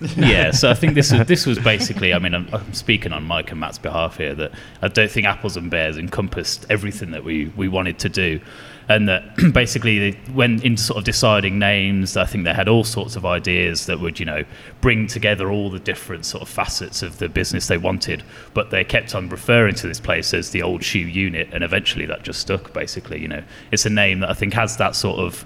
yeah, 0.16 0.50
so 0.52 0.70
I 0.70 0.74
think 0.74 0.94
this 0.94 1.10
was 1.12 1.26
this 1.26 1.44
was 1.44 1.58
basically. 1.58 2.14
I 2.14 2.18
mean, 2.20 2.32
I'm, 2.34 2.48
I'm 2.52 2.72
speaking 2.72 3.12
on 3.12 3.24
Mike 3.24 3.50
and 3.50 3.58
Matt's 3.58 3.78
behalf 3.78 4.16
here. 4.16 4.32
That 4.34 4.52
I 4.80 4.86
don't 4.88 5.10
think 5.10 5.26
apples 5.26 5.56
and 5.56 5.68
bears 5.70 5.98
encompassed 5.98 6.66
everything 6.70 7.10
that 7.12 7.24
we 7.24 7.46
we 7.56 7.66
wanted 7.66 7.98
to 8.00 8.08
do, 8.08 8.40
and 8.88 9.08
that 9.08 9.22
basically 9.52 9.98
they- 10.12 10.18
when 10.32 10.60
in 10.62 10.76
sort 10.76 10.98
of 10.98 11.04
deciding 11.04 11.58
names, 11.58 12.16
I 12.16 12.24
think 12.24 12.44
they 12.44 12.54
had 12.54 12.68
all 12.68 12.84
sorts 12.84 13.16
of 13.16 13.24
ideas 13.26 13.86
that 13.86 14.00
would 14.00 14.18
you 14.18 14.26
know 14.26 14.44
bring 14.80 15.06
together 15.06 15.50
all 15.50 15.70
the 15.70 15.78
different 15.78 16.24
sort 16.24 16.42
of 16.42 16.48
facets 16.48 17.02
of 17.02 17.18
the 17.18 17.28
business 17.28 17.66
they 17.68 17.78
wanted. 17.78 18.22
But 18.54 18.70
they 18.70 18.84
kept 18.84 19.14
on 19.14 19.28
referring 19.28 19.74
to 19.76 19.86
this 19.86 20.00
place 20.00 20.32
as 20.34 20.50
the 20.50 20.62
old 20.62 20.82
shoe 20.82 20.98
unit, 21.00 21.48
and 21.52 21.62
eventually 21.62 22.06
that 22.06 22.22
just 22.22 22.40
stuck. 22.40 22.72
Basically, 22.72 23.20
you 23.20 23.28
know, 23.28 23.42
it's 23.72 23.86
a 23.86 23.90
name 23.90 24.20
that 24.20 24.30
I 24.30 24.34
think 24.34 24.54
has 24.54 24.76
that 24.78 24.96
sort 24.96 25.18
of 25.18 25.44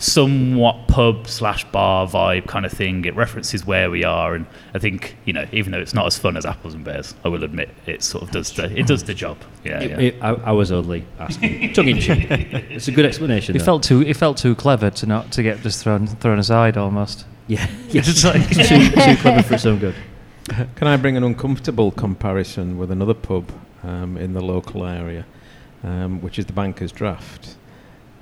somewhat 0.00 0.88
pub 0.88 1.28
slash 1.28 1.64
bar 1.70 2.06
vibe 2.08 2.46
kind 2.46 2.64
of 2.66 2.72
thing. 2.72 3.04
It 3.04 3.14
references 3.14 3.64
where 3.66 3.90
we 3.90 4.02
are, 4.02 4.34
and 4.34 4.46
I 4.74 4.78
think 4.78 5.16
you 5.26 5.32
know, 5.32 5.46
even 5.52 5.72
though 5.72 5.78
it's 5.78 5.94
not 5.94 6.06
as 6.06 6.18
fun 6.18 6.36
as 6.36 6.44
apples 6.46 6.74
and 6.74 6.82
bears, 6.84 7.14
I 7.24 7.28
will 7.28 7.44
admit 7.44 7.68
it 7.86 8.02
sort 8.02 8.24
of 8.24 8.30
does 8.30 8.50
the 8.52 8.76
it 8.76 8.86
does 8.86 9.04
the 9.04 9.14
job. 9.14 9.36
Yeah, 9.64 9.80
It- 9.80 9.90
yeah. 9.90 9.98
it- 10.00 10.16
I, 10.22 10.30
I 10.30 10.52
was 10.52 10.72
only 10.72 11.04
asking. 11.18 11.72
Tongue 11.74 11.88
in 11.88 12.00
cheek. 12.00 12.26
It's 12.70 12.88
a 12.88 12.92
good 12.92 13.04
explanation. 13.04 13.54
It 13.54 13.58
though. 13.60 13.64
felt 13.66 13.82
too. 13.82 14.00
It 14.02 14.16
felt 14.16 14.38
too 14.38 14.54
clever 14.54 14.90
to 14.90 15.06
not 15.06 15.30
to 15.32 15.42
get 15.42 15.60
just 15.62 15.82
thrown 15.82 16.06
thrown 16.06 16.38
aside 16.38 16.76
almost. 16.76 17.26
Yeah. 17.46 17.66
yeah. 17.90 18.02
It's 18.04 18.24
like- 18.24 18.48
too, 18.48 18.90
too 18.90 19.16
clever 19.22 19.42
for 19.42 19.54
its 19.54 19.66
own 19.66 19.78
good. 19.78 19.94
Can 20.76 20.88
I 20.88 20.96
bring 20.96 21.16
an 21.16 21.22
uncomfortable 21.22 21.90
comparison 21.92 22.76
with 22.78 22.90
another 22.90 23.14
pub 23.14 23.52
um, 23.84 24.16
in 24.16 24.32
the 24.32 24.40
local 24.40 24.84
area, 24.84 25.24
um, 25.84 26.20
which 26.22 26.38
is 26.40 26.46
the 26.46 26.52
Banker's 26.52 26.90
Draft, 26.90 27.56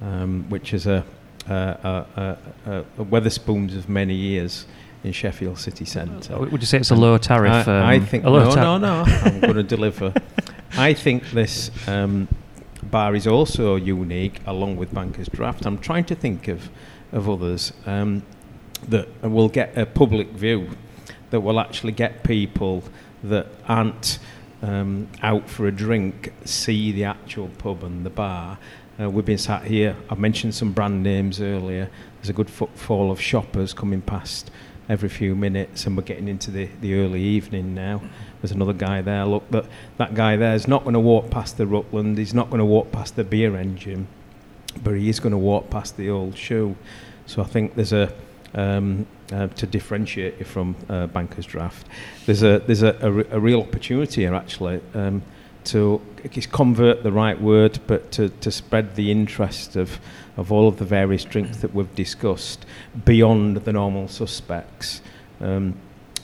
um, 0.02 0.44
which 0.50 0.74
is 0.74 0.86
a, 0.86 1.04
a, 1.48 2.06
a, 2.16 2.20
a, 2.20 2.70
a, 2.70 2.78
a 2.80 3.04
Wetherspoons 3.04 3.76
of 3.76 3.88
many 3.88 4.14
years 4.14 4.66
in 5.04 5.12
Sheffield 5.12 5.58
city 5.58 5.84
centre. 5.84 6.38
Would 6.38 6.61
you 6.61 6.66
say 6.66 6.78
it's 6.78 6.90
a 6.90 6.96
lower 6.96 7.18
tariff? 7.18 7.68
I, 7.68 7.94
I 7.94 7.96
um, 7.96 8.06
think 8.06 8.24
no, 8.24 8.54
ta- 8.54 8.78
no, 8.78 8.78
no. 8.78 9.02
I'm 9.06 9.40
going 9.40 9.54
to 9.54 9.62
deliver. 9.62 10.12
I 10.76 10.94
think 10.94 11.30
this 11.30 11.70
um, 11.88 12.28
bar 12.82 13.14
is 13.14 13.26
also 13.26 13.76
unique, 13.76 14.40
along 14.46 14.76
with 14.76 14.92
Banker's 14.92 15.28
Draft. 15.28 15.66
I'm 15.66 15.78
trying 15.78 16.04
to 16.04 16.14
think 16.14 16.48
of 16.48 16.68
of 17.12 17.28
others 17.28 17.72
um, 17.87 18.22
that 18.88 19.08
will 19.22 19.48
get 19.48 19.76
a 19.76 19.87
public 19.87 20.28
view, 20.28 20.70
that 21.30 21.40
will 21.40 21.58
actually 21.58 21.92
get 21.92 22.22
people 22.22 22.84
that 23.22 23.46
aren't 23.66 24.18
um, 24.62 25.08
out 25.22 25.48
for 25.48 25.66
a 25.66 25.72
drink 25.72 26.32
see 26.44 26.92
the 26.92 27.04
actual 27.04 27.48
pub 27.58 27.82
and 27.84 28.04
the 28.04 28.11
bar. 28.11 28.58
Uh, 29.00 29.08
we've 29.08 29.24
been 29.24 29.38
sat 29.38 29.62
here. 29.62 29.94
I've 30.11 30.18
mentioned 30.18 30.56
some 30.56 30.72
brand 30.72 31.04
names 31.04 31.40
earlier. 31.40 31.88
There's 32.16 32.30
a 32.30 32.32
good 32.32 32.50
footfall 32.50 33.12
of 33.12 33.20
shoppers 33.20 33.72
coming 33.72 34.00
past 34.00 34.50
every 34.88 35.08
few 35.08 35.37
minutes, 35.37 35.87
and 35.87 35.96
we're 35.96 36.02
getting 36.02 36.26
into 36.26 36.50
the, 36.50 36.68
the 36.80 36.94
early 36.94 37.22
evening 37.22 37.76
now. 37.76 38.02
There's 38.42 38.50
another 38.50 38.72
guy 38.72 39.00
there. 39.02 39.24
Look, 39.24 39.48
that 39.52 39.66
that 39.98 40.14
guy 40.14 40.34
there 40.34 40.54
is 40.54 40.66
not 40.66 40.82
going 40.82 40.94
to 40.94 41.00
walk 41.00 41.30
past 41.30 41.58
the 41.58 41.66
Rutland. 41.66 42.18
He's 42.18 42.34
not 42.34 42.50
going 42.50 42.58
to 42.58 42.64
walk 42.64 42.90
past 42.90 43.14
the 43.14 43.22
beer 43.22 43.56
engine, 43.56 44.08
but 44.82 44.94
he 44.94 45.08
is 45.08 45.20
going 45.20 45.30
to 45.30 45.38
walk 45.38 45.70
past 45.70 45.96
the 45.96 46.11
old 46.11 46.37
shoe. 46.37 46.74
So 47.26 47.40
I 47.40 47.44
think 47.44 47.76
there's 47.76 47.92
a 47.92 48.12
um, 48.54 49.06
uh, 49.30 49.46
to 49.46 49.66
differentiate 49.66 50.40
you 50.40 50.44
from 50.44 50.74
uh, 50.88 51.06
Banker's 51.06 51.46
Draft. 51.46 51.87
There's 52.26 52.42
a 52.42 52.58
there's 52.66 52.82
a, 52.82 52.96
a, 53.00 53.12
re- 53.12 53.28
a 53.30 53.38
real 53.38 53.61
opportunity 53.61 54.22
here 54.22 54.34
actually 54.34 54.80
um, 54.94 55.22
to 55.68 56.00
convert 56.52 57.02
the 57.02 57.12
right 57.12 57.40
word, 57.40 57.78
but 57.87 58.11
to, 58.12 58.28
to 58.28 58.50
spread 58.50 58.96
the 58.96 59.11
interest 59.11 59.76
of 59.76 60.00
of 60.37 60.52
all 60.52 60.68
of 60.68 60.76
the 60.76 60.85
various 60.85 61.24
drinks 61.24 61.57
that 61.59 61.74
we've 61.74 61.94
discussed 61.96 62.64
beyond 63.04 63.57
the 63.57 63.72
normal 63.72 64.07
suspects. 64.07 65.02
Um, 65.40 65.74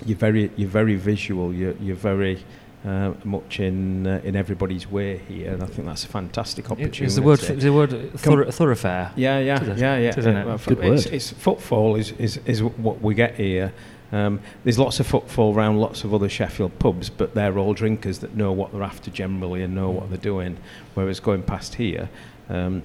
you're 0.07 0.17
very 0.19 0.51
you're 0.57 0.69
very 0.69 0.97
visual. 0.97 1.53
You're 1.53 1.75
you're 1.81 1.97
very 1.97 2.45
uh, 2.85 3.13
much 3.25 3.61
in 3.61 4.07
uh, 4.07 4.21
in 4.25 4.37
everybody's 4.37 4.91
way 4.91 5.19
here, 5.19 5.53
and 5.53 5.63
I 5.63 5.67
think 5.67 5.87
that's 5.89 6.05
a 6.05 6.09
fantastic 6.09 6.71
opportunity. 6.71 7.05
Is 7.05 7.17
the 7.17 7.23
word 7.23 7.43
is 7.43 7.65
the 7.65 7.73
word 7.73 8.13
thorough, 8.19 8.51
thoroughfair? 8.51 9.13
Yeah, 9.17 9.39
yeah, 9.39 9.63
Isn't 9.63 9.79
yeah, 9.79 9.99
yeah. 9.99 10.09
It? 10.11 10.15
Good 10.15 10.79
it's, 10.79 11.05
word. 11.07 11.15
It's 11.15 11.31
footfall 11.31 11.97
is, 11.97 12.13
is, 12.13 12.39
is 12.45 12.63
what 12.63 13.01
we 13.01 13.15
get 13.15 13.35
here. 13.35 13.73
Um, 14.13 14.41
there's 14.63 14.79
lots 14.79 15.01
of 15.01 15.07
footfall 15.07 15.55
around 15.55 15.79
lots 15.79 16.05
of 16.05 16.15
other 16.15 16.29
Sheffield 16.29 16.79
pubs, 16.79 17.11
but 17.11 17.35
they're 17.35 17.59
all 17.59 17.75
drinkers 17.75 18.21
that 18.21 18.37
know 18.37 18.53
what 18.53 18.73
they're 18.73 18.83
after 18.83 19.11
generally 19.11 19.63
and 19.63 19.75
know 19.75 19.91
what 19.91 20.09
they're 20.09 20.19
doing. 20.19 20.57
Whereas 20.95 21.19
going 21.21 21.43
past 21.43 21.75
here, 21.77 22.09
um, 22.49 22.83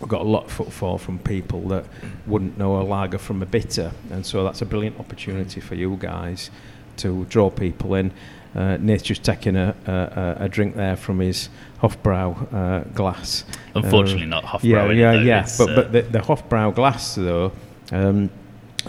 we've 0.00 0.08
got 0.08 0.20
a 0.20 0.24
lot 0.28 0.44
of 0.44 0.52
footfall 0.52 0.98
from 0.98 1.18
people 1.20 1.62
that 1.68 1.86
wouldn't 2.26 2.58
know 2.58 2.78
a 2.80 2.82
lager 2.82 3.16
from 3.18 3.42
a 3.42 3.46
bitter, 3.46 3.92
and 4.10 4.26
so 4.26 4.44
that's 4.44 4.60
a 4.60 4.66
brilliant 4.66 5.00
opportunity 5.00 5.60
for 5.60 5.74
you 5.76 5.96
guys 5.98 6.50
to 6.98 7.24
draw 7.26 7.48
people 7.50 7.94
in. 7.94 8.10
Uh, 8.54 8.76
Nate's 8.78 9.02
just 9.02 9.22
taking 9.22 9.54
a, 9.54 9.74
a, 9.86 10.44
a- 10.44 10.48
drink 10.48 10.76
there 10.76 10.96
from 10.96 11.20
his 11.20 11.50
Hofbrau 11.82 12.52
uh, 12.54 12.80
glass. 12.94 13.44
Unfortunately, 13.74 14.22
Uh, 14.24 14.26
not 14.26 14.44
Hofbrau. 14.44 14.62
yeah, 14.64 14.90
yeah, 14.90 15.12
though. 15.12 15.18
yeah. 15.20 15.40
It's, 15.42 15.58
But 15.58 15.70
uh, 15.70 15.74
but 15.74 15.92
the, 15.92 16.02
the 16.02 16.18
Hofbrau 16.20 16.74
glass 16.74 17.14
though, 17.16 17.52
um, 17.92 18.30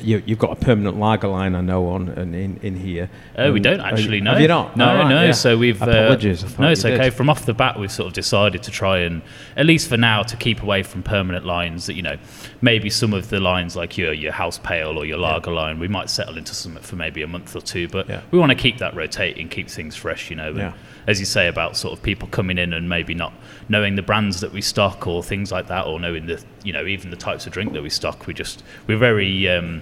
you, 0.01 0.21
you've 0.25 0.37
got 0.39 0.51
a 0.51 0.55
permanent 0.55 0.97
lager 0.99 1.27
line, 1.27 1.55
I 1.55 1.61
know, 1.61 1.87
on 1.89 2.09
and 2.09 2.35
in, 2.35 2.57
in 2.57 2.75
here. 2.75 3.09
Oh, 3.37 3.51
we 3.51 3.59
don't 3.59 3.79
actually 3.81 4.21
know. 4.21 4.31
Have 4.33 4.41
you 4.41 4.47
not? 4.47 4.77
No, 4.77 4.87
All 4.89 4.95
right, 4.95 5.09
no. 5.09 5.23
yeah. 5.25 5.31
So 5.31 5.57
we've. 5.57 5.81
Uh, 5.81 5.85
Apologies. 5.89 6.43
Thought 6.43 6.59
no, 6.59 6.69
it's 6.71 6.83
did. 6.83 6.93
okay. 6.99 7.09
From 7.09 7.29
off 7.29 7.45
the 7.45 7.53
bat, 7.53 7.79
we've 7.79 7.91
sort 7.91 8.07
of 8.07 8.13
decided 8.13 8.61
to 8.63 8.71
try 8.71 8.99
and, 8.99 9.21
at 9.55 9.65
least 9.65 9.89
for 9.89 9.97
now, 9.97 10.21
to 10.23 10.37
keep 10.37 10.61
away 10.61 10.83
from 10.83 11.01
permanent 11.03 11.45
lines. 11.45 11.87
That 11.87 11.95
you 11.95 12.03
know, 12.03 12.17
maybe 12.61 12.89
some 12.89 13.13
of 13.13 13.29
the 13.29 13.39
lines 13.39 13.75
like 13.75 13.97
your 13.97 14.13
your 14.13 14.31
house 14.33 14.59
pale 14.59 14.97
or 14.97 15.05
your 15.05 15.17
lager 15.17 15.51
line, 15.51 15.79
we 15.79 15.87
might 15.87 16.09
settle 16.09 16.37
into 16.37 16.53
something 16.53 16.83
for 16.83 16.95
maybe 16.95 17.21
a 17.23 17.27
month 17.27 17.55
or 17.55 17.61
two. 17.61 17.87
But 17.87 18.07
Yeah. 18.07 18.21
we 18.31 18.37
want 18.37 18.51
to 18.51 18.55
keep 18.57 18.77
that 18.77 18.95
rotating, 18.95 19.49
keep 19.49 19.69
things 19.69 19.95
fresh. 19.95 20.29
You 20.29 20.35
know, 20.35 20.49
and 20.49 20.57
Yeah. 20.57 20.73
as 21.07 21.19
you 21.19 21.25
say 21.25 21.47
about 21.47 21.75
sort 21.75 21.93
of 21.97 22.03
people 22.03 22.27
coming 22.27 22.57
in 22.59 22.73
and 22.73 22.87
maybe 22.87 23.13
not 23.15 23.33
knowing 23.69 23.95
the 23.95 24.01
brands 24.03 24.41
that 24.41 24.53
we 24.53 24.61
stock 24.61 25.07
or 25.07 25.23
things 25.23 25.51
like 25.51 25.67
that, 25.67 25.85
or 25.87 25.99
knowing 25.99 26.27
the 26.27 26.43
you 26.63 26.71
know 26.71 26.85
even 26.85 27.09
the 27.09 27.17
types 27.17 27.47
of 27.47 27.51
drink 27.53 27.73
that 27.73 27.81
we 27.81 27.89
stock. 27.89 28.27
We 28.27 28.33
just 28.35 28.63
we're 28.85 28.97
very. 28.99 29.49
Um, 29.49 29.81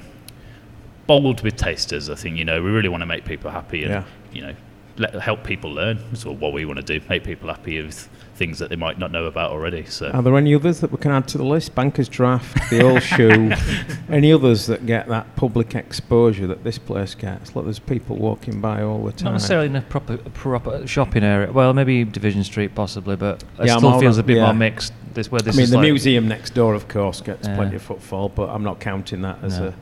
bold 1.07 1.41
with 1.41 1.55
tasters. 1.55 2.09
I 2.09 2.15
think 2.15 2.37
you 2.37 2.45
know 2.45 2.61
we 2.61 2.69
really 2.71 2.89
want 2.89 3.01
to 3.01 3.05
make 3.07 3.25
people 3.25 3.51
happy 3.51 3.83
and 3.83 3.91
Yeah. 3.91 4.03
you 4.33 4.41
know 4.41 4.53
let, 4.97 5.13
help 5.15 5.43
people 5.43 5.71
learn. 5.71 5.99
That's 6.11 6.25
what 6.25 6.53
we 6.53 6.63
want 6.65 6.79
to 6.85 6.99
do. 6.99 7.05
Make 7.09 7.23
people 7.25 7.49
happy 7.49 7.81
with 7.81 8.07
things 8.35 8.59
that 8.59 8.69
they 8.69 8.75
might 8.77 8.97
not 8.97 9.11
know 9.11 9.25
about 9.25 9.51
already. 9.51 9.85
So 9.85 10.09
Are 10.11 10.21
there 10.21 10.35
any 10.37 10.53
others 10.55 10.79
that 10.81 10.91
we 10.91 10.97
can 10.97 11.11
add 11.11 11.27
to 11.29 11.37
the 11.37 11.43
list? 11.43 11.75
Banker's 11.75 12.07
Draft, 12.09 12.69
the 12.69 12.81
Old 12.81 13.01
Shoe, 13.03 13.51
any 14.09 14.31
others 14.31 14.67
that 14.67 14.85
get 14.85 15.07
that 15.09 15.35
public 15.35 15.75
exposure 15.75 16.47
that 16.47 16.63
this 16.63 16.77
place 16.77 17.13
gets? 17.15 17.55
Look, 17.55 17.65
there's 17.65 17.79
people 17.79 18.15
walking 18.15 18.61
by 18.61 18.83
all 18.83 19.03
the 19.03 19.11
time. 19.11 19.25
Not 19.25 19.31
necessarily 19.33 19.67
in 19.67 19.75
a 19.75 19.81
proper 19.81 20.17
proper 20.17 20.87
shopping 20.87 21.23
area. 21.23 21.51
Well, 21.51 21.73
maybe 21.73 22.03
Division 22.05 22.43
Street 22.45 22.73
possibly, 22.75 23.15
but 23.17 23.43
it 23.59 23.65
Yeah, 23.67 23.73
I'm 23.73 23.79
still 23.79 23.99
feels 23.99 24.17
a 24.17 24.23
bit 24.23 24.37
yeah. 24.37 24.45
more 24.45 24.53
mixed. 24.53 24.93
This 25.13 25.29
where 25.31 25.39
this. 25.41 25.55
I 25.55 25.57
mean, 25.57 25.63
is 25.63 25.71
the 25.71 25.77
like, 25.77 25.83
museum 25.83 26.27
next 26.27 26.53
door, 26.53 26.73
of 26.73 26.87
course, 26.87 27.21
gets 27.21 27.47
Yeah. 27.47 27.55
plenty 27.55 27.75
of 27.77 27.81
footfall, 27.81 28.29
but 28.29 28.49
I'm 28.49 28.63
not 28.63 28.79
counting 28.79 29.21
that 29.21 29.39
as 29.43 29.59
No. 29.59 29.67
a 29.67 29.73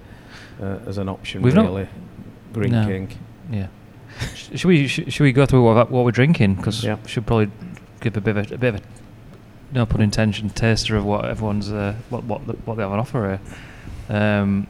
uh, 0.63 0.79
as 0.89 0.97
an 0.97 1.09
option. 1.09 1.41
We've 1.41 1.53
not- 1.55 1.65
really, 1.65 1.87
Green 2.53 2.71
No. 2.71 2.85
King. 2.85 3.09
Yeah. 3.51 3.67
Should 4.35 4.65
we 4.65 4.87
sh- 4.87 5.01
should 5.07 5.23
we 5.23 5.31
go 5.33 5.45
through 5.45 5.63
what, 5.63 5.89
what 5.89 6.05
we're 6.05 6.11
drinking? 6.11 6.55
Because 6.55 6.83
Yeah. 6.83 6.97
should 7.07 7.25
probably 7.25 7.49
give 7.99 8.15
a 8.17 8.21
bit 8.21 8.37
of 8.37 8.51
a, 8.51 8.55
a 8.55 8.57
bit 8.57 8.75
of 8.75 8.81
a 8.81 8.83
no 9.73 9.85
pun 9.87 10.01
intention 10.01 10.49
taster 10.51 10.95
of 10.95 11.03
what 11.03 11.25
everyone's 11.25 11.71
uh, 11.71 11.95
what 12.09 12.23
what 12.25 12.45
the, 12.45 12.53
what 12.65 12.75
they 12.75 12.83
have 12.83 12.91
on 12.91 12.99
offer 12.99 13.39
here. 14.07 14.15
Um, 14.17 14.67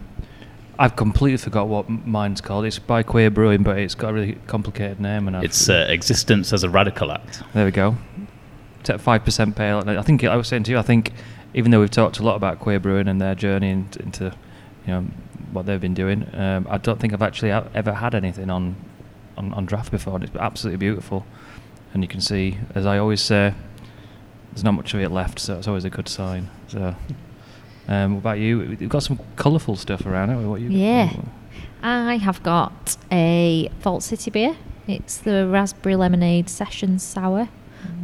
I've 0.78 0.96
completely 0.96 1.36
forgot 1.36 1.68
what 1.68 1.88
mine's 1.88 2.40
called. 2.40 2.64
It's 2.64 2.78
by 2.78 3.02
Queer 3.02 3.30
Brewing, 3.30 3.62
but 3.62 3.78
it's 3.78 3.94
got 3.94 4.10
a 4.10 4.12
really 4.14 4.38
complicated 4.46 4.98
name. 4.98 5.28
And 5.28 5.36
I've- 5.36 5.44
it's 5.44 5.68
uh, 5.68 5.86
existence 5.90 6.52
as 6.52 6.64
a 6.64 6.70
radical 6.70 7.12
act. 7.12 7.42
There 7.52 7.64
we 7.66 7.70
go. 7.70 7.96
It's 8.80 8.90
at 8.90 9.00
Five 9.00 9.24
percent 9.24 9.56
pale. 9.56 9.78
And 9.78 9.90
I 9.90 10.02
think 10.02 10.24
I 10.24 10.36
was 10.36 10.48
saying 10.48 10.62
to 10.64 10.70
you. 10.70 10.78
I 10.78 10.82
think 10.82 11.12
even 11.52 11.70
though 11.70 11.80
we've 11.80 11.90
talked 11.90 12.18
a 12.18 12.22
lot 12.22 12.34
about 12.36 12.58
queer 12.60 12.80
brewing 12.80 13.08
and 13.08 13.20
their 13.20 13.34
journey 13.34 13.70
into, 13.70 14.02
into 14.02 14.24
you 14.86 14.92
know 14.92 15.04
what 15.52 15.66
they've 15.66 15.80
been 15.80 15.94
doing, 15.94 16.28
um, 16.34 16.66
I 16.68 16.78
don't 16.78 17.00
think 17.00 17.12
I've 17.12 17.22
actually 17.22 17.50
ever 17.50 17.92
had 17.92 18.14
anything 18.14 18.50
on, 18.50 18.76
on 19.36 19.52
on 19.54 19.66
draft 19.66 19.90
before. 19.90 20.14
And 20.16 20.24
it's 20.24 20.36
absolutely 20.36 20.78
beautiful, 20.78 21.24
and 21.92 22.02
you 22.02 22.08
can 22.08 22.20
see, 22.20 22.58
as 22.74 22.86
I 22.86 22.98
always 22.98 23.20
say, 23.20 23.54
there's 24.52 24.64
not 24.64 24.72
much 24.72 24.94
of 24.94 25.00
it 25.00 25.10
left, 25.10 25.38
so 25.38 25.58
it's 25.58 25.68
always 25.68 25.84
a 25.84 25.90
good 25.90 26.08
sign. 26.08 26.48
So, 26.68 26.94
um, 27.88 28.14
what 28.14 28.18
about 28.20 28.38
you? 28.38 28.62
You've 28.62 28.88
got 28.88 29.02
some 29.02 29.18
colourful 29.36 29.76
stuff 29.76 30.06
around 30.06 30.30
it. 30.30 30.36
What 30.46 30.60
you? 30.60 30.70
Yeah. 30.70 31.12
I 31.82 32.16
have 32.16 32.42
got 32.42 32.96
a 33.12 33.70
Vault 33.80 34.02
City 34.02 34.30
beer. 34.30 34.56
It's 34.86 35.18
the 35.18 35.46
raspberry 35.46 35.96
lemonade 35.96 36.48
session 36.48 36.98
sour, 36.98 37.48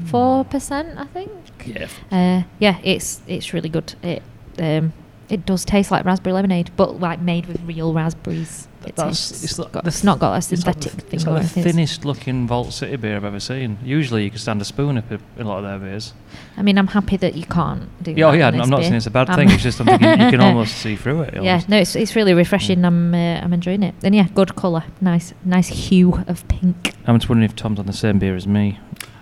four 0.07 0.45
percent, 0.45 0.99
I 0.99 1.07
think. 1.07 1.31
Yeah. 1.65 1.89
Uh, 2.11 2.43
yeah, 2.59 2.79
it's 2.83 3.23
it's 3.27 3.55
really 3.55 3.69
good. 3.69 3.95
It 4.03 4.23
um, 4.59 4.93
it 5.31 5.47
does 5.47 5.65
taste 5.65 5.91
like 5.91 6.05
raspberry 6.05 6.33
lemonade, 6.35 6.71
but 6.77 7.01
like 7.01 7.21
made 7.21 7.47
with 7.47 7.61
real 7.63 7.93
raspberries. 7.93 8.67
It 8.87 8.97
That's- 8.97 9.45
it's 9.45 9.59
got, 9.59 9.87
it's 9.87 10.03
not 10.03 10.19
got 10.19 10.31
a 10.31 10.33
like 10.37 10.43
synthetic 10.43 10.93
the, 10.93 11.01
thing 11.03 11.11
it's 11.13 11.27
like 11.27 11.35
the 11.35 11.41
anything. 11.41 11.63
thinnest 11.65 12.05
looking 12.07 12.47
Vault 12.47 12.73
City 12.73 12.97
beer 12.97 13.17
I've 13.17 13.25
ever 13.27 13.39
seen. 13.39 13.77
Usually 13.85 14.25
you 14.25 14.31
can 14.31 14.39
stand 14.39 14.63
a 14.63 14.65
spoon 14.65 14.97
up 14.97 15.05
in 15.13 15.21
a 15.39 15.45
lot 15.47 15.59
of 15.63 15.65
their 15.65 15.79
beers. 15.79 16.15
I 16.57 16.63
mean, 16.63 16.79
I'm 16.79 16.87
happy 16.87 17.19
that 17.19 17.35
you 17.35 17.45
can't 17.45 17.91
do. 18.03 18.13
Yeah, 18.13 18.29
oh 18.29 18.31
that 18.33 18.39
yeah, 18.39 18.47
I'm 18.49 18.71
not 18.71 18.79
beer. 18.79 18.85
saying 18.85 18.95
it's 18.95 19.07
a 19.07 19.11
bad 19.11 19.29
Um, 19.29 19.37
thing. 19.37 19.51
It's 19.51 19.63
just 19.63 19.77
something 19.77 20.01
you, 20.03 20.09
you 20.09 20.31
can 20.31 20.41
almost 20.49 20.77
see 20.79 20.97
through 20.97 21.21
it. 21.23 21.43
Yeah, 21.43 21.61
no, 21.69 21.77
it's 21.77 21.95
it's 21.95 22.17
really 22.17 22.33
refreshing. 22.33 22.79
Mm. 22.79 22.87
I'm 22.87 23.15
uh, 23.15 23.41
I'm 23.45 23.53
enjoying 23.53 23.83
it. 23.83 23.95
And 24.03 24.15
yeah, 24.15 24.29
good 24.35 24.57
colour, 24.57 24.85
nice 25.03 25.35
nice 25.45 25.69
hue 25.69 26.15
of 26.27 26.49
pink. 26.49 26.95
I'm 27.07 27.19
just 27.19 27.29
wondering 27.29 27.51
if 27.51 27.55
Tom's 27.57 27.79
on 27.79 27.85
the 27.87 27.93
same 27.93 28.19
beer 28.19 28.35
as 28.35 28.47
me. 28.47 28.79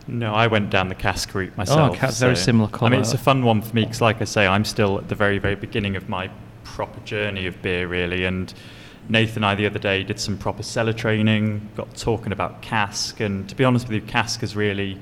No, 0.08 0.34
I 0.34 0.46
went 0.46 0.70
down 0.70 0.88
the 0.88 0.94
cask 0.94 1.34
route 1.34 1.56
myself. 1.56 1.96
ca- 1.98 2.10
very 2.12 2.34
similar 2.36 2.70
I 2.80 2.88
mean, 2.88 3.00
it's 3.00 3.12
a 3.12 3.18
fun 3.18 3.44
one 3.44 3.60
for 3.62 3.74
me 3.74 3.82
because, 3.82 4.00
like 4.00 4.20
I 4.20 4.24
say, 4.24 4.46
I'm 4.46 4.64
still 4.64 4.98
at 4.98 5.08
the 5.08 5.14
very, 5.14 5.38
very 5.38 5.54
beginning 5.54 5.96
of 5.96 6.08
my 6.08 6.30
proper 6.64 6.98
journey 7.00 7.46
of 7.46 7.60
beer, 7.62 7.86
really. 7.86 8.24
And 8.24 8.52
Nathan 9.08 9.38
and 9.38 9.46
I 9.46 9.54
the 9.54 9.66
other 9.66 9.78
day 9.78 10.02
did 10.04 10.18
some 10.18 10.38
proper 10.38 10.62
cellar 10.62 10.92
training, 10.92 11.68
got 11.76 11.94
talking 11.96 12.32
about 12.32 12.62
cask, 12.62 13.20
and 13.20 13.48
to 13.48 13.54
be 13.54 13.64
honest 13.64 13.86
with 13.88 13.94
you, 13.94 14.00
cask 14.08 14.42
is 14.42 14.56
really 14.56 14.98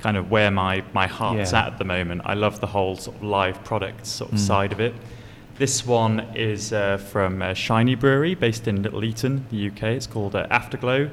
kind 0.00 0.16
of 0.16 0.30
where 0.30 0.50
my, 0.50 0.82
my 0.92 1.06
heart's 1.06 1.52
Yeah. 1.52 1.60
at 1.66 1.72
at 1.74 1.78
the 1.78 1.84
moment. 1.84 2.22
I 2.24 2.34
love 2.34 2.60
the 2.60 2.66
whole 2.68 2.96
sort 2.96 3.16
of 3.16 3.22
live 3.22 3.62
product 3.64 4.06
sort 4.06 4.32
of 4.32 4.38
Mm. 4.38 4.46
side 4.46 4.72
of 4.72 4.80
it. 4.80 4.94
This 5.56 5.84
one 5.84 6.20
is 6.36 6.72
uh, 6.72 6.98
from 6.98 7.42
uh, 7.42 7.52
Shiny 7.54 7.96
Brewery, 7.96 8.36
based 8.36 8.68
in 8.68 8.80
Little 8.82 9.02
Eaton, 9.04 9.44
the 9.50 9.68
UK. 9.68 9.82
It's 9.96 10.06
called 10.06 10.36
uh, 10.36 10.46
Afterglow. 10.50 11.10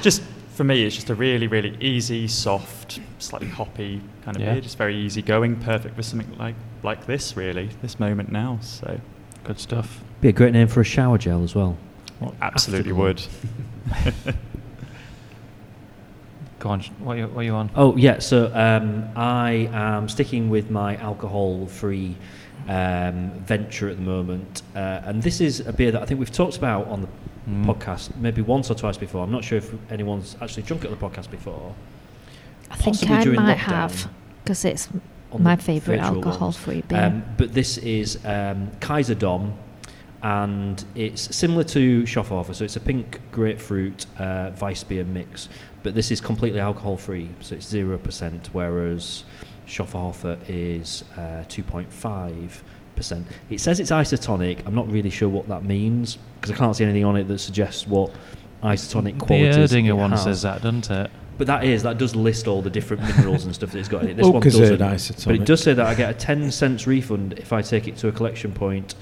Just 0.00 0.22
for 0.54 0.64
me, 0.64 0.84
it's 0.84 0.94
just 0.94 1.10
a 1.10 1.14
really, 1.14 1.46
really 1.48 1.76
easy, 1.80 2.28
soft, 2.28 3.00
slightly 3.18 3.48
hoppy 3.48 4.00
kind 4.24 4.36
of 4.36 4.42
Yeah. 4.42 4.52
beer. 4.52 4.60
Just 4.62 4.78
very 4.78 4.96
easy 4.96 5.20
going, 5.22 5.56
perfect 5.56 5.96
for 5.96 6.02
something 6.02 6.36
like 6.38 6.54
like 6.82 7.06
this, 7.06 7.36
really, 7.36 7.70
this 7.82 7.98
moment 7.98 8.30
now. 8.30 8.58
So 8.60 9.00
Good 9.42 9.58
stuff. 9.58 10.00
Be 10.20 10.28
a 10.28 10.32
great 10.32 10.52
name 10.52 10.68
for 10.68 10.80
a 10.80 10.84
shower 10.84 11.18
gel 11.18 11.42
as 11.42 11.54
well. 11.54 11.76
absolutely 12.40 12.92
would. 12.92 13.22
Go 16.60 16.70
on. 16.70 16.80
What 17.00 17.16
are 17.16 17.18
you, 17.20 17.26
what 17.28 17.40
are 17.40 17.44
you 17.44 17.54
on? 17.54 17.70
Oh 17.74 17.94
yeah, 17.96 18.20
so 18.20 18.50
um, 18.54 19.06
I 19.16 19.68
am 19.72 20.08
sticking 20.08 20.48
with 20.48 20.70
my 20.70 20.96
alcohol-free 20.96 22.16
um, 22.68 23.30
venture 23.44 23.88
at 23.90 23.96
the 23.96 24.02
moment, 24.02 24.62
uh, 24.74 25.02
and 25.04 25.22
this 25.22 25.40
is 25.42 25.60
a 25.60 25.72
beer 25.72 25.90
that 25.90 26.00
I 26.00 26.06
think 26.06 26.20
we've 26.20 26.32
talked 26.32 26.56
about 26.56 26.86
on 26.88 27.02
the 27.02 27.08
Mm. 27.48 27.66
podcast 27.66 28.16
maybe 28.16 28.40
once 28.40 28.70
or 28.70 28.74
twice 28.74 28.96
before. 28.96 29.22
I'm 29.22 29.30
not 29.30 29.44
sure 29.44 29.58
if 29.58 29.74
anyone's 29.90 30.34
actually 30.40 30.62
drunk 30.62 30.84
it 30.84 30.90
on 30.90 30.98
the 30.98 31.06
podcast 31.08 31.30
before. 31.30 31.74
I 32.70 32.76
think 32.76 32.96
Possibly 32.96 33.16
I 33.16 33.24
might 33.24 33.58
lockdown. 33.58 33.60
have 33.60 34.10
because 34.42 34.64
it's 34.64 34.88
my 35.38 35.56
favourite 35.56 36.00
alcohol-free 36.00 36.82
beer. 36.88 37.02
Um, 37.02 37.24
but 37.36 37.52
this 37.52 37.76
is 37.78 38.18
um, 38.24 38.70
Kaiser 38.80 39.14
Dom, 39.14 39.52
and 40.22 40.82
it's 40.94 41.36
similar 41.36 41.64
to 41.64 42.04
Schofferhofer. 42.04 42.54
So 42.54 42.64
it's 42.64 42.76
a 42.76 42.80
pink 42.80 43.20
grapefruit 43.30 44.06
uh, 44.18 44.52
Weissbier 44.52 45.04
mix, 45.06 45.48
but 45.82 45.94
this 45.94 46.10
is 46.10 46.20
completely 46.22 46.60
alcohol-free. 46.60 47.28
So 47.40 47.56
it's 47.56 47.66
zero 47.66 47.98
percent, 47.98 48.48
whereas 48.52 49.24
Schofferhofer 49.66 50.38
is 50.48 51.04
uh, 51.18 51.44
two 51.48 51.62
point 51.62 51.92
five 51.92 52.62
percent. 52.96 53.26
It 53.50 53.60
says 53.60 53.80
it's 53.80 53.90
isotonic. 53.90 54.66
I'm 54.66 54.74
not 54.74 54.90
really 54.90 55.10
sure 55.10 55.28
what 55.28 55.48
that 55.48 55.64
means 55.64 56.18
because 56.40 56.50
I 56.54 56.58
can't 56.58 56.74
see 56.76 56.84
anything 56.84 57.04
on 57.04 57.16
it 57.16 57.24
that 57.24 57.38
suggests 57.38 57.86
what 57.86 58.10
isotonic 58.62 59.18
The 59.18 59.26
qualities. 59.26 59.56
Erdinger 59.72 59.96
one 59.96 60.10
has. 60.10 60.24
says 60.24 60.42
that, 60.42 60.62
doesn't 60.62 60.90
it? 60.90 61.10
But 61.36 61.48
that 61.48 61.64
is 61.64 61.82
that 61.82 61.98
does 61.98 62.14
list 62.14 62.46
all 62.46 62.62
the 62.62 62.70
different 62.70 63.02
minerals 63.02 63.44
and 63.44 63.54
stuff 63.54 63.72
that 63.72 63.78
it's 63.80 63.88
got 63.88 64.04
in 64.04 64.10
it. 64.10 64.16
This 64.16 64.26
one 64.26 64.40
Oakazerd 64.40 64.78
doesn't. 64.78 65.16
isotonic. 65.16 65.26
But 65.26 65.34
it 65.34 65.44
does 65.44 65.62
say 65.62 65.74
that 65.74 65.84
I 65.84 65.94
get 65.94 66.10
a 66.10 66.14
10 66.14 66.50
cents 66.52 66.86
refund 66.86 67.34
if 67.38 67.52
I 67.52 67.60
take 67.60 67.88
it 67.88 67.96
to 67.98 68.08
a 68.08 68.12
collection 68.12 68.52
point 68.52 68.94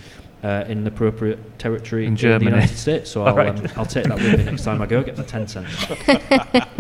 uh, 0.43 0.65
in 0.67 0.83
the 0.83 0.89
appropriate 0.89 1.59
territory 1.59 2.07
In 2.07 2.17
in, 2.17 2.39
the 2.39 2.45
United 2.45 2.75
States. 2.77 3.11
So 3.11 3.23
I'll, 3.23 3.29
Alright. 3.29 3.59
um, 3.61 3.69
I'll 3.77 3.87
take 3.87 4.05
that 4.05 4.17
with 4.17 4.39
me 4.39 4.45
next 4.45 4.65
time 4.65 4.81
I 4.81 4.87
go. 4.87 5.03
Get 5.03 5.17
the 5.17 5.23
10 5.25 5.47
cents. 5.47 5.87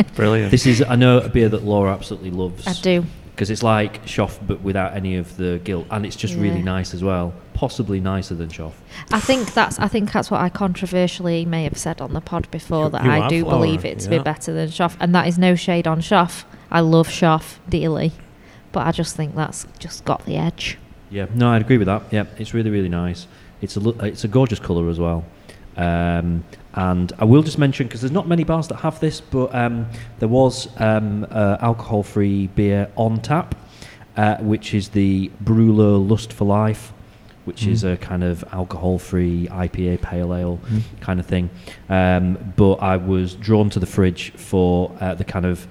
Brilliant. 0.14 0.50
This 0.50 0.66
is 0.66 0.82
I 0.82 0.96
know 0.96 1.18
a 1.18 1.28
beer 1.28 1.48
that 1.50 1.64
Laura 1.64 1.92
absolutely 1.92 2.30
loves. 2.30 2.66
I 2.66 2.72
do. 2.72 3.04
Because 3.34 3.50
it's 3.50 3.62
like 3.62 4.04
Schoff 4.04 4.38
but 4.46 4.60
without 4.60 4.94
any 4.94 5.16
of 5.16 5.36
the 5.36 5.60
guilt, 5.64 5.86
and 5.90 6.04
it's 6.06 6.16
just 6.16 6.34
really 6.34 6.62
nice 6.62 6.94
as 6.94 7.02
well. 7.02 7.32
Possibly 7.54 8.00
nicer 8.00 8.34
than 8.34 8.48
Schoff. 8.48 8.72
I 9.10 9.20
think 9.20 9.54
that's 9.54 9.78
I 9.78 9.88
think 9.88 10.12
that's 10.12 10.30
what 10.30 10.40
I 10.40 10.48
controversially 10.48 11.44
may 11.44 11.64
have 11.64 11.76
said 11.78 12.00
on 12.00 12.12
the 12.12 12.20
pod 12.20 12.50
before 12.50 12.84
You- 12.84 12.90
that 12.90 13.04
you 13.04 13.10
I 13.10 13.28
do 13.28 13.44
Laura, 13.44 13.56
believe 13.58 13.84
it 13.84 13.98
to 14.00 14.10
yeah. 14.10 14.18
be 14.18 14.22
better 14.24 14.52
than 14.52 14.68
Shoff, 14.68 14.96
and 15.00 15.14
that 15.14 15.26
is 15.26 15.38
no 15.38 15.54
shade 15.54 15.86
on 15.86 16.00
Shoff. 16.00 16.44
I 16.70 16.80
love 16.80 17.08
Shoff 17.08 17.56
dearly, 17.68 18.12
but 18.72 18.86
I 18.86 18.92
just 18.92 19.16
think 19.16 19.34
that's 19.34 19.66
just 19.78 20.04
got 20.04 20.24
the 20.26 20.36
edge. 20.36 20.78
Yeah, 21.10 21.26
no, 21.34 21.50
I'd 21.50 21.60
agree 21.62 21.78
with 21.78 21.86
that. 21.86 22.02
Yeah, 22.10 22.24
it's 22.38 22.54
really 22.54 22.70
really 22.70 22.88
nice. 22.88 23.26
It's 23.60 23.76
a 23.76 23.80
lo- 23.80 23.96
it's 24.00 24.24
a 24.24 24.28
gorgeous 24.28 24.58
colour 24.58 24.88
as 24.90 24.98
well. 24.98 25.24
Um, 25.76 26.44
and 26.74 27.12
I 27.18 27.24
will 27.24 27.42
just 27.42 27.58
mention 27.58 27.86
because 27.86 28.00
there's 28.00 28.12
not 28.12 28.26
many 28.28 28.44
bars 28.44 28.68
that 28.68 28.76
have 28.76 28.98
this, 29.00 29.20
but 29.20 29.54
um, 29.54 29.86
there 30.20 30.28
was 30.28 30.68
um, 30.80 31.26
uh, 31.30 31.58
alcohol-free 31.60 32.46
beer 32.48 32.90
on 32.96 33.20
tap, 33.20 33.54
uh, 34.16 34.36
which 34.38 34.72
is 34.74 34.88
the 34.90 35.30
Brewler 35.44 35.98
Lust 36.08 36.32
for 36.32 36.44
Life, 36.46 36.92
which 37.44 37.66
is 37.66 37.82
Mm. 37.82 37.92
a 37.92 37.96
kind 37.96 38.22
of 38.24 38.44
alcohol-free 38.52 39.48
IPA 39.50 40.00
pale 40.00 40.34
ale 40.34 40.60
Mm. 40.70 40.82
kind 41.00 41.20
of 41.20 41.26
thing. 41.26 41.50
Um, 41.90 42.38
but 42.56 42.74
I 42.74 42.96
was 42.96 43.34
drawn 43.34 43.68
to 43.70 43.80
the 43.80 43.86
fridge 43.86 44.32
for 44.36 44.92
uh, 45.00 45.14
the 45.14 45.24
kind 45.24 45.44
of 45.44 45.66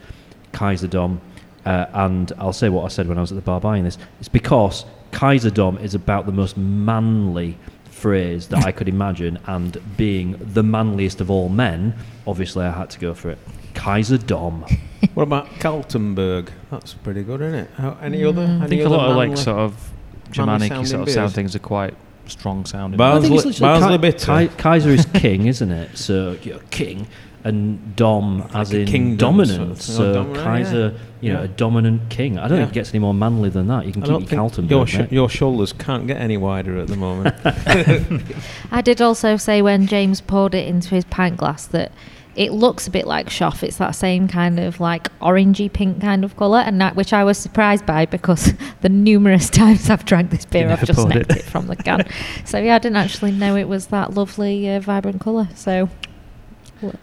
Kaiser 0.52 0.88
Dom, 0.88 1.22
uh, 1.66 1.86
and 1.94 2.32
I'll 2.38 2.54
say 2.54 2.70
what 2.70 2.84
I 2.86 2.90
said 2.90 3.08
when 3.08 3.18
I 3.18 3.22
was 3.22 3.32
at 3.32 3.36
the 3.38 3.42
bar 3.42 3.62
buying 3.62 3.84
this. 3.86 3.98
It's 4.20 4.28
because 4.30 4.86
Kaiser 5.12 5.50
Dom 5.50 5.78
is 5.78 5.96
about 5.96 6.26
the 6.26 6.32
most 6.32 6.58
manly 6.58 7.58
phrase 8.06 8.48
that 8.48 8.66
I 8.66 8.72
could 8.72 8.90
imagine, 8.90 9.38
and 9.46 9.78
being 9.96 10.36
the 10.54 10.64
manliest 10.64 11.22
of 11.22 11.30
all 11.30 11.50
men, 11.50 11.94
obviously 12.26 12.66
I 12.66 12.72
had 12.72 12.90
to 12.92 13.00
go 13.00 13.14
for 13.14 13.30
it. 13.30 13.38
Kaiser 13.74 14.18
Dom. 14.18 14.66
What 15.16 15.24
about 15.24 15.48
Kaltenberg? 15.60 16.50
That's 16.70 16.94
pretty 16.94 17.24
good, 17.24 17.42
isn't 17.42 17.56
it? 17.56 17.70
How, 17.76 17.98
any 18.04 18.24
other? 18.24 18.46
Mm. 18.46 18.62
I 18.62 18.66
Any 18.66 18.68
think 18.70 18.82
a 18.86 18.90
lot 18.90 19.10
of 19.10 19.16
like 19.18 19.36
sort 19.36 19.58
of 19.58 19.92
Germanic 20.30 20.70
sort 20.72 20.82
of 20.82 20.88
sound 20.90 21.06
beers? 21.08 21.34
things 21.34 21.56
are 21.56 21.60
quite 21.60 21.96
strong 22.28 22.66
sounding. 22.66 22.98
But- 23.00 23.18
I 23.18 23.20
think 23.20 23.34
it's 23.34 23.60
Barnsley- 23.60 23.98
literally 23.98 24.08
Barnsley 24.12 24.48
Ki- 24.48 24.56
Ki- 24.56 24.62
Kaiser 24.62 24.90
is 24.92 25.06
king, 25.16 25.48
isn't 25.48 25.72
it? 25.72 25.98
So 25.98 26.38
you're 26.44 26.60
king, 26.70 27.08
and 27.44 27.96
Dom 27.96 28.48
as 28.54 28.72
a 28.74 28.82
in 28.82 28.88
kingdom 28.88 29.18
dominant. 29.18 29.58
sort 29.58 29.70
of- 29.72 29.82
so 29.82 30.04
oh, 30.10 30.14
dominant, 30.14 30.44
Kaiser, 30.46 30.94
you 31.22 31.34
know, 31.34 31.40
Yeah. 31.40 31.46
a 31.46 31.48
dominant 31.48 32.10
king. 32.10 32.38
I 32.38 32.48
don't 32.48 32.58
Yeah. 32.58 32.64
think 32.66 32.72
it 32.72 32.80
gets 32.80 32.90
any 32.92 33.00
more 33.00 33.14
manly 33.14 33.50
than 33.50 33.68
that. 33.68 33.86
You 33.86 33.92
can 33.94 34.04
I 34.04 34.06
keep 34.20 34.32
your 34.32 34.50
think 34.50 34.70
your, 34.70 34.88
sh- 34.88 35.00
your 35.12 35.30
shoulders 35.30 35.74
can't 35.74 36.08
get 36.08 36.18
any 36.18 36.38
wider 36.38 36.78
at 36.78 36.88
the 36.88 36.96
moment. 36.98 37.36
I 38.72 38.82
did 38.82 39.02
also 39.02 39.38
say 39.38 39.62
when 39.62 39.88
James 39.88 40.22
poured 40.22 40.56
it 40.56 40.68
into 40.68 40.90
his 40.96 41.06
pint 41.06 41.38
glass 41.38 41.66
that 41.68 41.92
it 42.34 42.54
looks 42.54 42.88
a 42.88 42.92
bit 42.92 43.06
like 43.06 43.28
Shoff. 43.28 43.62
It's 43.62 43.76
that 43.78 43.92
same 43.92 44.30
kind 44.30 44.58
of 44.58 44.80
like 44.80 45.10
orangey 45.20 45.72
pink 45.72 46.00
kind 46.00 46.24
of 46.24 46.38
colour, 46.38 46.60
and 46.60 46.80
that 46.80 46.96
which 46.96 47.12
I 47.12 47.26
was 47.26 47.38
surprised 47.38 47.86
by 47.86 48.06
because 48.06 48.54
the 48.82 48.88
numerous 48.88 49.50
times 49.50 49.90
I've 49.90 50.06
drank 50.06 50.30
this 50.32 50.46
beer, 50.46 50.70
I've 50.70 50.86
just 50.86 50.98
poured 50.98 51.14
nipped 51.16 51.32
it. 51.32 51.38
it. 51.40 51.44
from 51.44 51.68
the 51.68 51.76
can. 51.76 52.08
so 52.46 52.58
yeah, 52.58 52.76
I 52.76 52.80
didn't 52.80 52.96
actually 52.96 53.32
know 53.34 53.58
it 53.58 53.68
was 53.68 53.88
that 53.88 54.14
lovely, 54.14 54.70
uh, 54.70 54.80
vibrant 54.80 55.20
colour. 55.20 55.50
So 55.56 55.72
l- 55.72 55.90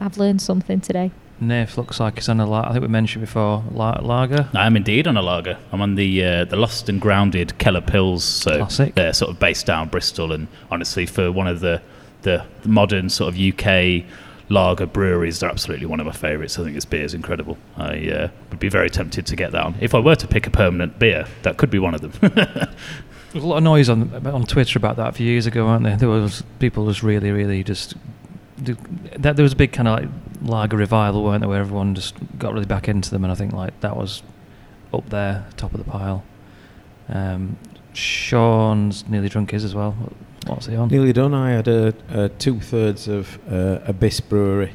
I've 0.00 0.18
learned 0.18 0.42
something 0.42 0.80
today. 0.80 1.10
Nath 1.40 1.78
looks 1.78 2.00
like 2.00 2.16
it's 2.18 2.28
on 2.28 2.40
a 2.40 2.46
la- 2.46 2.68
I 2.68 2.72
think 2.72 2.82
we 2.82 2.88
mentioned 2.88 3.24
before 3.24 3.62
la- 3.70 4.00
lager. 4.02 4.48
I 4.54 4.66
am 4.66 4.76
indeed 4.76 5.06
on 5.06 5.16
a 5.16 5.22
lager. 5.22 5.56
I'm 5.70 5.80
on 5.80 5.94
the 5.94 6.24
uh, 6.24 6.44
the 6.44 6.56
Lost 6.56 6.88
and 6.88 7.00
Grounded 7.00 7.56
Keller 7.58 7.80
Pils. 7.80 8.20
So 8.22 8.56
Classic. 8.58 8.94
they're 8.94 9.12
sort 9.12 9.30
of 9.30 9.38
based 9.38 9.66
down 9.66 9.88
Bristol, 9.88 10.32
and 10.32 10.48
honestly, 10.70 11.06
for 11.06 11.30
one 11.30 11.46
of 11.46 11.60
the 11.60 11.80
the 12.22 12.44
modern 12.64 13.08
sort 13.08 13.32
of 13.32 13.40
UK 13.40 14.04
lager 14.48 14.86
breweries, 14.86 15.38
they're 15.40 15.50
absolutely 15.50 15.86
one 15.86 16.00
of 16.00 16.06
my 16.06 16.12
favourites. 16.12 16.58
I 16.58 16.64
think 16.64 16.74
this 16.74 16.84
beer 16.84 17.04
is 17.04 17.14
incredible. 17.14 17.56
I 17.76 18.10
uh, 18.10 18.28
would 18.50 18.58
be 18.58 18.68
very 18.68 18.90
tempted 18.90 19.26
to 19.26 19.36
get 19.36 19.52
that 19.52 19.62
on. 19.62 19.76
If 19.80 19.94
I 19.94 20.00
were 20.00 20.16
to 20.16 20.26
pick 20.26 20.46
a 20.46 20.50
permanent 20.50 20.98
beer, 20.98 21.26
that 21.42 21.56
could 21.56 21.70
be 21.70 21.78
one 21.78 21.94
of 21.94 22.00
them. 22.00 22.12
There 23.30 23.42
was 23.42 23.44
a 23.44 23.46
lot 23.46 23.56
of 23.58 23.62
noise 23.62 23.90
on 23.90 24.26
on 24.26 24.46
Twitter 24.46 24.78
about 24.78 24.96
that 24.96 25.08
a 25.08 25.12
few 25.12 25.26
years 25.26 25.44
ago, 25.44 25.66
weren't 25.66 25.84
there? 25.84 25.98
There 25.98 26.08
was 26.08 26.42
people 26.60 26.86
was 26.86 27.02
really, 27.02 27.30
really 27.30 27.62
just 27.62 27.94
that 28.58 29.36
there 29.36 29.42
was 29.42 29.52
a 29.52 29.56
big 29.56 29.72
kind 29.72 29.88
of 29.88 30.00
like 30.00 30.08
lager 30.42 30.76
revival, 30.76 31.24
weren't 31.24 31.40
there, 31.40 31.48
where 31.48 31.60
everyone 31.60 31.94
just 31.94 32.14
got 32.38 32.52
really 32.52 32.66
back 32.66 32.88
into 32.88 33.10
them, 33.10 33.24
and 33.24 33.32
I 33.32 33.34
think 33.34 33.52
like 33.52 33.78
that 33.80 33.96
was 33.96 34.22
up 34.92 35.08
there, 35.10 35.46
top 35.56 35.72
of 35.74 35.84
the 35.84 35.90
pile. 35.90 36.24
Um, 37.08 37.56
Sean's 37.92 39.08
nearly 39.08 39.28
drunk 39.28 39.54
is 39.54 39.64
as 39.64 39.74
well. 39.74 39.96
What's 40.46 40.66
he 40.66 40.76
on? 40.76 40.88
Nearly 40.88 41.12
done. 41.12 41.34
I 41.34 41.50
had 41.50 41.68
a, 41.68 41.94
a 42.10 42.28
two 42.28 42.60
thirds 42.60 43.08
of 43.08 43.38
uh, 43.50 43.80
Abyss 43.84 44.20
Brewery, 44.20 44.74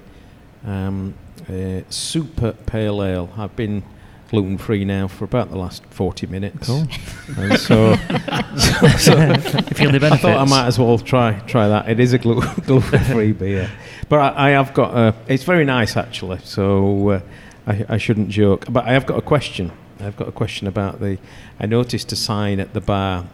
um, 0.66 1.16
a 1.50 1.84
super 1.90 2.52
pale 2.52 3.04
ale. 3.04 3.30
I've 3.38 3.56
been 3.56 3.84
gluten 4.34 4.58
free 4.58 4.84
now 4.84 5.08
for 5.08 5.26
about 5.26 5.52
the 5.52 5.58
last 5.58 5.86
forty 5.86 6.26
minutes. 6.26 6.66
Cool. 6.66 6.88
And 7.38 7.60
so, 7.60 7.96
so, 8.58 8.88
so 8.98 9.16
You 9.16 9.76
feel 9.76 9.92
the 9.92 10.10
I 10.12 10.18
thought 10.18 10.38
I 10.38 10.46
might 10.46 10.66
as 10.66 10.80
well 10.80 10.98
try 10.98 11.40
try 11.42 11.68
that. 11.68 11.88
It 11.88 12.00
is 12.00 12.14
a 12.14 12.18
gluten 12.20 12.82
free 12.82 13.32
beer, 13.44 13.70
but 14.10 14.18
I, 14.20 14.48
I 14.48 14.50
have 14.52 14.74
got 14.74 14.98
a. 14.98 15.14
It's 15.28 15.44
very 15.44 15.66
nice 15.66 15.96
actually. 15.96 16.40
So 16.44 17.10
uh, 17.10 17.22
I, 17.68 17.86
I 17.90 17.98
shouldn't 17.98 18.30
joke. 18.30 18.66
But 18.70 18.86
I 18.86 18.94
have 18.94 19.06
got 19.06 19.20
a 19.20 19.22
question. 19.22 19.72
I've 20.00 20.18
got 20.18 20.28
a 20.28 20.32
question 20.32 20.66
about 20.66 21.00
the. 21.00 21.20
I 21.60 21.68
noticed 21.68 22.12
a 22.12 22.16
sign 22.16 22.60
at 22.60 22.74
the 22.74 22.82
bar 22.82 23.28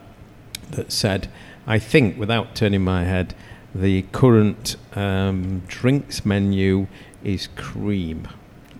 that 0.72 0.92
said, 0.92 1.30
I 1.66 1.80
think, 1.80 2.18
without 2.20 2.56
turning 2.56 2.84
my 2.84 3.06
head, 3.06 3.34
the 3.74 4.02
current 4.12 4.76
um, 4.96 5.62
drinks 5.68 6.26
menu 6.26 6.88
is 7.24 7.48
cream. 7.56 8.28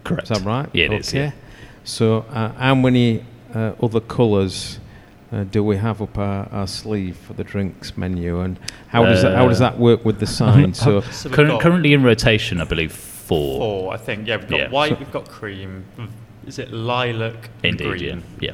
Correct. 0.04 0.30
Is 0.30 0.38
that 0.38 0.46
right? 0.46 0.70
Yeah, 0.74 0.86
it 0.86 0.94
is, 0.94 1.14
yeah. 1.14 1.32
So, 1.84 2.26
uh, 2.30 2.52
how 2.54 2.76
many 2.76 3.24
uh, 3.54 3.74
other 3.82 4.00
colours 4.00 4.80
uh, 5.32 5.44
do 5.44 5.64
we 5.64 5.78
have 5.78 6.02
up 6.02 6.18
our, 6.18 6.48
our 6.52 6.68
sleeve 6.68 7.16
for 7.18 7.34
the 7.34 7.44
drinks 7.44 7.98
menu, 7.98 8.40
and 8.42 8.60
how 8.88 9.06
does 9.06 9.22
that, 9.22 9.36
how 9.36 9.48
does 9.48 9.62
Uh, 9.62 9.70
that 9.70 9.80
work 9.80 10.04
with 10.06 10.20
the 10.20 10.28
sign? 10.28 10.74
so, 10.86 11.02
So 11.02 11.30
we've 11.30 11.36
Current, 11.36 11.62
currently 11.62 11.94
in 11.94 12.04
rotation, 12.04 12.62
I 12.62 12.66
believe 12.66 12.92
four. 12.92 13.60
four, 13.60 13.94
I 13.94 13.98
think. 13.98 14.28
Yeah, 14.28 14.38
we've 14.38 14.48
got 14.50 14.60
Yeah. 14.60 14.70
white, 14.70 14.90
So- 14.92 14.96
we've 15.00 15.12
got 15.12 15.30
cream. 15.30 15.86
Is 16.48 16.58
it 16.60 16.72
lilac? 16.72 17.50
and 17.64 17.80
Indeed, 17.80 18.02
yeah, 18.02 18.16
yeah. 18.40 18.52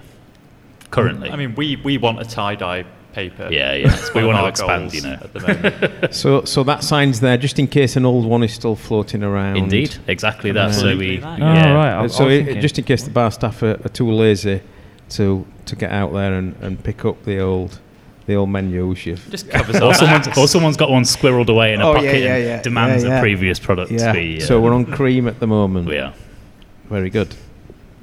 Currently, 0.92 1.30
I 1.30 1.36
mean, 1.36 1.56
we, 1.56 1.78
we 1.78 1.98
want 1.98 2.20
a 2.22 2.26
tie 2.26 2.56
dye 2.56 2.86
paper. 3.16 3.48
yeah, 3.52 3.74
yeah. 3.74 3.88
That's 3.90 4.14
we 4.16 4.24
want 4.26 4.38
to 4.38 4.46
expand, 4.48 4.94
you 4.94 5.02
know. 5.02 5.14
At 5.14 5.34
the 5.34 5.40
moment. 5.40 6.14
so, 6.22 6.44
so 6.44 6.64
that 6.64 6.84
sign's 6.84 7.20
there 7.22 7.38
just 7.38 7.58
in 7.58 7.68
case 7.68 7.96
an 7.96 8.06
old 8.06 8.26
one 8.26 8.44
is 8.44 8.54
still 8.54 8.76
floating 8.76 9.24
around. 9.24 9.58
Indeed, 9.58 9.96
exactly 10.08 10.52
that. 10.52 10.74
So 10.76 10.96
we, 10.98 11.18
that. 11.18 11.42
Oh, 11.42 11.44
yeah. 11.46 11.74
right. 11.74 11.94
I- 11.94 12.06
Uh, 12.06 12.08
so, 12.08 12.28
it, 12.30 12.60
just 12.62 12.78
in 12.78 12.84
case 12.86 13.04
the 13.04 13.10
bar 13.12 13.32
staff 13.32 13.64
are, 13.64 13.80
are 13.86 13.90
too 13.90 14.12
lazy 14.12 14.62
to 15.10 15.46
to 15.66 15.76
get 15.76 15.92
out 15.92 16.14
there 16.14 16.34
and, 16.34 16.56
and 16.62 16.84
pick 16.84 17.06
up 17.06 17.24
the 17.24 17.40
old 17.40 17.80
the 18.28 18.36
old 18.36 18.50
menus, 18.50 19.06
you've 19.06 19.30
Just 19.30 19.50
covers 19.50 19.76
or 19.82 19.86
our 19.90 19.94
someone's, 19.94 20.26
backs. 20.28 20.38
or 20.38 20.48
someo's 20.48 20.78
got 20.78 20.90
one 20.90 21.04
squirreled 21.04 21.48
away 21.50 21.74
in 21.74 21.82
a 21.82 21.86
Oh, 21.88 21.94
yeah, 21.94 22.00
pocket 22.02 22.24
yeah, 22.24 22.36
and 22.56 22.64
demands 22.64 23.04
Yeah, 23.04 23.10
yeah. 23.10 23.18
a 23.18 23.22
previous 23.22 23.60
product 23.60 23.92
yeah. 23.92 24.12
be. 24.14 24.42
Uh, 24.42 24.46
so 24.46 24.60
we're 24.62 24.74
on 24.74 24.86
cream 24.86 25.28
at 25.28 25.40
the 25.40 25.46
moment. 25.48 25.88
We 25.88 25.98
are. 26.00 26.14
Very 26.90 27.10
good. 27.12 27.36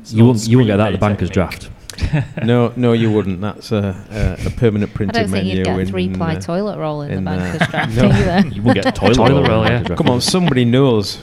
It's 0.01 0.13
You 0.13 0.25
won't, 0.27 0.47
you 0.47 0.59
won't 0.59 0.69
get 0.69 0.77
that 0.77 0.89
at 0.89 0.93
the 0.93 0.99
banker's 0.99 1.29
technique. 1.31 1.61
draft. 1.61 1.71
no, 2.45 2.73
no, 2.77 2.93
you 2.93 3.11
wouldn't. 3.11 3.41
That's 3.41 3.73
a, 3.73 4.39
a, 4.43 4.47
a 4.47 4.51
permanent 4.51 4.93
I 4.95 5.05
don't 5.05 5.13
think 5.13 5.31
menu. 5.31 5.57
you'd 5.57 5.65
get 5.65 5.79
a 5.81 5.87
three-ply 5.87 6.35
uh, 6.37 6.41
toilet 6.41 6.79
roll 6.79 7.03
in, 7.03 7.11
in, 7.13 7.25
the 7.25 7.31
uh, 7.31 7.37
banker's 7.37 7.69
draft 7.69 7.97
no. 7.97 8.05
either. 8.09 8.49
You 8.49 8.63
won't 8.63 8.75
get 8.77 8.87
a 8.87 8.93
toilet, 8.93 9.15
Toilet 9.15 9.33
roll 9.33 9.49
roll, 9.49 9.65
at 9.65 9.85
the 9.85 9.91
yeah. 9.91 9.97
Come 9.97 10.09
on, 10.11 10.21
somebody 10.21 10.65
knows 10.65 11.21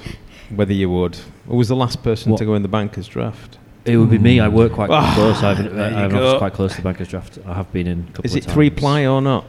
whether 0.53 0.73
you 0.73 0.89
would. 0.89 1.17
Who 1.47 1.55
was 1.57 1.67
the 1.67 1.75
last 1.75 2.03
person 2.03 2.31
What? 2.31 2.37
to 2.39 2.45
go 2.45 2.55
in 2.55 2.61
the 2.61 2.67
banker's 2.67 3.07
draft? 3.07 3.57
It 3.85 3.97
would 3.97 4.09
be 4.09 4.17
me. 4.19 4.39
I 4.39 4.47
work 4.49 4.73
quite 4.73 4.89
Ah, 4.91 5.13
close. 5.15 5.41
I've, 5.41 5.57
there 5.73 5.91
you 5.91 5.97
I'm 5.97 6.09
go. 6.11 6.37
quite 6.37 6.53
close 6.53 6.71
to 6.71 6.77
the 6.77 6.83
banker's 6.83 7.07
draft. 7.07 7.39
I 7.45 7.53
have 7.53 7.71
been 7.71 7.87
in 7.87 7.99
a 8.01 8.11
couple 8.11 8.25
Is 8.25 8.35
of 8.35 8.45
it 8.45 8.51
three 8.51 8.69
ply 8.69 9.05
or 9.05 9.21
not? 9.21 9.45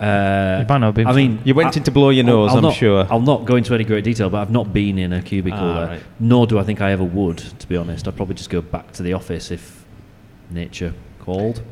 Uh, 0.00 0.58
You 0.60 0.66
might 0.68 0.78
not 0.78 0.86
have 0.86 0.94
been 0.94 1.06
I 1.06 1.12
mean, 1.12 1.40
You 1.44 1.54
went 1.54 1.74
I- 1.74 1.78
in 1.78 1.84
to 1.84 1.90
blow 1.92 2.10
your 2.10 2.24
I'll- 2.26 2.32
nose, 2.36 2.50
I'll 2.50 2.56
I'm 2.58 2.62
not, 2.64 2.74
sure. 2.74 3.06
I'll 3.10 3.20
not 3.20 3.44
go 3.44 3.54
into 3.56 3.74
any 3.74 3.84
great 3.84 4.02
detail, 4.02 4.28
but 4.28 4.38
I've 4.40 4.50
not 4.50 4.72
been 4.72 4.98
in 4.98 5.12
a 5.12 5.22
cubicle 5.22 5.58
Ah, 5.60 5.78
there. 5.80 5.86
right. 5.88 6.02
Nor 6.18 6.46
do 6.48 6.58
I 6.58 6.64
think 6.64 6.80
I 6.80 6.90
ever 6.90 7.04
would, 7.04 7.38
to 7.38 7.68
be 7.68 7.76
honest. 7.76 8.08
I'd 8.08 8.16
probably 8.16 8.34
just 8.34 8.50
go 8.50 8.60
back 8.60 8.92
to 8.94 9.02
the 9.04 9.12
office 9.12 9.50
if 9.52 9.83
nature 10.50 10.94
called. 11.20 11.62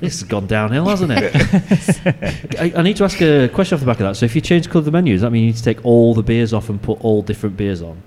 this 0.00 0.20
has 0.20 0.24
gone 0.28 0.46
downhill, 0.46 0.86
hasn't 0.88 1.12
it? 1.14 2.56
I, 2.60 2.72
I 2.78 2.82
need 2.82 2.96
to 2.96 3.04
ask 3.04 3.20
a 3.20 3.48
question 3.48 3.74
off 3.76 3.80
the 3.80 3.86
back 3.86 4.00
of 4.00 4.06
that. 4.06 4.16
So, 4.16 4.24
if 4.26 4.34
you 4.34 4.40
change 4.40 4.66
the 4.66 4.70
colour 4.72 4.80
of 4.80 4.84
the 4.86 4.90
menu, 4.90 5.14
does 5.14 5.22
that 5.22 5.30
mean 5.30 5.42
you 5.42 5.46
need 5.48 5.56
to 5.56 5.62
take 5.62 5.84
all 5.84 6.14
the 6.14 6.22
beers 6.22 6.52
off 6.52 6.68
and 6.68 6.80
put 6.80 7.00
all 7.04 7.22
different 7.22 7.56
beers 7.56 7.82
on? 7.82 8.02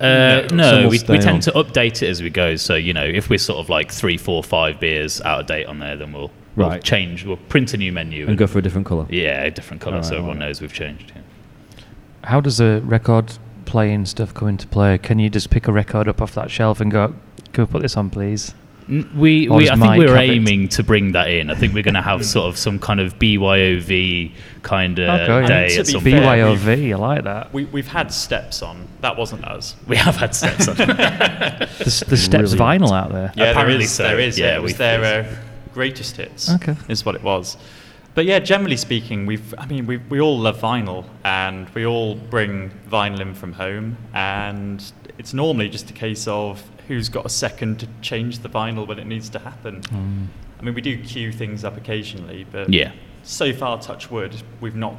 Uh, 0.00 0.46
Some 0.48 0.56
no, 0.58 0.82
we, 0.88 0.98
we 1.08 1.18
tend 1.18 1.26
on. 1.28 1.40
to 1.40 1.52
update 1.52 2.02
it 2.02 2.08
as 2.10 2.22
we 2.22 2.28
go. 2.28 2.56
So 2.56 2.74
you 2.74 2.92
know, 2.92 3.04
if 3.04 3.30
we're 3.30 3.38
sort 3.38 3.58
of 3.60 3.70
like 3.70 3.90
three, 3.90 4.18
four, 4.18 4.42
five 4.42 4.78
beers 4.78 5.20
out 5.22 5.40
of 5.40 5.46
date 5.46 5.66
on 5.66 5.78
there, 5.78 5.96
then 5.96 6.12
we'll, 6.12 6.30
we'll 6.54 6.68
Right. 6.68 6.82
change. 6.84 7.24
We'll 7.24 7.36
print 7.38 7.72
a 7.72 7.78
new 7.78 7.92
menu 7.92 8.26
And 8.26 8.36
go 8.36 8.46
for 8.46 8.58
a 8.58 8.62
different 8.62 8.86
colour? 8.86 9.06
yeah, 9.08 9.42
a 9.44 9.50
different 9.50 9.80
colour, 9.80 9.96
Alright, 9.96 10.06
so 10.08 10.16
everyone 10.16 10.36
alright. 10.36 10.48
knows 10.50 10.60
we've 10.60 10.72
changed. 10.72 11.12
Yeah. 11.14 11.22
How 12.24 12.40
does 12.42 12.58
the 12.58 12.82
record 12.84 13.38
playing 13.64 14.04
stuff 14.06 14.34
come 14.34 14.48
into 14.48 14.66
play? 14.66 14.98
Can 14.98 15.18
you 15.18 15.30
just 15.30 15.48
pick 15.48 15.66
a 15.66 15.72
record 15.72 16.08
up 16.08 16.20
off 16.20 16.34
that 16.34 16.50
shelf 16.50 16.80
and 16.80 16.90
go, 16.90 17.14
"Can 17.56 17.64
we 17.64 17.72
put 17.72 17.82
this 17.82 17.96
on, 17.96 18.10
please"? 18.10 18.54
We, 18.88 19.48
or 19.48 19.56
we 19.56 19.68
I 19.68 19.74
think 19.74 19.96
we're 19.98 20.14
have 20.14 20.18
it? 20.18 20.30
aiming 20.30 20.68
to 20.68 20.84
bring 20.84 21.10
that 21.12 21.28
in. 21.28 21.50
I 21.50 21.56
think 21.56 21.74
we're 21.74 21.82
going 21.82 21.94
to 21.94 22.02
have 22.02 22.24
sort 22.36 22.46
of 22.46 22.56
some 22.56 22.78
kind 22.78 23.00
of 23.00 23.18
BYOV 23.18 24.30
kind 24.62 25.00
of 25.00 25.28
Okay. 25.28 25.46
day 25.48 25.76
at 25.76 25.88
some 25.88 26.02
fair. 26.02 26.20
BYOV, 26.20 26.92
I 26.92 26.96
like 26.96 27.24
that. 27.24 27.52
We, 27.52 27.64
we've 27.64 27.88
had 27.88 28.12
steps 28.12 28.62
on. 28.62 28.86
That 29.00 29.16
wasn't 29.16 29.44
us. 29.44 29.74
We 29.88 29.96
have 29.96 30.14
had 30.14 30.36
steps 30.36 30.68
on. 30.68 30.76
the, 30.76 31.68
there's 31.78 32.22
steps 32.22 32.54
Brilliant. 32.54 32.82
vinyl 32.84 32.92
out 32.92 33.10
there. 33.10 33.32
Yeah, 33.34 33.50
Apparently 33.50 33.78
there 33.78 33.84
is. 33.86 33.90
so. 33.92 34.02
There 34.04 34.20
is. 34.20 34.38
Yeah, 34.38 34.46
Yeah, 34.46 34.56
it 34.58 34.62
was 34.62 34.70
we've- 34.72 34.78
their 34.78 35.04
uh, 35.24 35.36
greatest 35.74 36.16
hits. 36.16 36.48
Okay. 36.50 36.76
is 36.88 37.04
what 37.04 37.16
it 37.16 37.24
was. 37.24 37.56
But 38.14 38.24
yeah, 38.24 38.38
generally 38.38 38.76
speaking, 38.76 39.26
we've. 39.26 39.52
I 39.58 39.66
mean, 39.66 39.86
we 39.86 39.96
we 39.96 40.20
all 40.20 40.38
love 40.38 40.58
vinyl, 40.60 41.04
and 41.24 41.68
we 41.74 41.84
all 41.84 42.14
bring 42.14 42.70
vinyl 42.88 43.20
in 43.20 43.34
from 43.34 43.52
home, 43.52 43.96
and 44.14 44.80
it's 45.18 45.34
normally 45.34 45.68
just 45.68 45.90
a 45.90 45.92
case 45.92 46.26
of 46.28 46.62
who's 46.88 47.08
got 47.08 47.26
a 47.26 47.28
second 47.28 47.80
to 47.80 47.88
change 48.00 48.38
the 48.40 48.48
vinyl 48.48 48.86
when 48.86 48.98
it 48.98 49.06
needs 49.06 49.28
to 49.30 49.38
happen. 49.38 49.82
Mm. 49.82 50.26
I 50.58 50.62
mean, 50.62 50.74
we 50.74 50.80
do 50.80 51.02
queue 51.02 51.32
things 51.32 51.64
up 51.64 51.76
occasionally, 51.76 52.46
but 52.50 52.72
yeah. 52.72 52.92
so 53.22 53.52
far, 53.52 53.80
touch 53.80 54.10
wood, 54.10 54.34
we've 54.60 54.76
not 54.76 54.96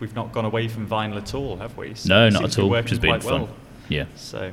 we've 0.00 0.14
not 0.14 0.32
gone 0.32 0.44
away 0.44 0.68
from 0.68 0.88
vinyl 0.88 1.16
at 1.16 1.34
all, 1.34 1.56
have 1.56 1.76
we? 1.76 1.94
So 1.94 2.08
No, 2.08 2.28
not 2.28 2.44
at 2.44 2.58
all, 2.58 2.68
working 2.68 2.84
which 2.84 2.90
has 2.90 2.98
been 2.98 3.10
quite 3.10 3.22
fun. 3.22 3.42
well. 3.42 3.50
Yeah. 3.88 4.04
So 4.16 4.52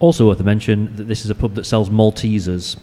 Also 0.00 0.26
worth 0.26 0.40
a 0.40 0.44
mention 0.44 0.94
that 0.96 1.04
this 1.04 1.24
is 1.24 1.30
a 1.30 1.34
pub 1.34 1.54
that 1.54 1.64
sells 1.64 1.90
Maltesers. 1.90 2.78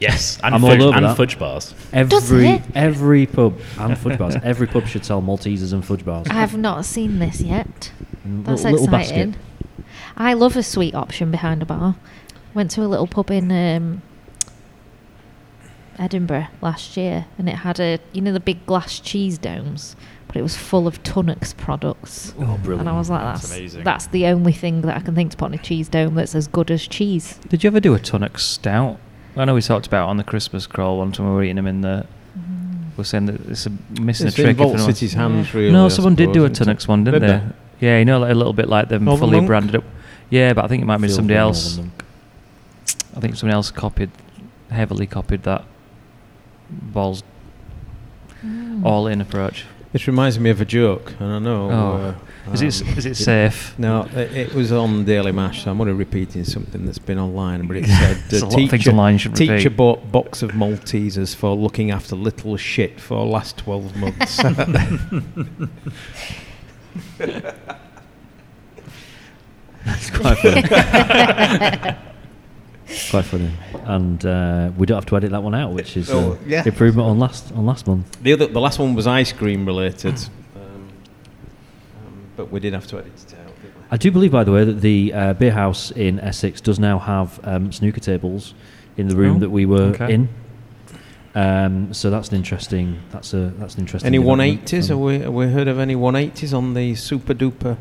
Yes, 0.00 0.38
and, 0.44 0.54
I'm 0.54 0.62
all 0.62 0.70
fudge, 0.70 0.80
over 0.80 0.96
and 0.96 1.06
that. 1.06 1.16
fudge 1.16 1.38
bars. 1.40 1.74
Every 1.92 2.46
it? 2.48 2.62
every 2.74 3.26
pub 3.26 3.58
and 3.78 3.98
fudge 3.98 4.16
bars. 4.18 4.36
Every 4.44 4.68
pub 4.68 4.86
should 4.86 5.04
sell 5.04 5.20
Maltesers 5.20 5.72
and 5.72 5.84
fudge 5.84 6.04
bars. 6.04 6.28
I 6.30 6.34
have 6.34 6.56
not 6.56 6.84
seen 6.84 7.18
this 7.18 7.40
yet. 7.40 7.90
That's 8.24 8.62
little, 8.62 8.78
little 8.80 8.94
exciting. 8.94 9.30
basket. 9.32 9.44
I 10.16 10.34
love 10.34 10.56
a 10.56 10.62
sweet 10.62 10.94
option 10.94 11.30
behind 11.30 11.62
a 11.62 11.66
bar. 11.66 11.96
Went 12.54 12.70
to 12.72 12.82
a 12.82 12.86
little 12.88 13.06
pub 13.06 13.30
in 13.30 13.50
um, 13.52 14.02
Edinburgh 15.98 16.46
last 16.60 16.96
year, 16.96 17.26
and 17.38 17.48
it 17.48 17.56
had 17.56 17.80
a 17.80 17.98
you 18.12 18.20
know 18.20 18.32
the 18.32 18.40
big 18.40 18.64
glass 18.66 19.00
cheese 19.00 19.36
domes, 19.38 19.96
but 20.26 20.36
it 20.36 20.42
was 20.42 20.56
full 20.56 20.86
of 20.86 21.02
Tunnocks 21.02 21.56
products. 21.56 22.32
Oh, 22.38 22.58
brilliant. 22.58 22.80
And 22.80 22.88
I 22.88 22.96
was 22.98 23.10
like, 23.10 23.20
That's 23.20 23.42
that's 23.42 23.56
amazing. 23.56 23.84
that's 23.84 24.06
the 24.08 24.26
only 24.26 24.52
thing 24.52 24.82
that 24.82 24.96
I 24.96 25.00
can 25.00 25.14
think 25.14 25.32
to 25.32 25.36
put 25.36 25.46
on 25.46 25.54
a 25.54 25.58
cheese 25.58 25.88
dome 25.88 26.14
that's 26.14 26.34
as 26.34 26.46
good 26.46 26.70
as 26.70 26.86
cheese. 26.86 27.38
Did 27.48 27.64
you 27.64 27.68
ever 27.68 27.80
do 27.80 27.94
a 27.94 27.98
tonic 27.98 28.38
stout? 28.38 28.98
I 29.36 29.44
know 29.44 29.54
we 29.54 29.62
talked 29.62 29.86
about 29.86 30.08
on 30.08 30.16
the 30.16 30.24
Christmas 30.24 30.66
crawl 30.66 30.98
one 30.98 31.12
time 31.12 31.28
we 31.28 31.32
were 31.34 31.42
eating 31.44 31.56
them 31.56 31.66
in 31.66 31.80
the. 31.82 32.06
We're 32.96 33.04
saying 33.04 33.26
that 33.26 33.40
it's 33.48 33.64
a, 33.66 33.70
missing 34.00 34.26
It's 34.26 34.36
a 34.36 34.42
trick. 34.42 34.48
in 34.50 34.56
Vault 34.56 34.80
City's 34.80 35.12
hands, 35.12 35.54
really. 35.54 35.70
no, 35.70 35.84
I 35.84 35.88
someone 35.88 36.16
did 36.16 36.32
do 36.32 36.44
a 36.44 36.48
suppose, 36.48 36.60
isn't 36.62 36.76
Tunnocks 36.78 36.88
one, 36.88 37.04
didn't 37.04 37.20
Did 37.22 37.30
they? 37.30 37.86
Yeah, 37.86 37.98
you 38.00 38.04
know, 38.04 38.18
like 38.18 38.32
a 38.32 38.34
little 38.34 38.52
bit 38.52 38.68
like 38.68 38.88
them 38.88 39.04
Northern 39.04 39.20
fully 39.20 39.36
Monk? 39.36 39.46
branded 39.46 39.76
up. 39.76 39.84
Yeah, 40.30 40.52
but 40.52 40.64
I 40.64 40.68
think 40.68 40.82
it 40.82 40.86
might 40.86 41.00
be 41.00 41.08
somebody 41.08 41.36
for 41.36 41.40
else. 41.40 41.78
Northern 43.18 43.24
Monk. 43.24 43.24
I 43.24 43.26
think 43.26 43.36
someone 43.36 43.54
else 43.54 43.70
copied, 43.70 44.10
heavily 44.70 45.06
copied 45.06 45.42
that 45.44 45.64
balls 46.70 47.22
Mm. 48.44 48.84
all 48.84 49.08
in 49.08 49.20
approach. 49.20 49.64
This 49.92 50.06
reminds 50.06 50.38
me 50.38 50.50
of 50.50 50.60
a 50.60 50.64
joke, 50.64 51.14
and 51.18 51.32
I 51.32 51.38
know. 51.40 51.70
Oh. 51.72 52.14
uh, 52.46 52.52
Is 52.52 52.62
it 52.62 52.86
um, 52.86 52.98
is 52.98 53.04
it 53.06 53.16
safe? 53.16 53.74
No, 53.78 54.02
it, 54.14 54.32
it 54.32 54.54
was 54.54 54.70
on 54.70 55.04
Daily 55.04 55.32
Mash, 55.32 55.64
so 55.64 55.70
I'm 55.72 55.80
only 55.80 55.92
repeating 55.94 56.44
something 56.44 56.84
that's 56.86 56.98
been 57.00 57.18
online. 57.18 57.66
But 57.66 57.78
it 57.78 57.86
said 57.86 58.16
There's 58.28 58.42
a 58.44 58.46
uh, 58.46 58.50
things 58.50 58.70
teacher, 58.70 58.90
online 58.90 59.14
you 59.14 59.18
should 59.18 59.34
teacher 59.34 59.54
repeat. 59.54 59.76
bought 59.76 60.12
box 60.12 60.42
of 60.42 60.52
Maltesers 60.52 61.34
for 61.34 61.56
looking 61.56 61.90
after 61.90 62.14
little 62.14 62.56
shit 62.58 63.00
for 63.00 63.24
last 63.26 63.56
12 63.58 63.96
months. 63.96 64.36
that's 69.84 70.10
quite 70.10 70.38
funny. 70.38 71.96
quite 73.10 73.24
funny. 73.24 73.50
And 73.84 74.24
uh, 74.24 74.70
we 74.76 74.86
don't 74.86 74.96
have 74.96 75.06
to 75.06 75.16
edit 75.16 75.30
that 75.30 75.42
one 75.42 75.54
out, 75.54 75.72
which 75.72 75.96
is 75.96 76.10
uh, 76.10 76.14
Oh, 76.16 76.38
yeah. 76.46 76.62
improvement 76.66 77.06
on 77.08 77.18
last 77.18 77.52
on 77.52 77.66
last 77.66 77.86
month. 77.86 78.20
the 78.22 78.32
other, 78.32 78.46
the 78.46 78.60
last 78.60 78.78
one 78.78 78.94
was 78.94 79.06
ice 79.06 79.32
cream 79.32 79.64
related, 79.66 80.14
um, 80.56 80.88
um, 81.96 82.22
but 82.36 82.50
we 82.50 82.60
did 82.60 82.72
have 82.72 82.86
to 82.88 82.98
edit 82.98 83.12
it 83.26 83.34
out. 83.34 83.52
I 83.90 83.96
do 83.96 84.10
believe, 84.10 84.32
by 84.32 84.44
the 84.44 84.52
way, 84.52 84.64
that 84.64 84.80
the 84.82 85.12
uh, 85.14 85.32
beer 85.34 85.52
house 85.52 85.90
in 85.92 86.20
Essex 86.20 86.60
does 86.60 86.78
now 86.78 86.98
have 86.98 87.40
um, 87.44 87.72
snooker 87.72 88.00
tables 88.00 88.52
in 88.98 89.08
the 89.08 89.16
room 89.16 89.36
Oh, 89.36 89.40
that 89.40 89.50
we 89.50 89.64
were 89.64 89.94
okay. 89.94 90.12
in. 90.12 90.28
Um, 91.34 91.94
so 91.94 92.10
that's 92.10 92.28
an 92.30 92.36
interesting. 92.36 93.00
That's 93.10 93.32
a 93.32 93.52
that's 93.58 93.74
an 93.76 93.80
interesting. 93.82 94.06
Any 94.14 94.18
180s? 94.18 94.88
Have 94.88 94.90
Um, 94.98 95.00
we, 95.02 95.18
have 95.20 95.32
we 95.32 95.46
heard 95.48 95.68
of 95.68 95.78
any 95.78 95.94
180s 95.94 96.52
on 96.56 96.74
the 96.74 96.94
super 96.96 97.32
duper 97.32 97.76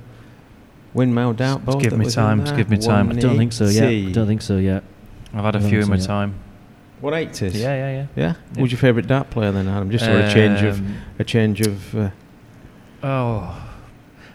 windmill 0.93 1.33
Just 1.33 1.65
dartboard? 1.65 1.81
give 1.81 1.91
that 1.91 1.97
me 1.97 2.05
was 2.05 2.15
in 2.15 2.23
time, 2.23 2.39
just 2.41 2.55
give 2.55 2.69
me 2.69 2.77
time. 2.77 3.09
I 3.09 3.13
don't 3.13 3.37
think 3.37 3.51
so 3.53 3.65
yet. 3.65 3.83
I 3.89 4.11
don't 4.11 4.27
think 4.27 4.41
so 4.41 4.57
yet. 4.57 4.83
I've 5.37 5.45
had 5.45 5.55
a 5.55 5.61
few 5.61 5.79
in 5.81 5.89
my 5.89 5.97
so, 5.97 6.01
yeah. 6.03 6.07
time. 6.07 6.35
180s? 7.01 7.53
Yeah, 7.53 7.59
yeah, 7.59 7.75
yeah. 7.75 7.91
Yeah? 7.91 8.05
Yeah. 8.15 8.33
Who's 8.59 8.71
your 8.71 8.79
favourite 8.79 9.07
dart 9.07 9.29
player 9.29 9.51
then, 9.51 9.67
Adam? 9.67 9.91
Just 9.91 10.05
for 10.05 10.11
a 10.17 10.31
change 10.33 10.61
of 10.63 10.79
Um, 10.79 10.95
a 11.19 11.23
change 11.23 11.61
of. 11.61 11.95
Uh, 11.95 12.09
Oh, 13.03 13.63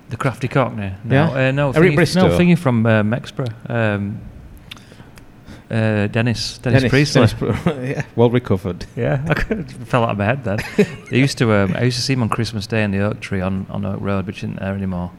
the 0.09 0.17
crafty 0.17 0.47
cockney. 0.47 0.93
No, 1.05 1.15
Yeah? 1.35 1.49
uh, 1.49 1.51
no, 1.51 1.73
Eric 1.73 1.93
thingy, 1.93 1.95
Bristow? 1.97 2.29
no, 2.29 2.39
thingy 2.39 2.57
from 2.57 2.87
um, 2.87 3.11
Mexborough. 3.11 3.53
Um, 3.69 4.21
uh, 5.71 6.07
Dennis, 6.09 6.59
Dennis, 6.59 6.85
Priestley. 6.89 7.27
Dennis 7.27 7.67
yeah, 7.97 8.03
well 8.15 8.29
recovered. 8.31 8.85
Yeah, 8.95 9.25
I 9.29 9.35
could, 9.35 9.71
fell 9.89 10.05
out 10.05 10.11
of 10.11 10.19
my 10.19 10.27
head 10.27 10.45
then. 10.45 10.59
I 10.79 11.15
used 11.15 11.39
to, 11.39 11.53
um, 11.53 11.75
I 11.75 11.85
used 11.85 11.97
to 11.97 12.03
see 12.03 12.13
him 12.13 12.23
on 12.23 12.29
Christmas 12.29 12.67
Day 12.67 12.85
in 12.85 12.91
the 12.91 13.01
oak 13.01 13.21
tree 13.21 13.41
on, 13.41 13.67
on 13.71 13.85
Oak 13.87 14.01
Road, 14.01 14.27
which 14.27 14.39
isn't 14.39 14.61
there 14.61 14.75
anymore. 14.75 15.11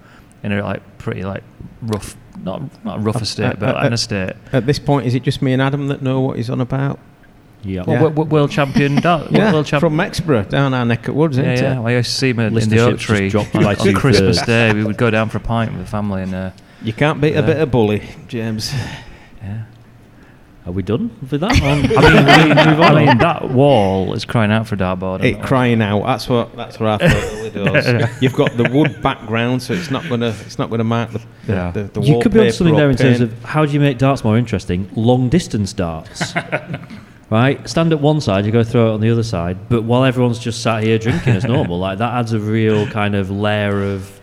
In 0.44 0.52
a 0.52 0.62
like 0.64 0.98
pretty 1.00 1.24
like 1.24 1.44
rough, 1.82 2.16
not 2.44 2.62
not 2.86 2.98
a 2.98 3.02
rough 3.02 3.18
Uh, 3.18 3.20
estate, 3.20 3.46
uh, 3.54 3.56
but 3.60 3.76
uh, 3.76 3.80
an 3.80 3.94
uh, 3.94 3.96
estate. 3.96 4.34
At 4.52 4.66
this 4.66 4.80
point, 4.80 5.06
is 5.08 5.16
it 5.16 5.24
just 5.24 5.42
me 5.42 5.54
and 5.54 5.62
Adam 5.62 5.88
that 5.88 6.02
know 6.02 6.22
what 6.22 6.38
he's 6.38 6.50
on 6.50 6.62
about? 6.62 7.00
Yeah. 7.66 7.84
Well, 7.88 7.96
Yeah. 7.96 8.02
wo- 8.04 8.10
wo- 8.10 8.24
world 8.26 8.52
champion, 8.52 8.96
da- 9.02 9.26
yeah, 9.32 9.54
world 9.54 9.66
champ- 9.66 9.80
from 9.82 9.96
Mexborough, 9.96 10.50
down 10.50 10.74
our 10.74 10.84
neck 10.86 11.08
of 11.08 11.16
woods, 11.16 11.38
Yeah, 11.38 11.54
isn't 11.54 11.66
yeah. 11.66 11.74
it? 11.74 11.78
Well, 11.78 11.88
I 11.88 11.92
used 11.98 12.10
to 12.12 12.16
see 12.18 12.30
him 12.32 12.40
in, 12.40 12.58
in 12.58 12.70
the 12.70 12.80
oak 12.80 13.00
tree 13.00 13.30
dropped 13.30 13.56
on, 13.56 13.66
on 13.66 13.94
Christmas. 13.94 14.42
Day. 14.46 14.74
We 14.74 14.84
would 14.84 14.98
go 14.98 15.10
down 15.10 15.30
for 15.30 15.38
a 15.38 15.42
pint 15.42 15.72
with 15.72 15.82
the 15.82 15.88
family, 15.90 16.24
and 16.24 16.36
uh, 16.36 16.50
You 16.82 16.92
can't 16.94 17.22
beat 17.22 17.36
a 17.36 17.42
bit 17.44 17.58
of 17.60 17.72
bully, 17.72 18.02
James. 18.28 18.74
Yeah. 20.64 20.70
Are 20.70 20.72
we 20.74 20.84
done 20.84 21.12
with 21.30 21.42
that? 21.42 21.52
I 21.62 21.76
mean, 21.82 21.98
I 21.98 22.46
mean, 22.46 22.82
I 22.82 23.06
mean, 23.06 23.18
that 23.18 23.50
wall 23.50 24.14
is 24.14 24.26
crying 24.26 24.52
out 24.52 24.68
for 24.68 24.76
a 24.76 24.78
dartboard. 24.78 25.24
It 25.24 25.42
crying 25.42 25.82
out. 25.82 26.04
That's 26.06 26.30
what. 26.30 26.56
That's 26.56 26.80
what 26.80 27.02
I 27.02 27.08
thought 27.10 27.46
it 27.46 27.54
does. 27.54 28.22
You've 28.22 28.34
got 28.34 28.56
the 28.56 28.70
wood 28.72 29.02
background, 29.02 29.62
so 29.62 29.74
it's 29.74 29.92
not 29.92 30.08
gonna. 30.10 30.36
It's 30.46 30.58
not 30.58 30.70
gonna 30.70 30.84
mark 30.84 31.12
the. 31.12 31.20
the, 31.20 31.54
Yeah. 31.54 31.72
the, 31.72 31.84
the 31.84 32.02
you 32.02 32.20
could 32.22 32.34
be 32.34 32.40
on 32.40 32.52
something 32.52 32.76
there 32.76 32.90
in 32.90 32.96
terms 32.96 33.22
of 33.22 33.44
how 33.44 33.66
do 33.66 33.72
you 33.74 33.80
make 33.80 33.98
darts 33.98 34.24
more 34.24 34.38
interesting? 34.38 34.90
Long 34.96 35.30
distance 35.30 35.74
darts. 35.74 36.34
right? 37.30 37.68
Stand 37.68 37.92
at 37.92 38.00
one 38.00 38.22
side, 38.22 38.46
you 38.46 38.52
go 38.52 38.64
throw 38.64 38.92
it 38.92 38.94
on 38.94 39.02
the 39.02 39.10
other 39.10 39.24
side, 39.24 39.58
but 39.70 39.84
while 39.84 40.04
everyone's 40.04 40.40
just 40.40 40.62
sat 40.62 40.84
here 40.84 40.98
drinking 41.00 41.36
as 41.36 41.44
normal, 41.56 41.80
like 41.80 41.98
that 41.98 42.14
adds 42.14 42.32
a 42.34 42.40
real 42.40 42.88
kind 42.88 43.16
of 43.16 43.30
layer 43.32 43.82
of 43.84 44.20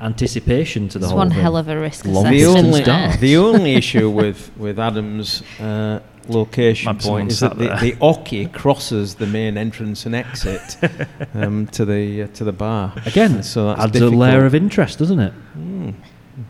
anticipation 0.00 0.88
to 0.88 0.98
the 0.98 1.04
It's 1.04 1.10
whole 1.10 1.18
one 1.18 1.30
thing. 1.30 1.40
hell 1.40 1.56
of 1.56 1.68
a 1.68 1.78
risk 1.78 2.04
Long 2.06 2.24
the 2.30 2.44
only 2.46 2.82
the 2.82 3.36
only 3.36 3.74
issue 3.74 4.08
with 4.10 4.50
with 4.56 4.78
Adam's 4.78 5.42
uh, 5.60 6.00
location 6.28 6.92
Mad 6.92 7.00
point 7.02 7.32
is 7.32 7.40
that 7.40 7.58
the, 7.58 7.64
there. 7.66 7.78
the 7.80 7.92
oche 8.00 8.52
crosses 8.52 9.16
the 9.16 9.26
main 9.26 9.56
entrance 9.56 10.06
and 10.06 10.14
exit 10.14 10.76
um, 11.34 11.66
to 11.72 11.84
the 11.84 12.22
uh, 12.22 12.26
to 12.28 12.44
the 12.44 12.52
bar. 12.52 12.92
Again, 13.06 13.42
so 13.42 13.68
that's 13.68 13.80
adds 13.82 13.92
difficult. 13.92 14.14
a 14.14 14.16
layer 14.18 14.44
of 14.46 14.54
interest, 14.54 14.98
doesn't 14.98 15.18
it? 15.20 15.32
Mm, 15.58 15.94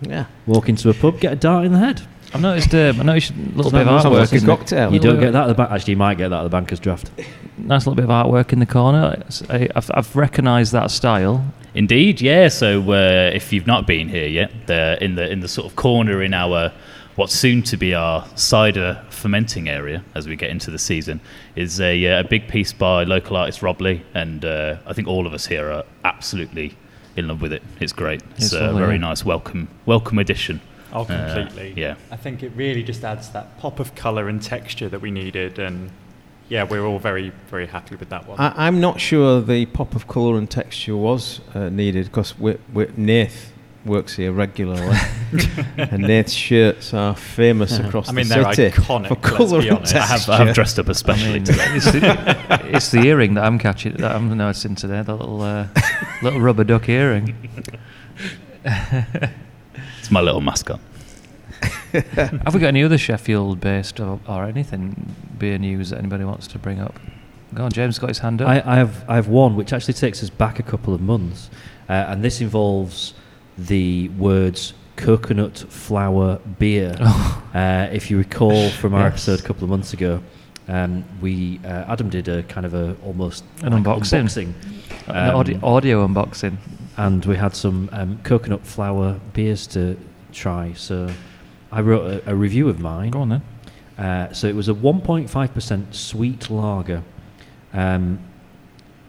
yeah. 0.02 0.26
Walk 0.46 0.68
into 0.68 0.90
a 0.90 0.94
pub, 0.94 1.18
get 1.20 1.32
a 1.32 1.36
dart 1.36 1.64
in 1.66 1.72
the 1.72 1.78
head. 1.78 2.02
I've 2.32 2.40
noticed. 2.40 2.74
Um, 2.74 3.00
I 3.00 3.04
noticed 3.04 3.32
a 3.32 3.56
little 3.56 3.72
bit 3.72 3.86
of 3.86 3.88
artwork. 3.88 4.20
like 4.20 4.32
a 4.32 4.36
in 4.36 4.40
the- 4.44 4.56
cocktail. 4.56 4.92
You 4.92 5.00
don't 5.00 5.20
get 5.20 5.32
that 5.32 5.44
at 5.44 5.46
the 5.48 5.54
back. 5.54 5.70
Actually, 5.70 5.92
you 5.92 5.96
might 5.96 6.16
get 6.18 6.28
that 6.28 6.40
at 6.40 6.42
the 6.44 6.48
banker's 6.50 6.80
draft. 6.80 7.10
Nice 7.58 7.86
little 7.86 7.94
bit 7.96 8.04
of 8.04 8.10
artwork 8.10 8.52
in 8.52 8.58
the 8.60 8.66
corner. 8.66 9.22
I, 9.48 9.68
I've, 9.74 9.90
I've 9.94 10.14
recognised 10.16 10.72
that 10.72 10.90
style. 10.90 11.44
Indeed, 11.74 12.20
yeah. 12.20 12.48
So 12.48 12.80
uh, 12.92 13.30
if 13.34 13.52
you've 13.52 13.66
not 13.66 13.86
been 13.86 14.08
here 14.08 14.26
yet, 14.28 14.50
the, 14.66 14.98
in 15.02 15.14
the 15.16 15.30
in 15.30 15.40
the 15.40 15.48
sort 15.48 15.66
of 15.66 15.76
corner 15.76 16.22
in 16.22 16.32
our 16.34 16.72
what's 17.16 17.34
soon 17.34 17.62
to 17.62 17.76
be 17.76 17.94
our 17.94 18.26
cider 18.34 19.04
fermenting 19.10 19.68
area 19.68 20.02
as 20.14 20.26
we 20.26 20.36
get 20.36 20.48
into 20.48 20.70
the 20.70 20.78
season 20.78 21.20
is 21.54 21.78
a, 21.80 22.06
uh, 22.06 22.20
a 22.20 22.24
big 22.24 22.48
piece 22.48 22.72
by 22.72 23.04
local 23.04 23.36
artist 23.36 23.60
Rob 23.62 23.80
Lee, 23.80 24.02
and 24.14 24.44
uh, 24.44 24.76
I 24.86 24.92
think 24.94 25.06
all 25.06 25.26
of 25.26 25.34
us 25.34 25.44
here 25.46 25.70
are 25.70 25.84
absolutely 26.04 26.76
in 27.16 27.28
love 27.28 27.42
with 27.42 27.52
it. 27.52 27.62
It's 27.80 27.92
great. 27.92 28.22
It's, 28.36 28.46
It's 28.46 28.52
a 28.54 28.60
lovely, 28.60 28.80
very 28.80 28.94
yeah. 28.94 29.00
nice 29.00 29.24
welcome 29.24 29.68
welcome 29.86 30.18
addition. 30.18 30.60
Oh, 30.92 31.02
Uh, 31.02 31.34
completely. 31.44 31.74
yeah. 31.80 31.94
I 32.10 32.16
think 32.16 32.42
it 32.42 32.52
really 32.56 32.82
just 32.82 33.04
adds 33.04 33.30
that 33.30 33.58
pop 33.58 33.78
of 33.80 33.94
colour 33.94 34.28
and 34.28 34.42
texture 34.42 34.88
that 34.88 35.00
we 35.00 35.10
needed, 35.10 35.58
and 35.58 35.90
yeah, 36.48 36.64
we're 36.64 36.84
all 36.84 36.98
very, 36.98 37.32
very 37.48 37.66
happy 37.66 37.94
with 37.96 38.08
that 38.08 38.26
one. 38.26 38.38
I, 38.40 38.66
I'm 38.66 38.80
not 38.80 39.00
sure 39.00 39.40
the 39.40 39.66
pop 39.66 39.94
of 39.94 40.08
colour 40.08 40.36
and 40.36 40.50
texture 40.50 40.96
was 40.96 41.40
uh, 41.54 41.68
needed 41.68 42.06
because 42.06 42.36
we, 42.38 42.56
we, 42.72 42.88
Nath 42.96 43.52
works 43.84 44.16
here 44.16 44.32
regularly, 44.32 44.96
and 45.78 46.02
Nath's 46.02 46.32
shirts 46.32 46.92
are 46.92 47.14
famous 47.16 47.78
across 47.78 48.08
I 48.08 48.12
mean, 48.12 48.28
the 48.28 48.34
they're 48.34 48.52
city 48.52 48.76
iconic, 48.76 49.08
for 49.08 49.14
let's 49.14 49.28
colour 49.36 49.60
and 49.60 49.70
honest. 49.70 49.94
I 49.94 49.98
texture. 50.00 50.32
have, 50.32 50.40
I 50.40 50.44
have 50.46 50.54
dressed 50.54 50.78
up 50.80 50.88
I 50.88 50.90
especially 50.90 51.32
mean, 51.34 51.44
today. 51.44 51.64
it's, 51.76 51.92
the, 51.92 52.60
it's 52.76 52.90
the 52.90 53.00
earring 53.06 53.34
that 53.34 53.44
I'm 53.44 53.58
catching. 53.58 53.94
That 53.94 54.14
I'm 54.16 54.36
noticing 54.36 54.74
today. 54.74 55.02
The 55.02 55.14
little 55.16 55.40
uh, 55.40 55.68
little 56.22 56.40
rubber 56.40 56.64
duck 56.64 56.88
earring. 56.88 57.34
It's 60.10 60.12
my 60.14 60.20
little 60.22 60.40
mascot. 60.40 60.80
Have 61.92 62.52
we 62.52 62.58
got 62.58 62.66
any 62.66 62.82
other 62.82 62.98
Sheffield-based 62.98 64.00
or, 64.00 64.18
or 64.26 64.44
anything 64.44 65.14
beer 65.38 65.56
news 65.56 65.90
that 65.90 65.98
anybody 66.00 66.24
wants 66.24 66.48
to 66.48 66.58
bring 66.58 66.80
up? 66.80 66.98
Go 67.54 67.62
on, 67.62 67.70
James 67.70 67.96
got 68.00 68.08
his 68.08 68.18
hand 68.18 68.42
up. 68.42 68.48
I, 68.48 68.60
I 68.66 68.74
have 68.74 69.04
I 69.08 69.14
have 69.14 69.28
one 69.28 69.54
which 69.54 69.72
actually 69.72 69.94
takes 69.94 70.20
us 70.24 70.28
back 70.28 70.58
a 70.58 70.64
couple 70.64 70.92
of 70.94 71.00
months, 71.00 71.48
uh, 71.88 71.92
and 72.08 72.24
this 72.24 72.40
involves 72.40 73.14
the 73.56 74.08
words 74.18 74.72
coconut 74.96 75.58
flour 75.68 76.40
beer. 76.58 76.96
Oh. 76.98 77.36
Uh, 77.50 77.88
if 77.92 78.10
you 78.12 78.16
recall 78.18 78.68
from 78.70 78.94
our 78.94 79.02
Yes. 79.02 79.12
episode 79.28 79.40
a 79.40 79.42
couple 79.42 79.64
of 79.64 79.70
months 79.70 79.92
ago, 79.92 80.20
um, 80.68 81.04
we 81.20 81.58
uh, 81.64 81.84
Adam 81.92 82.08
did 82.08 82.28
a 82.28 82.44
kind 82.44 82.64
of 82.64 82.74
a 82.74 82.96
almost 83.04 83.42
An 83.64 83.72
like 83.72 83.82
unboxing. 83.82 84.22
unboxing, 84.22 85.08
An 85.08 85.30
um, 85.30 85.34
audio, 85.36 85.58
audio 85.64 86.06
unboxing. 86.06 86.56
And 86.96 87.24
we 87.24 87.36
had 87.36 87.54
some 87.54 87.88
um, 87.92 88.18
coconut 88.22 88.66
flour 88.66 89.20
beers 89.32 89.66
to 89.68 89.96
try. 90.32 90.72
So 90.74 91.10
I 91.72 91.80
wrote 91.80 92.22
a, 92.26 92.30
a 92.30 92.34
review 92.34 92.68
of 92.68 92.80
mine. 92.80 93.10
Go 93.10 93.20
on 93.20 93.28
then. 93.28 93.42
Uh, 93.98 94.32
so 94.32 94.46
it 94.46 94.54
was 94.54 94.68
a 94.68 94.74
1.5% 94.74 95.94
sweet 95.94 96.50
lager. 96.50 97.02
Um, 97.72 98.18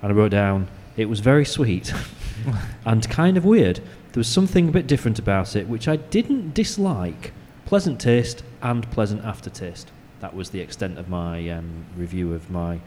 and 0.02 0.12
I 0.12 0.16
wrote 0.16 0.32
down, 0.32 0.68
it 0.98 1.06
was 1.06 1.20
very 1.22 1.46
sweet 1.46 1.94
and 2.86 3.10
kind 3.10 3.38
of 3.38 3.46
weird. 3.46 3.78
There 3.78 4.20
was 4.20 4.28
something 4.28 4.68
a 4.68 4.72
bit 4.72 4.88
different 4.88 5.20
about 5.20 5.56
it, 5.56 5.68
which 5.68 5.88
I 5.88 5.96
didn't 5.96 6.54
dislike. 6.54 7.34
Pleasant 7.66 8.02
taste 8.02 8.44
and 8.62 8.90
pleasant 8.92 9.24
aftertaste. 9.24 9.92
That 10.20 10.36
was 10.36 10.50
the 10.50 10.60
extent 10.60 11.00
of 11.00 11.08
my 11.08 11.50
um, 11.50 11.86
review 11.96 12.34
of 12.34 12.50
my 12.52 12.82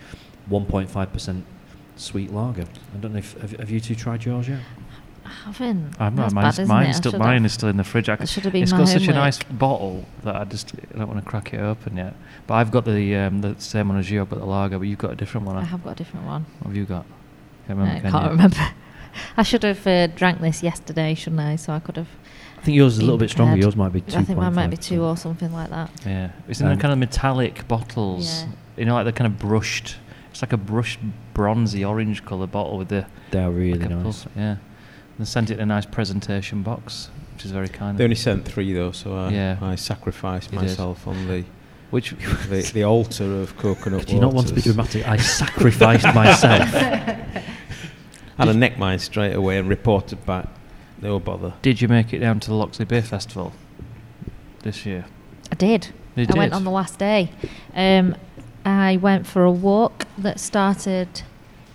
1.5% 0.50 1.42
sweet 1.96 2.32
lager. 2.32 2.62
I 2.94 2.98
don't 2.98 3.12
know 3.12 3.18
if 3.18 3.40
have, 3.40 3.52
have 3.52 3.70
you 3.70 3.80
two 3.80 3.94
tried 3.94 4.24
yours 4.24 4.48
yet? 4.48 4.60
I 5.24 5.28
haven't. 5.46 5.94
I'm 6.00 6.14
not. 6.14 6.28
bad, 6.28 6.34
Mine's, 6.34 6.54
isn't 6.58 6.68
mine's 6.68 6.96
still, 6.96 7.18
mine 7.18 7.36
have- 7.36 7.44
is 7.46 7.52
still 7.52 7.68
in 7.68 7.76
the 7.76 7.84
fridge. 7.84 8.08
I, 8.08 8.16
That 8.16 8.28
should 8.28 8.44
have 8.44 8.52
been 8.52 8.62
it's 8.62 8.72
my 8.72 8.78
got 8.78 8.88
such 8.88 9.08
a 9.08 9.12
nice 9.12 9.42
bottle 9.42 10.04
that 10.22 10.36
I 10.36 10.44
just 10.44 10.72
I 10.94 10.98
don't 10.98 11.08
want 11.08 11.22
to 11.24 11.28
crack 11.28 11.52
it 11.54 11.60
open 11.60 11.96
yet. 11.96 12.14
But 12.46 12.54
I've 12.54 12.70
got 12.70 12.84
the 12.84 13.16
um, 13.16 13.40
the 13.40 13.54
same 13.58 13.88
one 13.88 13.98
as 13.98 14.10
you. 14.10 14.20
I've 14.20 14.30
got 14.30 14.38
the 14.40 14.44
lager, 14.46 14.78
but 14.78 14.86
you've 14.88 14.98
got 14.98 15.12
a 15.12 15.16
different 15.16 15.46
one. 15.46 15.56
I 15.56 15.60
I- 15.60 15.64
have 15.64 15.82
got 15.84 15.92
a 15.92 15.96
different 15.96 16.26
one. 16.26 16.46
What 16.60 16.68
have 16.68 16.76
you 16.76 16.84
got? 16.84 17.04
Can't 17.66 17.78
I 17.78 17.82
remember. 17.82 18.00
can 18.02 18.10
can't 18.10 18.24
you? 18.24 18.30
remember. 18.30 18.56
I 19.36 19.42
should 19.44 19.62
have 19.62 19.86
uh, 19.86 20.08
drank 20.08 20.40
this 20.40 20.62
yesterday, 20.62 21.14
shouldn't 21.14 21.40
I? 21.40 21.56
So 21.56 21.72
I 21.72 21.78
could 21.78 21.96
have. 21.96 22.08
I 22.58 22.62
think 22.64 22.76
yours 22.76 22.94
is 22.94 22.98
a 23.00 23.02
little 23.02 23.18
bit 23.18 23.30
stronger. 23.30 23.56
Yours 23.56 23.76
might 23.76 23.92
be 23.92 24.00
two. 24.00 24.18
I 24.18 24.24
think 24.24 24.38
mine 24.38 24.54
might 24.54 24.68
be 24.70 24.76
two 24.76 25.02
or 25.04 25.16
something 25.16 25.52
like 25.52 25.70
that. 25.70 25.90
Yeah, 26.06 26.30
it's 26.48 26.60
in 26.60 26.66
Um, 26.66 26.74
the 26.76 26.80
kind 26.80 26.92
of 26.92 26.98
metallic 26.98 27.66
bottles. 27.68 28.42
Yeah. 28.42 28.48
You 28.78 28.84
know, 28.86 28.94
like 28.94 29.04
the 29.04 29.12
kind 29.12 29.26
of 29.32 29.38
brushed. 29.38 29.96
It's 30.30 30.42
like 30.42 30.52
a 30.52 30.56
brushed 30.56 30.98
bronzy 31.32 31.84
orange 31.84 32.24
colour 32.24 32.46
bottle 32.48 32.76
with 32.78 32.88
the. 32.88 33.06
They 33.30 33.38
are 33.42 33.50
really 33.50 33.78
like 33.78 33.90
nice. 33.90 34.24
pulp- 34.24 34.32
Yeah, 34.36 34.56
and 35.18 35.26
sent 35.28 35.50
it 35.50 35.54
in 35.54 35.60
a 35.60 35.66
nice 35.66 35.86
presentation 35.86 36.62
box, 36.62 37.08
which 37.34 37.44
is 37.44 37.50
very 37.52 37.68
kind. 37.68 37.96
They 37.98 38.04
of 38.04 38.06
only 38.06 38.16
sent 38.16 38.44
three 38.44 38.72
though, 38.72 38.92
so 38.92 39.14
I, 39.16 39.30
Yeah. 39.30 39.58
I 39.60 39.74
sacrificed 39.76 40.52
You 40.52 40.58
did. 40.58 40.68
myself 40.68 41.06
on 41.06 41.26
the, 41.28 41.44
Which 41.90 42.10
the 42.50 42.70
the 42.74 42.84
altar 42.84 43.40
of 43.40 43.56
coconut 43.56 44.06
Do 44.06 44.14
you 44.14 44.20
not 44.20 44.34
want 44.34 44.48
to 44.48 44.54
be 44.54 44.60
dramatic? 44.62 45.06
I 45.06 45.16
sacrificed 45.18 46.12
myself. 46.14 46.68
Had 48.38 48.48
a 48.48 48.54
neck 48.54 48.78
mine 48.78 48.98
straight 48.98 49.34
away 49.34 49.58
and 49.58 49.68
reported 49.68 50.24
back. 50.26 50.48
No 51.00 51.18
bother. 51.20 51.52
did 51.62 51.80
you 51.80 51.88
make 51.88 52.12
it 52.12 52.18
down 52.18 52.40
to 52.40 52.48
the 52.48 52.54
Loxley 52.54 52.84
Beer 52.86 53.02
Festival 53.02 53.52
this 54.62 54.84
year? 54.86 55.04
I 55.52 55.54
did. 55.54 55.88
You 56.16 56.26
I 56.30 56.38
went 56.38 56.52
on 56.52 56.64
the 56.64 56.70
last 56.70 56.98
day. 56.98 57.30
Um, 57.74 58.16
I 58.64 58.96
went 58.96 59.26
for 59.26 59.44
a 59.44 59.52
walk 59.52 60.06
that 60.16 60.40
started 60.40 61.22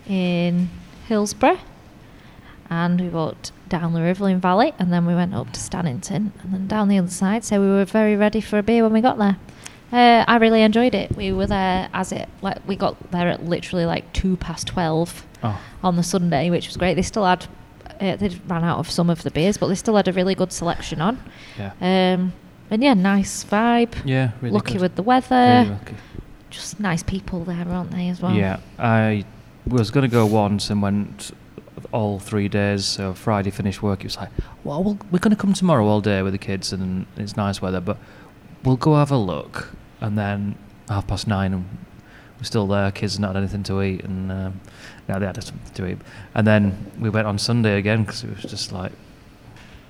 in 0.08 0.70
Hillsborough, 1.08 1.60
and 2.70 3.00
we 3.02 3.10
walked 3.10 3.52
down 3.68 3.94
the 3.94 4.00
Rivelin 4.00 4.40
Valley, 4.40 4.74
and 4.80 4.92
then 4.92 5.06
we 5.06 5.14
went 5.16 5.34
up 5.34 5.52
to 5.54 5.60
Stannington, 5.60 6.32
and 6.42 6.54
then 6.54 6.68
down 6.68 6.88
the 6.88 6.98
other 6.98 7.10
side. 7.10 7.44
So 7.44 7.60
we 7.62 7.68
were 7.68 7.86
very 7.86 8.16
ready 8.16 8.42
for 8.42 8.58
a 8.58 8.64
beer 8.64 8.84
when 8.84 8.94
we 8.94 9.02
got 9.02 9.18
there. 9.18 9.38
Uh, 9.92 10.24
I 10.28 10.38
really 10.38 10.62
enjoyed 10.62 10.94
it. 10.94 11.16
We 11.16 11.32
were 11.32 11.48
there 11.48 11.90
as 11.94 12.12
it 12.12 12.30
like 12.44 12.58
we 12.68 12.76
got 12.76 13.12
there 13.12 13.28
at 13.28 13.44
literally 13.46 13.86
like 13.86 14.12
two 14.14 14.38
past 14.38 14.68
twelve 14.68 15.26
Oh, 15.42 15.60
on 15.84 15.96
the 15.96 16.04
Sunday, 16.04 16.50
which 16.50 16.68
was 16.68 16.78
great. 16.78 16.94
They 16.96 17.02
still 17.02 17.26
had 17.26 17.48
uh, 18.00 18.16
they 18.18 18.30
ran 18.48 18.64
out 18.64 18.78
of 18.80 18.90
some 18.92 19.10
of 19.10 19.24
the 19.24 19.32
beers, 19.32 19.58
but 19.58 19.68
they 19.68 19.76
still 19.76 19.96
had 19.96 20.08
a 20.08 20.14
really 20.14 20.36
good 20.36 20.52
selection 20.52 21.02
on. 21.02 21.18
yeah. 21.58 21.72
Um, 21.82 22.34
and 22.70 22.84
yeah, 22.84 22.94
nice 22.94 23.44
vibe. 23.44 23.94
Yeah, 24.06 24.32
really 24.42 24.54
lucky 24.54 24.74
good. 24.74 24.82
with 24.82 24.96
the 24.96 25.02
weather. 25.04 25.80
Just 26.52 26.80
nice 26.80 27.04
people 27.04 27.44
there, 27.44 27.68
aren't 27.68 27.92
they, 27.92 28.10
as 28.10 28.22
well? 28.22 28.34
Yeah, 28.36 28.60
I 28.78 29.26
was 29.66 29.92
going 29.92 30.04
to 30.08 30.12
go 30.12 30.26
once 30.26 30.70
and 30.70 30.82
went 30.82 31.32
all 31.92 32.20
three 32.20 32.48
days. 32.48 32.86
So 32.86 33.14
Friday 33.14 33.50
finished 33.52 33.82
work. 33.82 34.02
It 34.02 34.06
was 34.06 34.18
like, 34.18 34.30
well, 34.64 34.84
we'll 34.84 34.98
we're 35.12 35.20
going 35.20 35.36
to 35.36 35.42
come 35.42 35.54
tomorrow 35.54 35.86
all 35.88 36.02
day 36.02 36.22
with 36.22 36.34
the 36.34 36.40
kids 36.40 36.72
and 36.74 37.06
it's 37.18 37.36
nice 37.38 37.62
weather, 37.62 37.82
but 37.82 37.98
we'll 38.64 38.78
go 38.78 38.96
have 38.96 39.12
a 39.12 39.18
look. 39.18 39.74
And 40.02 40.18
then 40.18 40.56
half 40.88 41.08
past 41.08 41.28
nine, 41.28 41.54
and 41.54 41.66
we're 42.38 42.44
still 42.46 42.68
there. 42.68 42.90
Kids 42.92 43.20
not 43.20 43.36
had 43.36 43.38
anything 43.38 43.64
to 43.64 43.82
eat, 43.82 44.04
and 44.04 44.32
um, 44.32 44.62
now 45.08 45.20
they 45.20 45.26
had 45.26 45.44
something 45.44 45.74
to 45.74 45.92
eat. 45.92 45.98
And 46.34 46.48
then 46.48 46.92
we 47.00 47.10
went 47.10 47.28
on 47.28 47.38
Sunday 47.38 47.78
again 47.78 48.04
because 48.06 48.24
it 48.24 48.30
was 48.30 48.44
just 48.50 48.72
like, 48.72 48.94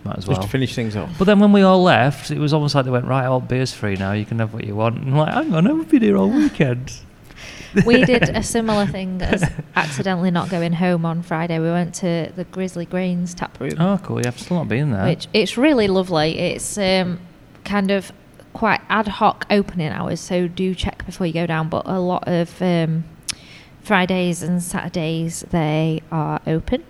might 0.03 0.17
as 0.17 0.25
Just 0.25 0.39
well. 0.39 0.41
to 0.41 0.47
finish 0.47 0.73
things 0.75 0.95
off. 0.95 1.11
But 1.19 1.25
then 1.25 1.39
when 1.39 1.51
we 1.51 1.61
all 1.61 1.83
left, 1.83 2.31
it 2.31 2.39
was 2.39 2.53
almost 2.53 2.73
like 2.73 2.85
they 2.85 2.91
went, 2.91 3.05
right, 3.05 3.25
all 3.25 3.39
beer's 3.39 3.73
free 3.73 3.95
now. 3.95 4.13
You 4.13 4.25
can 4.25 4.39
have 4.39 4.53
what 4.53 4.63
you 4.63 4.75
want. 4.75 4.95
And 4.97 5.09
I'm 5.09 5.17
like, 5.17 5.33
hang 5.33 5.53
on, 5.53 5.67
I've 5.67 5.89
been 5.89 6.01
here 6.01 6.17
all 6.17 6.29
weekend. 6.29 6.93
We 7.85 8.03
did 8.03 8.23
a 8.29 8.41
similar 8.43 8.85
thing 8.87 9.21
as 9.21 9.43
accidentally 9.75 10.31
not 10.31 10.49
going 10.49 10.73
home 10.73 11.05
on 11.05 11.21
Friday. 11.21 11.59
We 11.59 11.69
went 11.69 11.93
to 11.95 12.31
the 12.35 12.43
Grizzly 12.45 12.85
Grains 12.85 13.33
tap 13.35 13.59
room, 13.59 13.73
Oh, 13.79 13.99
cool. 14.03 14.19
Yeah, 14.21 14.27
I've 14.29 14.39
still 14.39 14.57
not 14.57 14.67
been 14.67 14.91
there. 14.91 15.05
which 15.05 15.27
it's 15.33 15.55
really 15.57 15.87
lovely. 15.87 16.39
It's 16.39 16.77
um, 16.79 17.19
kind 17.65 17.91
of 17.91 18.11
quite 18.53 18.81
ad 18.89 19.07
hoc 19.07 19.45
opening 19.51 19.89
hours, 19.89 20.19
so 20.19 20.47
do 20.47 20.73
check 20.73 21.05
before 21.05 21.27
you 21.27 21.33
go 21.33 21.45
down. 21.45 21.69
But 21.69 21.83
a 21.85 21.99
lot 21.99 22.27
of 22.27 22.59
um, 22.61 23.03
Fridays 23.83 24.41
and 24.43 24.61
Saturdays 24.63 25.41
they 25.51 26.01
are 26.11 26.41
open. 26.47 26.83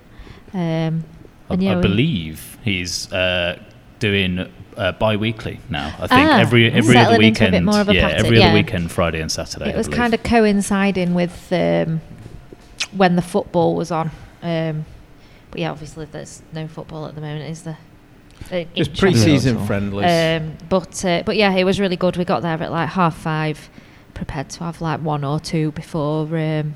Um, 0.53 1.03
I, 1.49 1.53
and 1.53 1.63
yeah, 1.63 1.77
I 1.77 1.81
believe 1.81 2.57
he's 2.63 3.11
uh, 3.11 3.61
doing 3.99 4.51
uh, 4.77 4.91
bi-weekly 4.93 5.59
now. 5.69 5.87
I 5.99 6.07
think 6.07 6.29
Ah, 6.29 6.39
every 6.39 6.71
every 6.71 6.95
other 6.97 7.11
settling 7.11 7.15
a 7.15 7.19
bit 7.33 7.39
weekend. 7.41 7.65
more 7.65 7.81
of 7.81 7.89
a 7.89 7.93
yeah, 7.95 8.09
pattern, 8.09 8.25
every 8.25 8.39
yeah. 8.39 8.45
other 8.47 8.53
weekend, 8.55 8.91
Friday 8.91 9.21
and 9.21 9.31
Saturday. 9.31 9.69
it 9.69 9.75
was 9.75 9.87
kind 9.87 10.13
of 10.13 10.23
coinciding 10.23 11.13
with 11.13 11.51
um, 11.51 12.01
when 12.95 13.15
the 13.15 13.21
football 13.21 13.75
was 13.75 13.91
on. 13.91 14.11
Um, 14.41 14.85
but 15.51 15.59
yeah, 15.61 15.71
obviously 15.71 16.05
there's 16.05 16.41
no 16.53 16.67
football 16.67 17.05
at 17.07 17.15
the 17.15 17.21
moment, 17.21 17.49
is 17.49 17.63
there? 17.63 17.77
Uh, 18.51 18.55
in 18.57 18.67
Just 18.75 18.91
Sheffield. 18.95 19.13
pre-season 19.15 19.57
Yeah. 19.57 19.65
friendlies. 19.65 20.41
Um, 20.41 20.57
but 20.69 21.03
uh, 21.05 21.23
but 21.25 21.35
yeah, 21.35 21.51
it 21.53 21.65
was 21.65 21.79
really 21.79 21.97
good. 21.97 22.15
We 22.17 22.23
got 22.25 22.41
there 22.41 22.61
at 22.61 22.71
like 22.71 22.89
half 22.89 23.17
five, 23.17 23.69
prepared 24.13 24.49
to 24.51 24.63
have 24.63 24.79
like 24.81 25.01
one 25.01 25.23
or 25.25 25.39
two 25.41 25.71
before 25.73 26.25
um, 26.37 26.73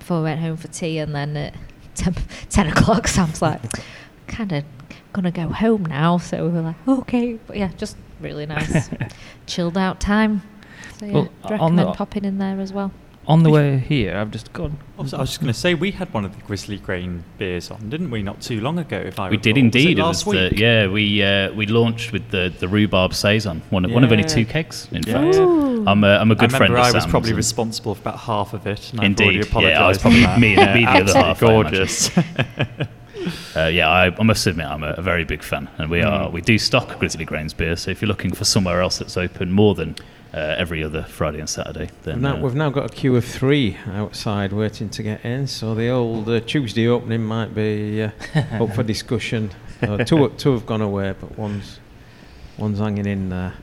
before 0.00 0.18
we 0.18 0.22
went 0.24 0.40
home 0.40 0.56
for 0.56 0.68
tea, 0.68 0.98
and 0.98 1.14
then 1.14 1.36
at 1.36 1.54
10, 1.94 2.14
10 2.50 2.66
o'clock, 2.68 3.06
Sam's 3.08 3.42
like, 3.42 3.60
kind 4.26 4.52
of 4.52 4.64
gonna 5.12 5.30
go 5.30 5.48
home 5.48 5.84
now. 5.86 6.18
So 6.18 6.44
we 6.46 6.50
were 6.52 6.60
like, 6.62 6.76
okay, 6.88 7.38
but 7.46 7.56
yeah, 7.56 7.70
just 7.76 7.96
really 8.20 8.46
nice, 8.56 8.88
chilled 9.46 9.76
out 9.78 10.00
time. 10.00 10.42
So 10.98 11.06
yeah, 11.06 11.12
Well, 11.12 11.28
I'd 11.44 11.60
on 11.60 11.76
the- 11.76 11.82
recommend 11.82 11.96
popping 11.96 12.24
in 12.24 12.38
there 12.38 12.60
as 12.60 12.72
well. 12.72 12.92
On 13.26 13.42
the 13.42 13.50
way 13.50 13.76
here, 13.78 14.16
I've 14.16 14.30
just 14.30 14.54
gone. 14.54 14.78
Also, 14.98 15.18
I 15.18 15.20
was 15.20 15.28
just 15.28 15.40
going 15.42 15.52
to 15.52 15.58
say 15.58 15.74
we 15.74 15.90
had 15.90 16.10
one 16.14 16.24
of 16.24 16.34
the 16.34 16.40
Grizzly 16.44 16.78
Grain 16.78 17.24
beers 17.36 17.70
on, 17.70 17.90
didn't 17.90 18.10
we? 18.10 18.22
Not 18.22 18.40
too 18.40 18.58
long 18.62 18.78
ago, 18.78 18.96
if 18.96 19.20
I 19.20 19.28
We 19.28 19.36
did 19.36 19.54
recall. 19.56 19.64
Was 19.68 19.74
it 19.74 19.78
indeed. 19.82 19.98
It 19.98 20.02
last 20.02 20.24
was 20.24 20.34
the, 20.34 20.48
week. 20.48 20.58
yeah, 20.58 20.86
we 20.88 21.22
uh, 21.22 21.52
we 21.52 21.66
launched 21.66 22.10
with 22.12 22.30
the, 22.30 22.50
the 22.58 22.66
rhubarb 22.66 23.12
saison, 23.12 23.60
one 23.68 23.84
of, 23.84 23.90
one 23.90 24.02
of 24.02 24.10
only 24.10 24.24
two 24.24 24.46
kegs. 24.46 24.88
In 24.92 25.02
Yeah. 25.02 25.12
fact, 25.12 25.36
Ooh. 25.36 25.84
I'm 25.86 26.02
a, 26.04 26.16
I'm 26.16 26.30
a 26.30 26.34
I 26.36 26.38
good 26.38 26.52
friend 26.52 26.74
I 26.74 26.90
was 26.90 26.92
Sam's 26.92 27.06
probably 27.10 27.34
responsible 27.34 27.94
for 27.94 28.00
about 28.00 28.18
half 28.20 28.54
of 28.54 28.66
it. 28.66 28.92
And 28.92 29.00
I've 29.00 29.04
Indeed, 29.08 29.42
apologised 29.42 29.78
yeah, 29.78 29.84
I 29.84 29.88
was 29.88 29.98
probably 29.98 30.20
me 30.20 30.26
and 30.26 30.40
me 30.40 30.86
and 30.86 31.06
the 31.06 31.12
other 31.12 31.18
absolutely 31.18 31.22
half, 31.22 31.42
I 31.42 31.46
gorgeous. 31.46 32.88
Uh, 33.56 33.66
yeah, 33.66 33.88
I, 33.88 34.06
I 34.18 34.22
must 34.22 34.46
admit 34.46 34.66
I'm 34.66 34.82
a, 34.82 34.92
a 34.98 35.02
very 35.02 35.24
big 35.24 35.42
fan, 35.42 35.68
and 35.78 35.90
we 35.90 36.02
are 36.02 36.28
Mm. 36.28 36.32
we 36.32 36.40
do 36.40 36.58
stock 36.58 36.98
Grizzly 36.98 37.24
Grains 37.24 37.54
beer. 37.54 37.76
So 37.76 37.90
if 37.90 38.00
you're 38.02 38.08
looking 38.08 38.32
for 38.34 38.44
somewhere 38.44 38.80
else 38.80 38.98
that's 38.98 39.16
open 39.16 39.52
more 39.52 39.74
than 39.74 39.96
uh, 40.34 40.54
every 40.58 40.82
other 40.84 41.02
Friday 41.04 41.38
and 41.40 41.48
Saturday, 41.48 41.90
then 42.02 42.20
now, 42.20 42.36
uh, 42.36 42.40
we've 42.40 42.54
now 42.54 42.70
got 42.70 42.86
a 42.86 42.94
queue 42.94 43.16
of 43.16 43.24
three 43.24 43.76
outside 43.86 44.52
waiting 44.52 44.88
to 44.90 45.02
get 45.02 45.24
in, 45.24 45.46
so 45.46 45.74
the 45.74 45.88
old 45.88 46.28
uh, 46.28 46.40
Tuesday 46.40 46.86
opening 46.88 47.24
might 47.24 47.54
be 47.54 48.02
uh, 48.02 48.10
up 48.60 48.74
for 48.74 48.82
discussion. 48.94 49.50
Uh, 49.80 49.98
two, 50.04 50.28
two 50.38 50.52
have 50.52 50.66
gone 50.66 50.82
away, 50.82 51.14
but 51.20 51.38
one's 51.38 51.80
one's 52.58 52.78
hanging 52.78 53.06
in 53.06 53.28
there. 53.30 53.54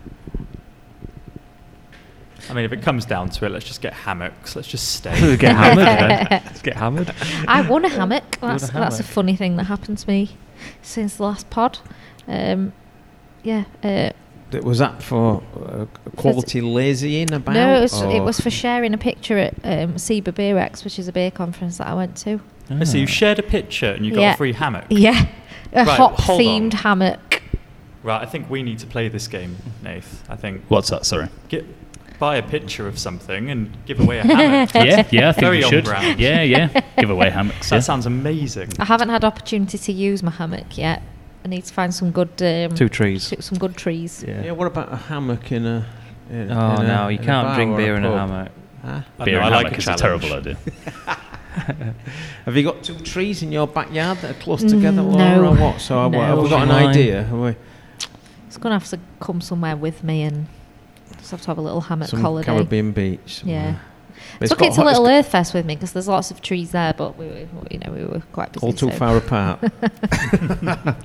I 2.49 2.53
mean, 2.53 2.65
if 2.65 2.71
it 2.71 2.81
comes 2.81 3.05
down 3.05 3.29
to 3.29 3.45
it, 3.45 3.49
let's 3.51 3.65
just 3.65 3.81
get 3.81 3.93
hammocks. 3.93 4.55
Let's 4.55 4.67
just 4.67 4.89
stay. 4.93 5.19
let's 5.21 5.41
get 5.41 5.55
hammered. 5.55 5.85
then. 6.29 6.41
Let's 6.45 6.61
get 6.61 6.75
hammered. 6.77 7.13
I 7.47 7.61
won 7.67 7.85
a 7.85 7.89
hammock. 7.89 8.37
won 8.41 8.55
a 8.55 8.59
That's 8.59 8.71
that's 8.71 8.99
a 8.99 9.03
funny 9.03 9.35
thing 9.35 9.55
that 9.57 9.65
happened 9.65 9.97
to 9.99 10.07
me 10.07 10.37
since 10.81 11.15
the 11.17 11.23
last 11.23 11.49
pod. 11.49 11.79
Um, 12.27 12.73
yeah. 13.43 13.65
Uh, 13.83 14.11
Was 14.63 14.79
that 14.79 15.01
for 15.03 15.43
uh, 15.55 15.85
quality 16.15 16.61
lazying 16.61 17.31
about? 17.31 17.53
no, 17.53 17.75
it 17.77 17.81
was 17.81 18.01
it 18.01 18.21
was 18.21 18.39
for 18.39 18.49
sharing 18.49 18.93
a 18.93 18.97
picture 18.97 19.37
at 19.37 19.53
um, 19.63 19.95
SIBA 19.95 20.33
Beer 20.35 20.57
X, 20.57 20.83
which 20.83 20.99
is 20.99 21.07
a 21.07 21.11
beer 21.11 21.31
conference 21.31 21.77
that 21.77 21.87
I 21.87 21.93
went 21.93 22.15
to. 22.17 22.39
Oh, 22.71 22.83
so 22.83 22.97
you 22.97 23.03
Ah. 23.03 23.07
shared 23.07 23.39
a 23.39 23.43
picture 23.43 23.91
and 23.91 24.05
you 24.05 24.11
got 24.11 24.21
Yeah. 24.21 24.33
a 24.33 24.37
free 24.37 24.53
hammock. 24.53 24.85
Yeah, 24.89 25.27
a 25.73 25.85
right, 25.85 25.97
hop 25.97 26.15
themed 26.17 26.73
hammock. 26.73 27.43
Right, 28.01 28.21
I 28.21 28.25
think 28.25 28.49
we 28.49 28.61
need 28.63 28.79
to 28.79 28.87
play 28.87 29.07
this 29.07 29.27
game, 29.27 29.55
Nath. 29.83 30.23
I 30.29 30.35
think 30.35 30.61
what's 30.67 30.89
that? 30.89 31.05
Sorry. 31.05 31.27
get 31.49 31.65
buy 32.19 32.37
a 32.37 32.43
picture 32.43 32.87
of 32.87 32.97
something 32.99 33.49
and 33.51 33.71
give 33.85 33.99
away 33.99 34.19
a 34.19 34.23
hammock. 34.23 34.73
yeah, 34.75 35.07
yeah, 35.11 35.29
I 35.29 35.31
think 35.33 35.41
Very 35.45 35.57
we 35.57 35.63
should. 35.63 35.85
brand. 35.85 36.19
Yeah, 36.19 36.41
yeah. 36.41 36.81
Give 36.97 37.09
away 37.09 37.29
hammocks. 37.29 37.69
That 37.69 37.77
yeah. 37.77 37.79
sounds 37.81 38.05
amazing. 38.05 38.71
I 38.79 38.85
haven't 38.85 39.09
had 39.09 39.23
opportunity 39.23 39.77
to 39.77 39.91
use 39.91 40.23
my 40.23 40.31
hammock 40.31 40.77
yet. 40.77 41.01
I 41.43 41.47
need 41.47 41.63
to 41.65 41.73
find 41.73 41.93
some 41.93 42.11
good 42.11 42.41
um, 42.41 42.75
Two 42.75 42.89
trees. 42.89 43.33
some 43.39 43.57
good 43.57 43.75
trees. 43.77 44.23
Yeah. 44.27 44.45
Yeah, 44.45 44.51
what 44.53 44.67
about 44.67 44.91
a 44.91 44.95
hammock 44.97 45.51
in 45.51 45.65
a? 45.65 45.85
In, 46.31 46.51
Oh 46.51 46.75
in 46.81 46.87
no, 46.87 47.07
a, 47.07 47.11
you 47.11 47.19
can't 47.19 47.55
drink 47.55 47.73
or 47.73 47.77
beer 47.77 47.95
in 47.95 48.03
a 48.05 48.11
hammock. 48.17 48.51
Huh? 48.83 49.01
I 49.19 49.25
Beer 49.25 49.39
know, 49.39 49.45
and 49.45 49.55
I 49.55 49.61
like 49.61 49.73
hammock 49.73 49.87
a 49.87 49.93
a 49.93 49.97
terrible 49.97 50.33
idea. 50.33 50.57
Have 52.45 52.55
you 52.57 52.63
got 52.63 52.83
two 52.83 52.97
trees 52.99 53.41
in 53.43 53.51
your 53.51 53.67
backyard 53.67 54.17
that 54.19 54.31
are 54.35 54.39
close 54.41 54.61
together, 54.61 55.01
Mm, 55.01 55.13
Laura, 55.13 55.35
no. 55.37 55.47
or 55.49 55.55
what? 55.55 55.81
So 55.81 56.01
have 56.01 56.11
we- 56.11 56.17
have 56.17 56.37
we 56.39 56.49
got 56.49 56.63
an 56.63 56.71
idea? 56.71 57.23
Have 57.23 57.39
we? 57.39 57.55
It's 58.47 58.57
gonna 58.57 58.75
have 58.75 58.87
to 58.89 58.99
come 59.19 59.39
somewhere 59.41 59.75
with 59.75 60.03
me 60.03 60.23
and 60.23 60.47
just 61.25 61.31
have 61.31 61.41
to 61.41 61.47
have 61.47 61.57
a 61.57 61.61
little 61.61 61.81
hammock 61.81 62.09
Some 62.09 62.21
holiday. 62.21 62.45
Caribbean 62.45 62.91
beach. 62.91 63.41
Yeah. 63.43 63.63
somewhere. 63.63 63.81
But 64.39 64.43
it's 64.45 64.49
Took 64.51 64.61
it 64.61 64.73
to 64.73 64.81
hot- 64.81 64.89
it's 64.91 64.99
Little 64.99 65.07
Earth 65.07 65.27
Fest 65.27 65.53
with 65.55 65.65
me 65.65 65.75
because 65.75 65.91
there's 65.93 66.07
lots 66.07 66.29
of 66.29 66.41
trees 66.41 66.71
there, 66.71 66.93
but 66.93 67.17
we 67.17 67.25
were, 67.25 67.47
you 67.71 67.79
know, 67.79 67.91
we 67.91 68.05
were 68.05 68.21
quite 68.31 68.51
busy. 68.53 68.65
All 68.65 68.73
too 68.73 68.91
so- 68.91 68.97
far 68.97 69.17
apart. 69.17 69.59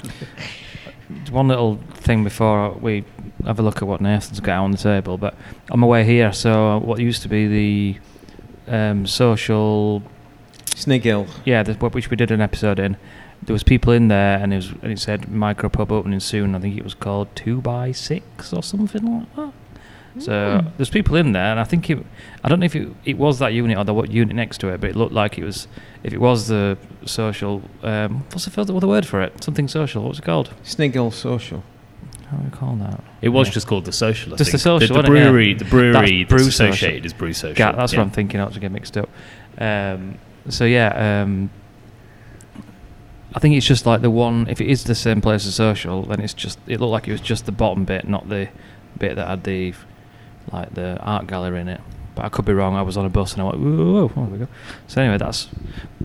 One 1.30 1.48
little 1.48 1.76
thing 1.94 2.22
before 2.22 2.72
we 2.72 3.04
have 3.46 3.58
a 3.58 3.62
look 3.62 3.78
at 3.78 3.88
what 3.88 4.00
Nathan's 4.00 4.40
got 4.40 4.58
on 4.58 4.70
the 4.72 4.78
table, 4.78 5.16
but 5.18 5.34
on 5.70 5.80
my 5.80 5.86
way 5.86 6.04
here, 6.04 6.32
so 6.32 6.78
what 6.78 7.00
used 7.00 7.22
to 7.22 7.28
be 7.28 7.48
the 8.66 8.72
um, 8.72 9.06
social, 9.06 10.02
Snig 10.66 11.02
Hill. 11.02 11.26
yeah, 11.44 11.62
the, 11.62 11.74
which 11.74 12.10
we 12.10 12.16
did 12.16 12.30
an 12.30 12.40
episode 12.40 12.78
in, 12.78 12.96
there 13.42 13.54
was 13.54 13.62
people 13.64 13.92
in 13.92 14.08
there, 14.08 14.38
and 14.38 14.52
it 14.52 14.56
was 14.56 14.68
and 14.82 14.92
it 14.92 14.98
said 15.00 15.28
micro 15.28 15.68
pub 15.68 15.90
opening 15.90 16.20
soon. 16.20 16.54
I 16.54 16.58
think 16.60 16.76
it 16.76 16.84
was 16.84 16.94
called 16.94 17.34
Two 17.34 17.60
by 17.60 17.90
Six 17.90 18.52
or 18.52 18.62
something 18.62 19.04
like 19.04 19.34
that. 19.36 19.52
So 20.18 20.32
Mm. 20.32 20.66
there's 20.76 20.90
people 20.90 21.14
in 21.16 21.32
there, 21.32 21.52
and 21.52 21.60
I 21.60 21.64
think 21.64 21.88
it. 21.88 22.04
I 22.42 22.48
don't 22.48 22.58
know 22.60 22.66
if 22.66 22.74
it, 22.74 22.88
it 23.04 23.16
was 23.16 23.38
that 23.38 23.52
unit 23.52 23.78
or 23.78 23.84
the 23.84 23.94
what 23.94 24.10
unit 24.10 24.34
next 24.34 24.58
to 24.58 24.68
it, 24.68 24.80
but 24.80 24.90
it 24.90 24.96
looked 24.96 25.12
like 25.12 25.38
it 25.38 25.44
was. 25.44 25.68
If 26.02 26.12
it 26.12 26.20
was 26.20 26.48
the 26.48 26.76
social, 27.04 27.62
um, 27.82 28.24
what's 28.30 28.44
the 28.44 28.50
further 28.50 28.74
other 28.74 28.88
word 28.88 29.06
for 29.06 29.20
it? 29.22 29.42
Something 29.44 29.68
social. 29.68 30.02
What's 30.02 30.18
it 30.18 30.24
called? 30.24 30.50
Sniggle 30.64 31.10
Social. 31.12 31.62
How 32.30 32.36
do 32.38 32.44
we 32.44 32.50
call 32.50 32.74
that? 32.76 33.02
It 33.22 33.28
was 33.30 33.48
Yeah. 33.48 33.54
just 33.54 33.66
called 33.66 33.84
the 33.84 33.92
social. 33.92 34.34
I 34.34 34.36
Just 34.36 34.50
the 34.52 34.58
think. 34.58 34.62
Social, 34.62 34.88
The, 34.88 34.94
wasn't 35.00 35.16
it? 35.16 35.18
Yeah. 35.20 35.24
brewery, 35.26 35.54
the 35.54 35.64
brewery 35.64 35.92
That's 35.92 36.10
that's, 36.10 36.28
Brew 36.28 36.38
Social. 36.50 36.66
associated 36.74 37.06
is 37.06 37.12
brew 37.12 37.32
social. 37.32 37.54
Ga- 37.54 37.72
that's 37.76 37.92
yeah. 37.92 37.98
what 38.00 38.04
I'm 38.06 38.10
thinking. 38.10 38.38
Not 38.38 38.52
to 38.54 38.60
get 38.60 38.72
mixed 38.72 38.96
up. 38.96 39.08
Um, 39.58 40.16
so 40.48 40.64
yeah, 40.64 41.22
um, 41.22 41.50
I 43.34 43.38
think 43.38 43.54
it's 43.56 43.66
just 43.66 43.86
like 43.86 44.00
the 44.02 44.10
one. 44.10 44.46
If 44.48 44.60
it 44.60 44.68
is 44.68 44.84
the 44.84 44.94
same 44.94 45.20
place 45.20 45.46
as 45.46 45.54
social, 45.54 46.02
then 46.02 46.20
it's 46.20 46.34
just. 46.34 46.58
It 46.66 46.80
looked 46.80 46.90
like 46.92 47.06
it 47.08 47.12
was 47.12 47.20
just 47.20 47.46
the 47.46 47.52
bottom 47.52 47.84
bit, 47.84 48.08
not 48.08 48.28
the 48.28 48.48
bit 48.98 49.14
that 49.16 49.28
had 49.28 49.44
the 49.44 49.72
like 50.52 50.74
the 50.74 50.98
art 51.00 51.26
gallery 51.26 51.60
in 51.60 51.68
it. 51.68 51.80
But 52.14 52.24
I 52.24 52.28
could 52.28 52.44
be 52.44 52.52
wrong. 52.52 52.74
I 52.74 52.82
was 52.82 52.96
on 52.96 53.06
a 53.06 53.08
bus 53.08 53.34
and 53.34 53.42
I 53.42 53.44
went, 53.46 53.58
whoa, 53.60 53.68
whoa, 53.68 54.08
whoa, 54.08 54.22
there 54.26 54.32
we 54.32 54.38
go. 54.38 54.48
So 54.88 55.00
anyway, 55.00 55.18
that's 55.18 55.48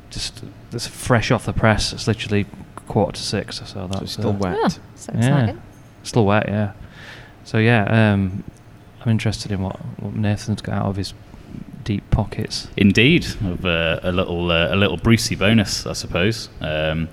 just 0.09 0.43
that's 0.71 0.87
fresh 0.87 1.31
off 1.31 1.45
the 1.45 1.53
press. 1.53 1.93
It's 1.93 2.07
literally 2.07 2.45
quarter 2.87 3.13
to 3.13 3.21
six. 3.21 3.57
So 3.57 3.65
So 3.65 3.87
that's 3.87 4.01
it's 4.03 4.11
still 4.13 4.29
uh, 4.29 4.33
wet. 4.33 4.57
Oh, 4.61 4.67
so 4.95 5.11
Yeah. 5.13 5.17
exciting. 5.17 5.61
Still 6.03 6.25
wet, 6.25 6.45
yeah. 6.47 6.73
So 7.43 7.57
yeah, 7.57 8.13
um, 8.13 8.43
I'm 9.03 9.11
interested 9.11 9.51
in 9.51 9.61
what, 9.61 9.77
what 9.99 10.15
Nathan's 10.15 10.61
got 10.61 10.75
out 10.75 10.85
of 10.85 10.95
his 10.95 11.13
deep 11.83 12.09
pockets. 12.11 12.67
Indeed, 12.77 13.25
of 13.45 13.65
uh, 13.65 13.99
a 14.03 14.11
little 14.11 14.51
uh, 14.51 14.73
a 14.73 14.75
little 14.75 14.97
Brucey 14.97 15.35
bonus, 15.35 15.85
I 15.85 15.93
suppose, 15.93 16.49
um, 16.61 17.09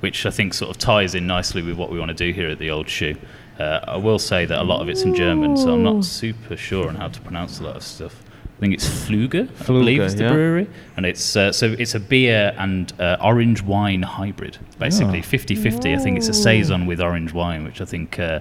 which 0.00 0.24
I 0.26 0.30
think 0.30 0.54
sort 0.54 0.70
of 0.70 0.78
ties 0.78 1.14
in 1.14 1.26
nicely 1.26 1.62
with 1.62 1.76
what 1.76 1.90
we 1.90 1.98
want 1.98 2.10
to 2.10 2.14
do 2.14 2.32
here 2.32 2.48
at 2.50 2.58
the 2.58 2.70
Old 2.70 2.88
Shoe. 2.88 3.16
Uh, 3.60 3.84
I 3.86 3.96
will 3.96 4.18
say 4.18 4.46
that 4.46 4.58
a 4.58 4.64
lot 4.64 4.80
of 4.80 4.88
it's 4.88 5.02
in 5.02 5.14
German, 5.14 5.56
so 5.56 5.74
I'm 5.74 5.82
not 5.82 6.04
super 6.04 6.56
sure 6.56 6.88
on 6.88 6.94
how 6.94 7.08
to 7.08 7.20
pronounce 7.20 7.60
a 7.60 7.64
lot 7.64 7.76
of 7.76 7.82
stuff. 7.82 8.22
I 8.56 8.60
think 8.60 8.74
it's 8.74 8.86
Flügge, 8.86 9.48
I 9.60 9.64
believe 9.64 10.00
Flügge, 10.00 10.04
is 10.04 10.16
the 10.16 10.24
yeah. 10.24 10.32
brewery, 10.32 10.68
and 10.96 11.06
it's 11.06 11.36
uh, 11.36 11.52
so 11.52 11.74
it's 11.78 11.94
a 11.94 12.00
beer 12.00 12.54
and 12.58 12.92
uh, 13.00 13.16
orange 13.22 13.62
wine 13.62 14.02
hybrid, 14.02 14.58
basically 14.78 15.20
Oh. 15.20 15.22
50-50. 15.22 15.94
I 15.94 16.02
think 16.02 16.16
it's 16.18 16.28
a 16.28 16.34
saison 16.34 16.86
with 16.86 17.00
orange 17.00 17.32
wine, 17.32 17.64
which 17.64 17.80
I 17.80 17.84
think. 17.84 18.18
Uh, 18.18 18.40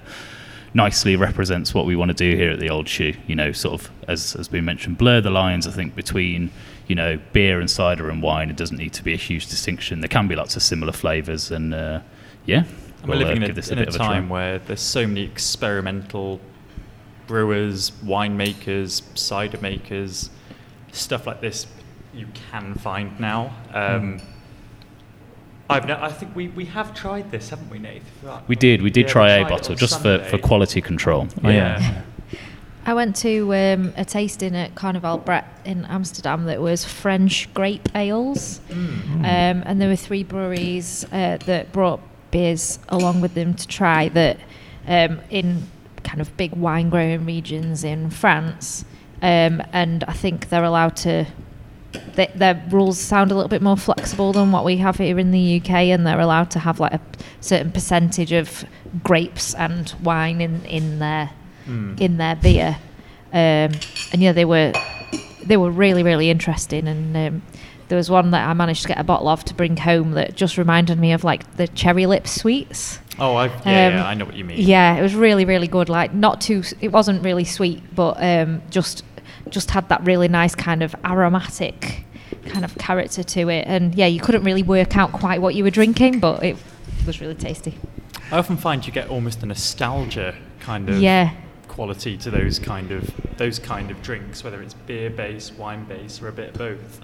nicely 0.75 1.15
represents 1.15 1.73
what 1.73 1.87
we 1.87 1.95
want 1.95 2.09
to 2.09 2.13
do 2.13 2.37
here 2.37 2.51
at 2.51 2.59
the 2.59 2.69
old 2.69 2.87
shoe. 2.87 3.15
You 3.25 3.35
know, 3.35 3.51
sort 3.51 3.81
of 3.81 3.89
as 4.07 4.33
has 4.33 4.47
been 4.47 4.65
mentioned, 4.65 4.99
blur 4.99 5.19
the 5.19 5.31
lines. 5.31 5.65
I 5.65 5.71
think 5.71 5.95
between 5.95 6.51
you 6.89 6.95
know 6.95 7.17
beer 7.33 7.59
and 7.59 7.69
cider 7.69 8.09
and 8.09 8.21
wine. 8.21 8.49
It 8.49 8.57
doesn't 8.57 8.77
need 8.77 8.93
to 8.93 9.03
be 9.03 9.13
a 9.13 9.17
huge 9.17 9.47
distinction. 9.47 10.01
There 10.01 10.09
can 10.09 10.27
be 10.27 10.35
lots 10.35 10.55
of 10.55 10.61
similar 10.61 10.91
flavors, 10.91 11.49
and 11.51 11.73
uh, 11.73 12.01
yeah, 12.45 12.65
And 13.01 13.09
we'll, 13.09 13.19
we're 13.19 13.25
living 13.25 13.43
in, 13.43 13.53
this 13.53 13.69
a, 13.69 13.73
in 13.73 13.79
bit 13.79 13.87
a 13.87 13.91
of 13.91 13.95
try. 13.97 14.07
time 14.07 14.29
where 14.29 14.59
there's 14.59 14.81
so 14.81 15.07
many 15.07 15.23
experimental 15.23 16.39
brewers, 17.27 17.91
winemakers, 18.03 19.01
cider 19.17 19.59
makers, 19.61 20.29
stuff 20.91 21.27
like 21.27 21.41
this 21.41 21.67
you 22.13 22.27
can 22.51 22.73
find 22.75 23.19
now. 23.19 23.53
Um, 23.73 24.19
I've 25.69 25.87
no, 25.87 25.99
I 26.01 26.11
think 26.11 26.35
we, 26.35 26.47
we 26.47 26.65
have 26.65 26.95
tried 26.95 27.29
this, 27.29 27.49
haven't 27.49 27.69
we, 27.69 27.77
Nate? 27.77 28.01
We 28.47 28.55
did. 28.55 28.81
We 28.81 28.89
did 28.89 29.05
Yeah, 29.05 29.11
try 29.11 29.29
a 29.33 29.47
bottle 29.47 29.73
on 29.73 29.77
just 29.77 30.01
for, 30.01 30.17
for 30.23 30.39
quality 30.39 30.81
control. 30.81 31.27
Yeah. 31.43 31.79
yeah. 31.79 32.01
I 32.85 32.95
went 32.95 33.15
to 33.17 33.53
um, 33.53 33.93
a 33.95 34.03
tasting 34.03 34.55
at 34.55 34.73
Carnival 34.73 35.19
Brett 35.19 35.45
in 35.65 35.85
Amsterdam 35.85 36.45
that 36.45 36.59
was 36.59 36.83
French 36.83 37.53
grape 37.53 37.87
ales. 37.93 38.61
Um, 38.71 39.23
and 39.23 39.79
there 39.79 39.89
were 39.89 39.95
three 39.95 40.23
breweries 40.23 41.05
uh, 41.11 41.37
that 41.45 41.71
brought 41.71 42.01
beers 42.31 42.79
along 42.89 43.21
with 43.21 43.33
them 43.33 43.53
to 43.53 43.67
try 43.67 44.09
that 44.09 44.37
um, 44.87 45.19
in 45.29 45.63
kind 46.03 46.21
of 46.21 46.35
big 46.37 46.53
wine 46.53 46.89
growing 46.89 47.25
regions 47.25 47.83
in 47.83 48.09
France. 48.09 48.85
Um, 49.21 49.61
and 49.73 50.03
I 50.05 50.13
think 50.13 50.49
they're 50.49 50.63
allowed 50.63 50.95
to. 50.97 51.25
They, 52.15 52.31
their 52.35 52.63
rules 52.69 52.99
sound 52.99 53.31
a 53.31 53.35
little 53.35 53.49
bit 53.49 53.61
more 53.63 53.75
flexible 53.75 54.31
than 54.31 54.51
what 54.51 54.63
we 54.63 54.77
have 54.77 54.97
here 54.97 55.17
in 55.17 55.31
the 55.31 55.59
UK, 55.59 55.69
and 55.91 56.05
they're 56.05 56.19
allowed 56.19 56.51
to 56.51 56.59
have 56.59 56.79
like 56.79 56.93
a 56.93 57.01
certain 57.41 57.71
percentage 57.71 58.31
of 58.31 58.63
grapes 59.03 59.55
and 59.55 59.93
wine 60.03 60.39
in 60.41 60.63
in 60.65 60.99
their 60.99 61.31
Mm. 61.67 61.99
in 61.99 62.17
their 62.17 62.35
beer. 62.35 62.77
Um, 63.31 63.71
and 64.11 64.17
yeah, 64.21 64.31
they 64.31 64.45
were 64.45 64.71
they 65.45 65.57
were 65.57 65.69
really 65.69 66.01
really 66.03 66.29
interesting. 66.29 66.87
And 66.87 67.15
um, 67.17 67.41
there 67.89 67.97
was 67.97 68.09
one 68.09 68.31
that 68.31 68.47
I 68.47 68.53
managed 68.53 68.83
to 68.83 68.87
get 68.87 68.99
a 68.99 69.03
bottle 69.03 69.27
of 69.27 69.43
to 69.45 69.53
bring 69.53 69.75
home 69.77 70.11
that 70.11 70.35
just 70.35 70.57
reminded 70.57 70.97
me 70.99 71.11
of 71.11 71.23
like 71.23 71.57
the 71.57 71.67
cherry 71.67 72.05
lip 72.05 72.27
sweets. 72.27 72.99
Oh, 73.19 73.35
I've, 73.35 73.51
yeah, 73.65 73.87
Um, 73.87 73.93
yeah, 73.95 74.07
I 74.07 74.13
know 74.13 74.25
what 74.25 74.35
you 74.35 74.45
mean. 74.45 74.59
Yeah, 74.61 74.95
it 74.95 75.01
was 75.01 75.13
really 75.15 75.43
really 75.45 75.67
good. 75.67 75.89
Like 75.89 76.13
not 76.13 76.39
too, 76.39 76.63
it 76.81 76.89
wasn't 76.93 77.23
really 77.23 77.43
sweet, 77.45 77.83
but 77.93 78.15
um, 78.23 78.61
just 78.69 79.03
just 79.49 79.71
had 79.71 79.89
that 79.89 80.03
really 80.05 80.27
nice 80.27 80.55
kind 80.55 80.81
of 80.83 80.95
aromatic 81.03 82.05
kind 82.45 82.63
of 82.63 82.77
character 82.77 83.23
to 83.23 83.49
it. 83.49 83.65
And 83.67 83.93
yeah, 83.95 84.05
you 84.05 84.19
couldn't 84.19 84.43
really 84.43 84.63
work 84.63 84.95
out 84.95 85.11
quite 85.11 85.41
what 85.41 85.55
you 85.55 85.63
were 85.63 85.71
drinking, 85.71 86.19
but 86.19 86.43
it 86.43 86.55
was 87.05 87.19
really 87.19 87.35
tasty. 87.35 87.77
I 88.31 88.37
often 88.37 88.57
find 88.57 88.85
you 88.85 88.93
get 88.93 89.09
almost 89.09 89.41
a 89.43 89.47
nostalgia 89.47 90.35
kind 90.59 90.87
of 90.89 90.99
Yeah. 91.01 91.31
quality 91.67 92.15
to 92.17 92.29
those 92.29 92.59
kind 92.59 92.91
of 92.91 93.09
those 93.37 93.57
kind 93.57 93.89
of 93.89 94.01
drinks, 94.03 94.43
whether 94.43 94.61
it's 94.61 94.73
beer 94.75 95.09
based, 95.09 95.55
wine 95.55 95.85
based, 95.85 96.21
or 96.21 96.27
a 96.27 96.31
bit 96.31 96.49
of 96.49 96.55
both. 96.55 97.01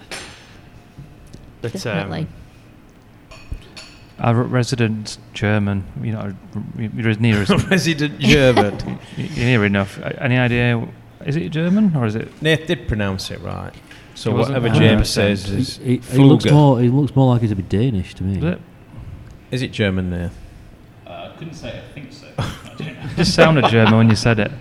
But, 1.72 1.82
Definitely. 1.82 2.28
Um, 4.20 4.38
Our 4.38 4.44
resident 4.44 5.18
German, 5.34 5.84
you 6.02 6.14
know, 6.14 6.34
you're 6.78 7.10
as 7.10 7.20
near 7.20 7.42
as 7.42 7.50
Resident 7.70 8.20
German. 8.20 9.00
you're 9.18 9.46
near 9.46 9.66
enough. 9.66 10.00
Any 10.20 10.38
idea? 10.38 10.88
Is 11.26 11.36
it 11.36 11.50
German 11.50 11.96
or 11.96 12.06
is 12.06 12.16
it? 12.16 12.42
Nate 12.42 12.68
did 12.68 12.88
pronounce 12.88 13.30
it 13.32 13.42
right. 13.42 13.74
So 14.14 14.32
It 14.32 14.36
whatever 14.40 14.70
100%. 14.70 14.76
James 14.78 15.10
says 15.10 15.46
He, 15.46 15.58
is 15.58 15.78
he, 15.78 15.98
he 15.98 16.18
looks 16.18 16.46
more. 16.46 16.80
He 16.80 16.88
looks 16.90 17.16
more 17.16 17.28
likely 17.34 17.50
to 17.50 17.56
be 17.56 17.64
Danish 17.64 18.14
to 18.16 18.24
me. 18.24 18.38
Is 18.38 18.44
it? 18.44 18.62
Is 19.52 19.62
it 19.62 19.72
German, 19.74 20.10
Nate? 20.10 20.32
Uh, 21.06 21.10
I 21.10 21.36
couldn't 21.38 21.54
say 21.54 21.78
I 21.78 21.94
think 21.94 22.14
so. 22.14 22.28
It 22.80 22.96
just 23.18 23.34
sounded 23.36 23.66
German 23.66 23.98
when 23.98 24.10
you 24.10 24.16
said 24.16 24.40
it. 24.40 24.52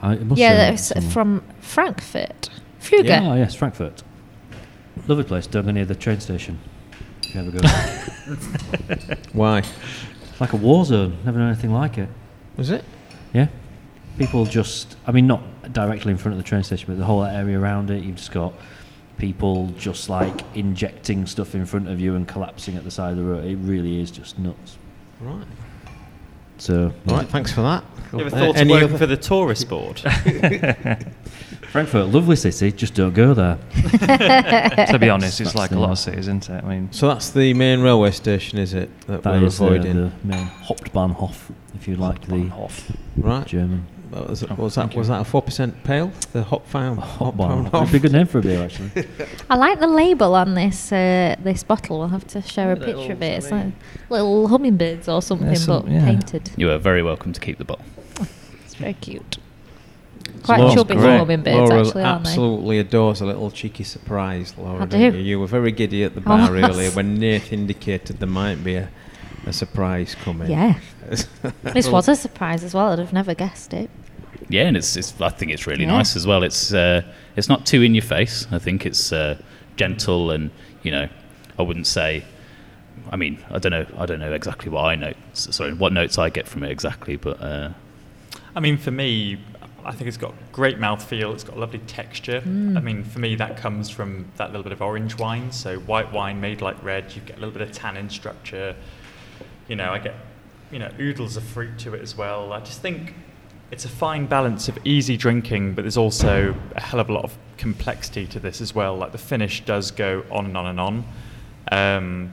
I, 0.00 0.14
it 0.14 0.26
must 0.26 0.40
Yeah, 0.40 0.54
that's 0.70 0.92
from 1.12 1.42
Frankfurt. 1.60 2.50
Fugger. 2.82 3.22
Oh 3.30 3.34
yes, 3.34 3.54
Frankfurt. 3.54 4.02
Lovely 5.06 5.24
place, 5.24 5.46
down 5.46 5.66
near 5.66 5.84
the 5.84 5.94
train 5.94 6.20
station. 6.20 6.58
If 7.22 7.34
you 7.34 7.40
ever 7.40 7.50
go. 7.50 9.16
Why? 9.32 9.58
It's 9.58 10.40
like 10.40 10.52
a 10.52 10.56
war 10.56 10.84
zone. 10.84 11.16
Never 11.24 11.38
known 11.38 11.48
anything 11.48 11.72
like 11.72 11.98
it. 11.98 12.08
Was 12.56 12.70
it? 12.70 12.84
Yeah. 13.32 13.48
People 14.18 14.44
just, 14.44 14.96
I 15.06 15.12
mean, 15.12 15.26
not 15.26 15.72
directly 15.72 16.12
in 16.12 16.18
front 16.18 16.36
of 16.36 16.42
the 16.42 16.46
train 16.46 16.62
station, 16.62 16.86
but 16.88 16.98
the 16.98 17.04
whole 17.04 17.24
area 17.24 17.58
around 17.58 17.90
it. 17.90 18.04
You've 18.04 18.16
just 18.16 18.32
got 18.32 18.52
people 19.16 19.68
just 19.78 20.08
like 20.10 20.42
injecting 20.54 21.24
stuff 21.26 21.54
in 21.54 21.64
front 21.64 21.88
of 21.88 21.98
you 22.00 22.14
and 22.16 22.28
collapsing 22.28 22.76
at 22.76 22.84
the 22.84 22.90
side 22.90 23.12
of 23.12 23.16
the 23.16 23.24
road. 23.24 23.44
It 23.44 23.56
really 23.56 24.00
is 24.00 24.10
just 24.10 24.38
nuts. 24.38 24.76
Right. 25.20 25.46
So, 26.58 26.92
All 27.08 27.16
right, 27.16 27.26
thanks 27.28 27.50
for 27.52 27.62
that. 27.62 27.82
you 28.12 28.20
ever 28.20 28.26
Uh, 28.36 28.38
thought 28.52 28.60
of 28.60 28.68
working 28.68 28.88
other- 28.90 28.98
for 28.98 29.06
the 29.06 29.16
tourist 29.16 29.68
board? 29.68 30.00
Frankfurt, 31.72 32.08
lovely 32.08 32.36
city, 32.36 32.70
just 32.70 32.92
don't 32.94 33.14
go 33.14 33.32
there. 33.32 33.56
to 34.90 34.98
be 35.00 35.08
honest, 35.08 35.40
it's 35.40 35.52
That's 35.52 35.56
like 35.56 35.70
a 35.70 35.78
lot 35.78 35.90
of 35.92 35.98
cities, 35.98 36.20
isn't 36.28 36.50
it? 36.50 36.62
I 36.62 36.68
mean, 36.68 36.92
So 36.92 37.08
that's 37.08 37.30
the 37.30 37.54
main 37.54 37.80
railway 37.80 38.10
station, 38.10 38.58
is 38.58 38.74
it? 38.74 38.90
That, 39.06 39.22
That 39.22 39.40
we're 39.40 39.46
is 39.46 39.58
uh, 39.58 39.64
avoiding. 39.64 39.94
the 39.96 40.12
main 40.22 40.46
Hauptbahnhof, 40.48 41.50
if 41.74 41.88
you 41.88 41.96
like 41.96 42.20
the 42.26 42.34
Bahnhof. 42.34 42.94
right. 43.16 43.46
German. 43.46 43.86
What 44.10 44.28
was, 44.28 44.42
Oh, 44.44 44.54
was 44.58 44.74
thank 44.74 44.90
that? 44.92 44.98
Was 44.98 45.08
that 45.08 45.22
a 45.22 45.24
four 45.24 45.40
percent 45.40 45.82
pale? 45.84 46.12
The 46.34 46.42
hop 46.42 46.66
found. 46.66 47.00
Hauptbahnhof. 47.00 47.70
That'd 47.70 47.90
be 47.92 47.96
a 47.96 48.00
good 48.00 48.12
name 48.12 48.26
for 48.26 48.40
a 48.40 48.42
beer, 48.42 48.62
actually. 48.62 48.90
I 49.48 49.56
like 49.56 49.80
the 49.80 49.86
label 49.86 50.34
on 50.34 50.52
this 50.52 50.92
uh, 50.92 51.36
this 51.42 51.62
bottle. 51.64 52.00
We'll 52.00 52.08
have 52.08 52.26
to 52.26 52.42
show 52.42 52.74
a 52.74 52.74
Little, 52.74 52.84
picture 53.00 53.12
of 53.14 53.22
it. 53.22 53.32
It's 53.38 53.44
like 53.50 53.62
something. 53.62 53.72
little 54.10 54.48
hummingbirds 54.48 55.08
or 55.08 55.22
something, 55.22 55.56
some- 55.56 55.84
but 55.84 55.90
yeah. 55.92 56.04
painted. 56.04 56.50
You 56.58 56.70
are 56.70 56.76
very 56.76 57.02
welcome 57.02 57.32
to 57.32 57.40
keep 57.40 57.56
the 57.56 57.64
bottle. 57.64 57.86
It's 58.66 58.74
very 58.74 58.92
cute. 58.92 59.38
Quite 60.42 60.58
Laura's 60.60 60.74
chubby 60.74 60.94
great. 60.96 61.18
hummingbirds, 61.18 61.70
Laura 61.70 61.86
actually, 61.86 62.02
aren't 62.02 62.24
they? 62.24 62.30
absolutely 62.30 62.78
adores 62.78 63.20
a 63.20 63.26
little 63.26 63.50
cheeky 63.50 63.84
surprise, 63.84 64.54
Laura. 64.58 64.82
I 64.82 64.86
don't. 64.86 65.00
You? 65.14 65.20
You 65.20 65.40
were 65.40 65.46
very 65.46 65.72
giddy 65.72 66.04
at 66.04 66.14
the 66.14 66.20
bar 66.20 66.50
was. 66.50 66.62
earlier 66.62 66.90
when 66.90 67.14
Nate 67.14 67.52
indicated 67.52 68.18
there 68.18 68.28
might 68.28 68.62
be 68.64 68.74
a, 68.76 68.88
a 69.46 69.52
surprise 69.52 70.14
coming. 70.14 70.50
Yeah. 70.50 70.78
This 71.62 71.88
was 71.88 72.08
a 72.08 72.14
surprise 72.16 72.62
as 72.64 72.74
well. 72.74 72.92
I'd 72.92 72.98
have 72.98 73.12
never 73.12 73.34
guessed 73.34 73.72
it. 73.74 73.90
Yeah, 74.48 74.64
and 74.64 74.76
it's, 74.76 74.96
it's 74.96 75.18
I 75.20 75.30
think 75.30 75.52
it's 75.52 75.66
really 75.66 75.84
Yeah. 75.84 75.92
nice 75.92 76.16
as 76.16 76.26
well. 76.26 76.42
It's 76.42 76.72
uh, 76.74 77.02
it's 77.36 77.48
not 77.48 77.64
too 77.66 77.82
in 77.82 77.94
your 77.94 78.02
face. 78.04 78.46
I 78.50 78.58
think 78.58 78.84
it's 78.86 79.12
uh, 79.12 79.36
gentle 79.76 80.30
and 80.30 80.50
you 80.82 80.90
know, 80.90 81.08
I 81.58 81.62
wouldn't 81.62 81.86
say. 81.86 82.24
I 83.10 83.16
mean, 83.16 83.38
I 83.50 83.58
don't 83.58 83.72
know. 83.72 83.86
I 83.98 84.06
don't 84.06 84.20
know 84.20 84.32
exactly 84.32 84.70
what 84.70 84.84
I 84.84 84.94
note. 84.94 85.16
Sorry, 85.34 85.72
what 85.72 85.92
notes 85.92 86.18
I 86.18 86.28
get 86.30 86.46
from 86.48 86.62
it 86.64 86.70
exactly, 86.70 87.16
but 87.16 87.40
uh, 87.40 87.70
I 88.54 88.60
mean, 88.60 88.76
for 88.76 88.90
me, 88.90 89.38
I 89.84 89.92
think 89.92 90.08
it's 90.08 90.16
got 90.16 90.34
great 90.52 90.78
mouthfeel. 90.78 91.32
It's 91.34 91.44
got 91.44 91.56
a 91.56 91.60
lovely 91.60 91.80
texture. 91.80 92.40
Mm. 92.40 92.76
I 92.76 92.80
mean, 92.80 93.04
for 93.04 93.18
me, 93.18 93.34
that 93.36 93.56
comes 93.56 93.90
from 93.90 94.26
that 94.36 94.48
little 94.50 94.62
bit 94.62 94.72
of 94.72 94.80
orange 94.82 95.18
wine. 95.18 95.50
So 95.52 95.78
white 95.80 96.12
wine 96.12 96.40
made 96.40 96.60
like 96.60 96.82
red, 96.84 97.14
you 97.14 97.20
get 97.22 97.36
a 97.36 97.40
little 97.40 97.52
bit 97.52 97.62
of 97.62 97.72
tannin 97.72 98.08
structure. 98.10 98.74
You 99.68 99.76
know, 99.76 99.90
I 99.92 99.98
get 99.98 100.14
you 100.70 100.78
know 100.78 100.90
oodles 100.98 101.36
of 101.36 101.44
fruit 101.44 101.78
to 101.80 101.94
it 101.94 102.02
as 102.02 102.16
well. 102.16 102.52
I 102.52 102.60
just 102.60 102.80
think 102.80 103.14
it's 103.70 103.84
a 103.84 103.88
fine 103.88 104.26
balance 104.26 104.68
of 104.68 104.78
easy 104.84 105.16
drinking, 105.16 105.74
but 105.74 105.82
there's 105.82 105.96
also 105.96 106.54
a 106.76 106.80
hell 106.80 107.00
of 107.00 107.08
a 107.08 107.12
lot 107.12 107.24
of 107.24 107.36
complexity 107.56 108.26
to 108.26 108.38
this 108.40 108.60
as 108.60 108.74
well. 108.74 108.96
Like 108.96 109.12
the 109.12 109.18
finish 109.18 109.64
does 109.64 109.90
go 109.90 110.24
on 110.30 110.46
and 110.46 110.56
on 110.56 110.66
and 110.66 110.80
on. 110.80 111.04
Um, 111.70 112.32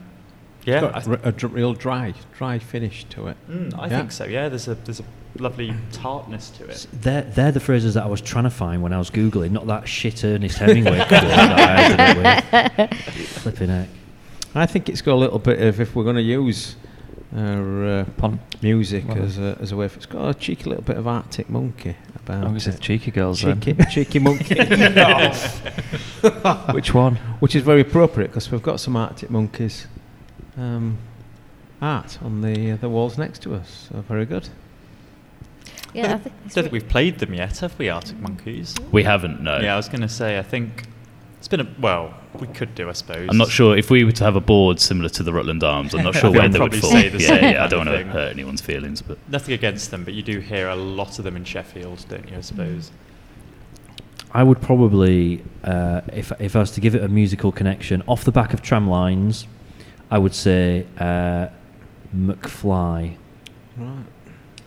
yeah, 0.64 0.80
Got 0.82 0.94
I, 0.94 0.98
a, 0.98 1.02
th- 1.02 1.18
r- 1.22 1.28
a 1.28 1.32
dr- 1.32 1.52
real 1.54 1.72
dry, 1.72 2.12
dry 2.36 2.58
finish 2.58 3.04
to 3.04 3.28
it. 3.28 3.36
mm, 3.48 3.72
I 3.78 3.86
Yeah. 3.88 3.98
think 3.98 4.12
so. 4.12 4.24
Yeah, 4.26 4.48
there's 4.50 4.68
a 4.68 4.74
there's 4.74 5.00
a 5.00 5.04
lovely 5.38 5.74
tartness 5.92 6.50
to 6.50 6.64
it. 6.66 6.86
They're, 6.92 7.22
they're 7.22 7.52
the 7.52 7.60
phrases 7.60 7.94
that 7.94 8.04
I 8.04 8.06
was 8.06 8.20
trying 8.20 8.44
to 8.44 8.50
find 8.50 8.82
when 8.82 8.92
I 8.92 8.98
was 8.98 9.10
Googling, 9.10 9.50
not 9.52 9.66
that 9.68 9.88
shit 9.88 10.24
Ernest 10.24 10.58
Hemingway 10.58 10.96
quote 10.98 11.08
that 11.10 11.58
I 11.58 11.82
ended 11.82 12.26
up 12.26 12.76
with. 12.90 12.98
Flipping 13.28 13.68
heck. 13.68 13.88
I 14.54 14.66
think 14.66 14.88
it's 14.88 15.02
got 15.02 15.14
a 15.14 15.20
little 15.20 15.38
bit 15.38 15.60
of 15.62 15.80
if 15.80 15.94
we're 15.94 16.02
going 16.04 16.16
to 16.16 16.22
use 16.22 16.74
our 17.36 17.86
uh, 17.86 18.04
Pon- 18.16 18.40
music 18.62 19.06
Well, 19.06 19.22
as 19.22 19.38
a, 19.38 19.56
as 19.60 19.70
a 19.72 19.76
way. 19.76 19.86
For, 19.88 19.96
it's 19.98 20.06
got 20.06 20.28
a 20.28 20.34
cheeky 20.34 20.64
little 20.64 20.82
bit 20.82 20.96
of 20.96 21.06
Arctic 21.06 21.48
Monkey 21.48 21.94
about. 22.16 22.44
Obviously, 22.44 22.72
it. 22.72 22.76
the 22.76 22.82
cheeky 22.82 23.10
girls. 23.12 23.40
cheeky, 23.40 23.72
Then. 23.72 23.88
cheeky 23.88 24.18
monkey. 24.18 24.54
Which 26.72 26.92
one? 26.92 27.16
Which 27.38 27.54
is 27.54 27.62
very 27.62 27.80
appropriate 27.82 28.28
because 28.28 28.50
we've 28.50 28.62
got 28.62 28.80
some 28.80 28.96
Arctic 28.96 29.30
monkeys 29.30 29.86
um, 30.56 30.98
art 31.80 32.18
on 32.22 32.40
the 32.42 32.72
uh, 32.72 32.76
the 32.76 32.88
walls 32.88 33.16
next 33.16 33.42
to 33.42 33.54
us. 33.54 33.88
So 33.92 34.00
very 34.02 34.26
good. 34.26 34.48
Yeah, 35.92 36.14
I 36.14 36.18
think 36.18 36.34
I 36.34 36.38
don't 36.38 36.44
re- 36.44 36.62
think 36.62 36.72
we've 36.72 36.88
played 36.88 37.18
them 37.18 37.34
yet, 37.34 37.58
have 37.58 37.78
we, 37.78 37.88
Arctic 37.88 38.18
Monkeys? 38.18 38.74
We 38.92 39.02
haven't, 39.02 39.40
no. 39.42 39.58
Yeah, 39.58 39.74
I 39.74 39.76
was 39.76 39.88
going 39.88 40.02
to 40.02 40.08
say, 40.08 40.38
I 40.38 40.42
think 40.42 40.84
it's 41.38 41.48
been 41.48 41.60
a 41.60 41.66
well, 41.80 42.14
we 42.38 42.46
could 42.48 42.74
do, 42.74 42.88
I 42.88 42.92
suppose. 42.92 43.28
I'm 43.28 43.38
not 43.38 43.48
sure 43.48 43.76
if 43.76 43.90
we 43.90 44.04
were 44.04 44.12
to 44.12 44.24
have 44.24 44.36
a 44.36 44.40
board 44.40 44.78
similar 44.78 45.08
to 45.08 45.22
the 45.22 45.32
Rutland 45.32 45.64
Arms. 45.64 45.94
I'm 45.94 46.04
not 46.04 46.14
sure 46.16 46.28
I 46.28 46.32
think 46.32 46.36
where 46.36 46.48
they 46.48 46.58
would 46.58 46.76
fall. 46.76 46.90
say 46.90 47.08
the 47.08 47.18
yeah, 47.18 47.28
same 47.28 47.54
yeah, 47.54 47.64
I 47.64 47.66
don't 47.66 47.86
want 47.86 47.98
to 47.98 48.04
hurt 48.04 48.30
anyone's 48.30 48.60
feelings, 48.60 49.02
but 49.02 49.18
Nothing 49.28 49.54
against 49.54 49.90
them, 49.90 50.04
but 50.04 50.14
you 50.14 50.22
do 50.22 50.40
hear 50.40 50.68
a 50.68 50.76
lot 50.76 51.18
of 51.18 51.24
them 51.24 51.36
in 51.36 51.44
Sheffield, 51.44 52.04
don't 52.08 52.28
you? 52.30 52.36
I 52.36 52.40
suppose. 52.42 52.90
I 54.32 54.42
would 54.42 54.60
probably, 54.60 55.42
uh, 55.64 56.02
if, 56.12 56.30
if 56.38 56.54
I 56.54 56.60
was 56.60 56.70
to 56.72 56.80
give 56.80 56.94
it 56.94 57.02
a 57.02 57.08
musical 57.08 57.50
connection, 57.50 58.02
off 58.06 58.24
the 58.24 58.32
back 58.32 58.52
of 58.54 58.62
Tramlines, 58.62 59.46
I 60.10 60.18
would 60.18 60.34
say 60.34 60.86
uh, 60.98 61.48
McFly. 62.14 63.16
Right. 63.76 64.04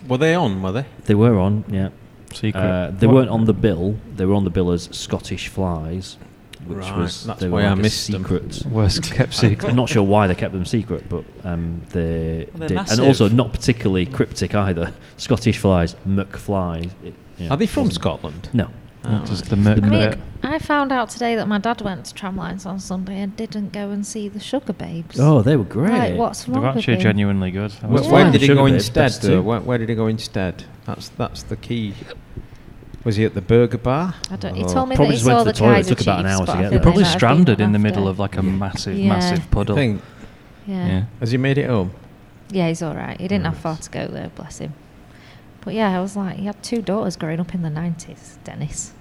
Were 0.07 0.17
they 0.17 0.35
on? 0.35 0.61
Were 0.61 0.71
they? 0.71 0.85
They 1.05 1.15
were 1.15 1.37
on, 1.39 1.63
yeah. 1.69 1.89
Secret. 2.33 2.59
Uh, 2.61 2.91
they 2.91 3.07
What- 3.07 3.15
weren't 3.15 3.29
on 3.29 3.45
the 3.45 3.53
bill. 3.53 3.95
They 4.15 4.25
were 4.25 4.33
on 4.35 4.43
the 4.43 4.49
bill 4.49 4.71
as 4.71 4.89
Scottish 4.91 5.47
Flies, 5.49 6.17
which 6.65 6.77
Right, 6.79 6.97
was 6.97 7.25
that's 7.25 7.39
they 7.39 7.47
were 7.47 7.53
why 7.57 7.63
I 7.65 7.69
like 7.69 7.79
a 7.79 7.81
missed 7.81 8.11
them. 8.11 8.23
Worst 8.71 9.11
kept 9.11 9.33
secret. 9.33 9.69
I'm 9.69 9.75
not 9.75 9.89
sure 9.89 10.03
why 10.03 10.27
they 10.27 10.35
kept 10.35 10.53
them 10.53 10.65
secret, 10.65 11.07
but 11.09 11.23
um, 11.43 11.81
they 11.91 12.47
Well, 12.57 12.67
did, 12.67 12.75
massive. 12.75 12.99
and 12.99 13.07
also 13.07 13.29
not 13.29 13.53
particularly 13.53 14.05
cryptic 14.05 14.55
either. 14.55 14.93
Scottish 15.17 15.57
flies, 15.59 15.95
McFlies. 16.07 16.89
It, 17.03 17.13
yeah, 17.37 17.49
Are 17.49 17.57
they 17.57 17.65
from 17.67 17.91
Scotland? 17.91 18.49
No, 18.53 18.67
Oh, 19.05 19.25
Just 19.25 19.49
the 19.49 19.55
Merc 19.57 19.81
The 19.81 19.87
I 19.87 19.89
mean. 19.89 20.21
I 20.43 20.59
found 20.59 20.91
out 20.91 21.09
today 21.09 21.35
that 21.35 21.47
my 21.47 21.57
dad 21.57 21.81
went 21.81 22.05
to 22.05 22.15
Tramlines 22.15 22.65
on 22.65 22.79
Sunday 22.79 23.19
and 23.19 23.35
didn't 23.35 23.73
go 23.73 23.89
and 23.89 24.05
see 24.05 24.29
the 24.29 24.39
Sugababes. 24.39 25.17
Oh, 25.19 25.41
they 25.41 25.55
were 25.57 25.63
great. 25.65 25.91
Like, 25.91 26.15
what's 26.15 26.45
They're 26.45 26.55
wrong 26.55 26.67
with 26.67 26.77
actually 26.77 26.95
him? 26.95 27.01
genuinely 27.01 27.51
good. 27.51 27.73
I 27.81 27.87
Where, 27.87 27.93
was- 27.93 28.05
Yeah. 28.05 28.11
where 28.13 28.31
did 28.31 28.41
he 28.41 28.47
go 28.47 28.65
instead? 28.65 29.11
Though? 29.13 29.41
Where, 29.41 29.59
where 29.59 29.77
did 29.77 29.89
he 29.89 29.95
go 29.95 30.07
instead? 30.07 30.63
That's 30.85 31.09
that's 31.09 31.43
the 31.43 31.55
key. 31.55 31.95
Was 33.03 33.17
he 33.17 33.25
at 33.25 33.33
the 33.33 33.41
burger 33.41 33.77
bar? 33.77 34.15
I 34.31 34.37
don't, 34.37 34.55
he 34.55 34.63
oh. 34.63 34.67
told 34.67 34.87
me 34.87 34.95
Probably 34.95 35.15
that 35.17 35.19
he 35.21 35.25
just 35.25 35.25
went 35.27 35.39
saw 35.39 35.43
to 35.43 35.45
the 35.45 35.51
the 35.51 35.59
toilet, 35.59 35.79
It 35.79 35.87
took 35.89 36.01
about 36.01 36.19
an 36.21 36.25
hour 36.27 36.39
to 36.39 36.45
get 36.45 36.51
think 36.51 36.61
there. 36.61 36.69
They're 36.69 36.79
probably 36.79 37.03
they 37.03 37.03
might 37.03 37.09
have 37.09 37.19
stranded 37.19 37.57
been 37.57 37.65
in 37.65 37.71
the 37.73 37.79
middle 37.79 38.07
of 38.07 38.19
like 38.19 38.37
a 38.37 38.41
massive, 38.43 38.97
Yeah. 38.97 39.09
massive 39.09 39.39
I 39.39 39.47
puddle. 39.47 39.75
think. 39.75 40.01
Yeah. 40.65 40.87
Yeah. 40.87 41.03
Has 41.19 41.31
he 41.31 41.37
made 41.37 41.57
it 41.57 41.67
home? 41.69 41.91
Yeah, 42.49 42.69
he's 42.69 42.81
all 42.81 42.95
right. 42.95 43.19
He 43.19 43.27
didn't 43.27 43.45
have 43.45 43.57
far 43.57 43.75
to 43.75 43.89
go 43.89 44.07
there, 44.07 44.29
bless 44.35 44.59
him. 44.59 44.73
But 45.63 45.73
yeah, 45.73 45.97
I 45.97 46.01
was 46.01 46.15
like, 46.15 46.37
he 46.37 46.45
had 46.45 46.61
two 46.61 46.81
daughters 46.81 47.15
growing 47.15 47.39
up 47.39 47.53
in 47.53 47.61
the 47.61 47.69
90s, 47.69 48.37
Dennis. 48.43 48.93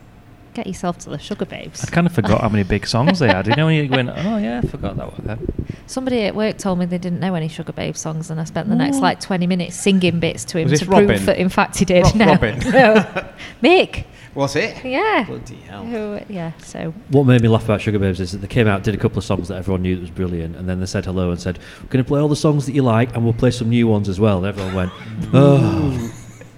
Get 0.55 0.67
yourself 0.67 0.99
to 0.99 1.11
the 1.11 1.17
Sugababes. 1.17 1.83
I 1.87 1.91
kind 1.91 2.07
of 2.07 2.13
forgot 2.13 2.43
how 2.43 2.49
many 2.51 2.63
big 2.63 2.87
songs 2.87 3.21
they 3.21 3.29
had. 3.29 3.47
You 3.47 3.57
know 3.57 3.67
when 3.67 3.83
you 3.83 3.91
went, 3.91 4.11
oh 4.11 4.37
yeah, 4.37 4.61
I 4.63 4.67
forgot 4.67 4.97
that 4.97 5.11
one. 5.11 5.23
Then. 5.25 5.67
Somebody 5.87 6.25
at 6.25 6.35
work 6.35 6.59
told 6.59 6.79
me 6.79 6.85
they 6.85 6.99
didn't 6.99 7.21
know 7.21 7.35
any 7.35 7.49
Sugababe 7.49 7.97
songs, 7.97 8.31
and 8.31 8.39
I 8.39 8.45
spent 8.45 8.69
the 8.69 8.75
next 8.75 8.99
like 8.99 9.19
20 9.19 9.47
minutes 9.47 9.77
singing 9.77 10.21
bits 10.21 10.45
to 10.47 10.59
him 10.59 10.69
Was 10.69 10.81
to 10.81 10.85
this 10.85 10.95
prove 10.95 11.09
Robin? 11.09 11.25
that, 11.25 11.39
in 11.39 11.49
fact, 11.49 11.79
he 11.79 11.87
did. 11.87 12.05
Rob- 12.05 12.15
no. 12.17 12.27
Robin? 12.27 12.59
no. 12.71 13.25
Mick. 13.63 14.05
Was 14.35 14.55
it? 14.57 14.85
Yeah. 14.85 15.25
Bloody 15.27 15.57
hell. 15.57 15.85
Who, 15.87 16.21
yeah, 16.29 16.53
so. 16.59 16.93
What 17.09 17.25
made 17.25 17.41
me 17.41 17.49
laugh 17.49 17.65
about 17.65 17.81
Sugababes 17.81 18.21
is 18.21 18.33
that 18.33 18.39
they 18.39 18.47
came 18.47 18.67
out, 18.69 18.83
did 18.83 18.95
a 18.95 18.99
couple 18.99 19.19
of 19.19 19.25
songs 19.25 19.49
that 19.49 19.57
everyone 19.57 19.81
knew 19.83 19.95
that 19.95 20.03
was 20.03 20.11
brilliant, 20.11 20.57
and 20.57 20.69
then 20.69 20.81
they 20.81 20.87
said 20.87 21.07
hello 21.07 21.31
and 21.31 21.41
said, 21.41 21.59
"We're 21.83 21.89
going 21.89 22.05
to 22.05 22.09
play 22.09 22.21
all 22.21 22.29
the 22.29 22.37
songs 22.37 22.67
that 22.67 22.73
you 22.73 22.83
like, 22.83 23.15
and 23.15 23.25
we'll 23.25 23.33
play 23.33 23.51
some 23.51 23.71
new 23.71 23.89
ones 23.89 24.09
as 24.09 24.21
well." 24.21 24.39
And 24.39 24.47
everyone 24.47 24.75
went, 24.75 24.93
"Oh, 25.33 26.13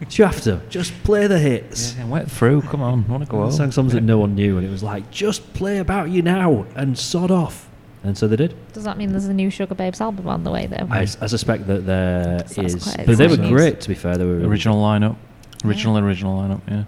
do 0.08 0.22
you 0.22 0.26
have 0.26 0.40
to 0.42 0.60
just 0.70 0.92
play 1.04 1.26
the 1.26 1.38
hits?" 1.38 1.94
Yeah, 1.98 2.06
went 2.06 2.30
through. 2.30 2.62
Come 2.62 2.82
on, 2.82 3.04
I 3.08 3.12
want 3.12 3.24
to 3.24 3.30
go 3.30 3.36
They 3.38 3.42
home. 3.44 3.52
sang 3.52 3.72
songs 3.72 3.92
that 3.92 4.02
no 4.02 4.18
one 4.18 4.34
knew, 4.34 4.56
and 4.58 4.66
it 4.66 4.70
was 4.70 4.82
like, 4.82 5.10
"Just 5.10 5.52
play 5.54 5.78
about 5.78 6.10
you 6.10 6.22
now 6.22 6.66
and 6.76 6.98
sod 6.98 7.30
off." 7.30 7.68
And 8.02 8.18
so 8.18 8.28
they 8.28 8.36
did. 8.36 8.54
Does 8.74 8.84
that 8.84 8.98
mean 8.98 9.12
there's 9.12 9.24
a 9.24 9.32
new 9.32 9.48
Sugababes 9.48 10.00
album 10.00 10.28
on 10.28 10.44
the 10.44 10.50
way, 10.50 10.66
though? 10.66 10.86
I, 10.90 11.00
I 11.00 11.26
suspect 11.26 11.66
that 11.68 11.86
there 11.86 12.40
So 12.46 12.60
that's 12.60 12.74
is, 12.74 12.84
quite 12.94 13.06
but 13.06 13.16
they 13.16 13.26
were 13.28 13.36
news. 13.38 13.50
great. 13.50 13.80
To 13.80 13.88
be 13.88 13.94
fair, 13.94 14.18
they 14.18 14.26
were 14.26 14.46
Original 14.46 14.76
lineup. 14.82 15.16
Original, 15.64 15.96
Yeah. 15.98 16.04
original 16.04 16.38
lineup. 16.38 16.60
Yeah. 16.68 16.84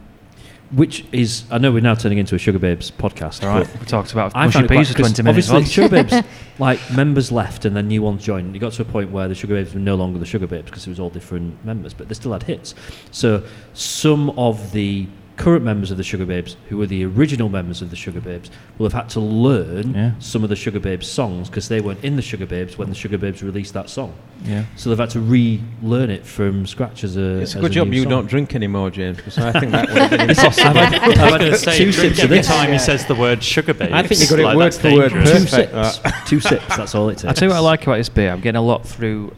Which 0.73 1.05
is, 1.13 1.45
I 1.51 1.59
know 1.59 1.71
we're 1.71 1.81
now 1.81 1.95
turning 1.95 2.19
into 2.19 2.35
a 2.35 2.39
Sugababes 2.39 2.91
podcast. 2.91 3.47
All 3.47 3.57
right. 3.57 3.81
We 3.81 3.87
talked 3.87 4.13
about 4.13 4.33
I 4.35 4.47
Mushy 4.47 4.67
Peas 4.67 4.91
for 4.91 4.99
20 4.99 5.23
minutes. 5.23 5.49
Obviously. 5.49 5.73
Sugar 5.73 6.03
Babes, 6.03 6.27
like 6.59 6.81
members 6.91 7.31
left 7.31 7.65
and 7.65 7.77
then 7.77 7.87
new 7.87 8.03
ones 8.03 8.25
joined. 8.25 8.57
It 8.57 8.59
got 8.59 8.73
to 8.73 8.83
a 8.83 8.85
point 8.85 9.13
where 9.13 9.29
the 9.29 9.35
Sugababes 9.35 9.75
were 9.75 9.81
no 9.81 9.95
longer 9.95 10.19
the 10.19 10.25
Sugababes 10.25 10.65
because 10.65 10.87
it 10.87 10.91
was 10.91 10.99
all 10.99 11.11
different 11.11 11.65
members, 11.65 11.95
but 11.95 12.09
they 12.09 12.15
still 12.15 12.33
had 12.33 12.43
hits. 12.43 12.75
So 13.13 13.45
some 13.75 14.31
of 14.31 14.73
the 14.73 15.07
current 15.37 15.63
members 15.63 15.91
of 15.91 15.99
the 15.99 16.03
Sugababes, 16.03 16.57
who 16.71 16.79
were 16.79 16.87
the 16.87 17.05
original 17.05 17.49
members 17.51 17.83
of 17.83 17.91
the 17.91 17.97
Sugababes, 17.97 18.49
will 18.79 18.87
have 18.87 18.95
had 18.95 19.11
to 19.11 19.21
learn 19.21 19.93
Yeah. 19.95 20.13
some 20.19 20.43
of 20.43 20.49
the 20.49 20.55
Sugababes 20.55 21.05
songs 21.05 21.49
because 21.51 21.69
they 21.69 21.81
weren't 21.83 22.03
in 22.03 22.17
the 22.17 22.23
Sugababes 22.23 22.79
when 22.79 22.89
the 22.89 22.95
Sugababes 22.95 23.43
released 23.43 23.75
that 23.75 23.91
song. 23.91 24.15
yeah. 24.45 24.65
So 24.77 24.89
they've 24.89 24.99
had 24.99 25.11
to 25.11 25.21
relearn 25.21 26.11
it 26.11 26.25
from 26.25 26.67
scratch 26.67 27.05
as 27.05 27.17
a. 27.19 27.41
It's 27.41 27.55
a 27.55 27.59
as 27.59 27.63
good 27.63 27.73
job 27.73 27.93
you 27.93 28.03
song. 28.05 28.11
don't 28.11 28.27
drink 28.27 28.55
anymore, 28.55 28.91
James, 28.91 29.17
because 29.19 29.37
I 29.39 29.53
think 29.61 29.73
that 29.73 29.89
would 29.89 29.99
have 29.99 30.11
been 30.11 30.21
I've 30.23 30.31
impossible. 30.31 30.71
had, 30.73 30.95
I've 30.95 31.07
was 31.07 31.17
had 31.19 31.39
going 31.41 31.53
to 31.53 31.59
say, 31.59 31.79
two 31.79 31.93
sips 31.93 32.19
of 32.19 32.25
every 32.25 32.37
this. 32.39 32.47
time 32.47 32.73
he 32.73 32.79
says 32.79 33.05
the 33.07 33.15
word 33.15 33.41
Sugababes. 33.41 33.93
I 33.93 34.07
think 34.07 34.21
you 34.23 34.29
got 34.29 34.39
it 34.39 34.45
like, 34.45 34.57
word 34.57 34.75
for 34.75 34.91
word 34.93 35.13
dangerous. 35.13 35.31
Two 35.31 35.57
Perfect, 35.57 35.73
sips. 35.73 36.01
Uh, 36.05 36.25
two 36.27 36.41
sips. 36.41 36.77
That's 36.77 36.95
all 36.95 37.09
it 37.11 37.15
takes. 37.19 37.25
I 37.25 37.33
tell 37.35 37.49
you 37.49 37.51
what 37.53 37.59
I 37.59 37.61
like 37.61 37.83
about 37.83 37.97
this 37.99 38.09
beer. 38.09 38.31
I'm 38.33 38.41
getting 38.41 38.59
a 38.59 38.63
lot 38.63 38.87
through, 38.87 39.35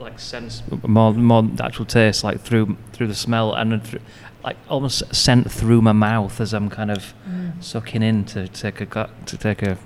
like 0.00 0.18
sense 0.18 0.62
more 0.86 1.12
more 1.12 1.42
the 1.42 1.64
actual 1.64 1.84
taste, 1.84 2.24
like 2.24 2.40
through 2.40 2.76
through 2.92 3.08
the 3.08 3.14
smell 3.14 3.52
and 3.54 3.72
then 3.72 3.80
through, 3.80 4.00
like 4.44 4.56
almost 4.68 5.02
sent 5.14 5.50
through 5.50 5.82
my 5.82 5.92
mouth 5.92 6.40
as 6.40 6.52
I'm 6.54 6.68
kind 6.70 6.90
of 6.90 7.14
Mm. 7.28 7.62
sucking 7.62 8.02
in 8.02 8.24
to 8.26 8.48
take 8.48 8.80
a 8.80 8.86
gut 8.86 9.10
to 9.26 9.36
take 9.36 9.62
a. 9.62 9.76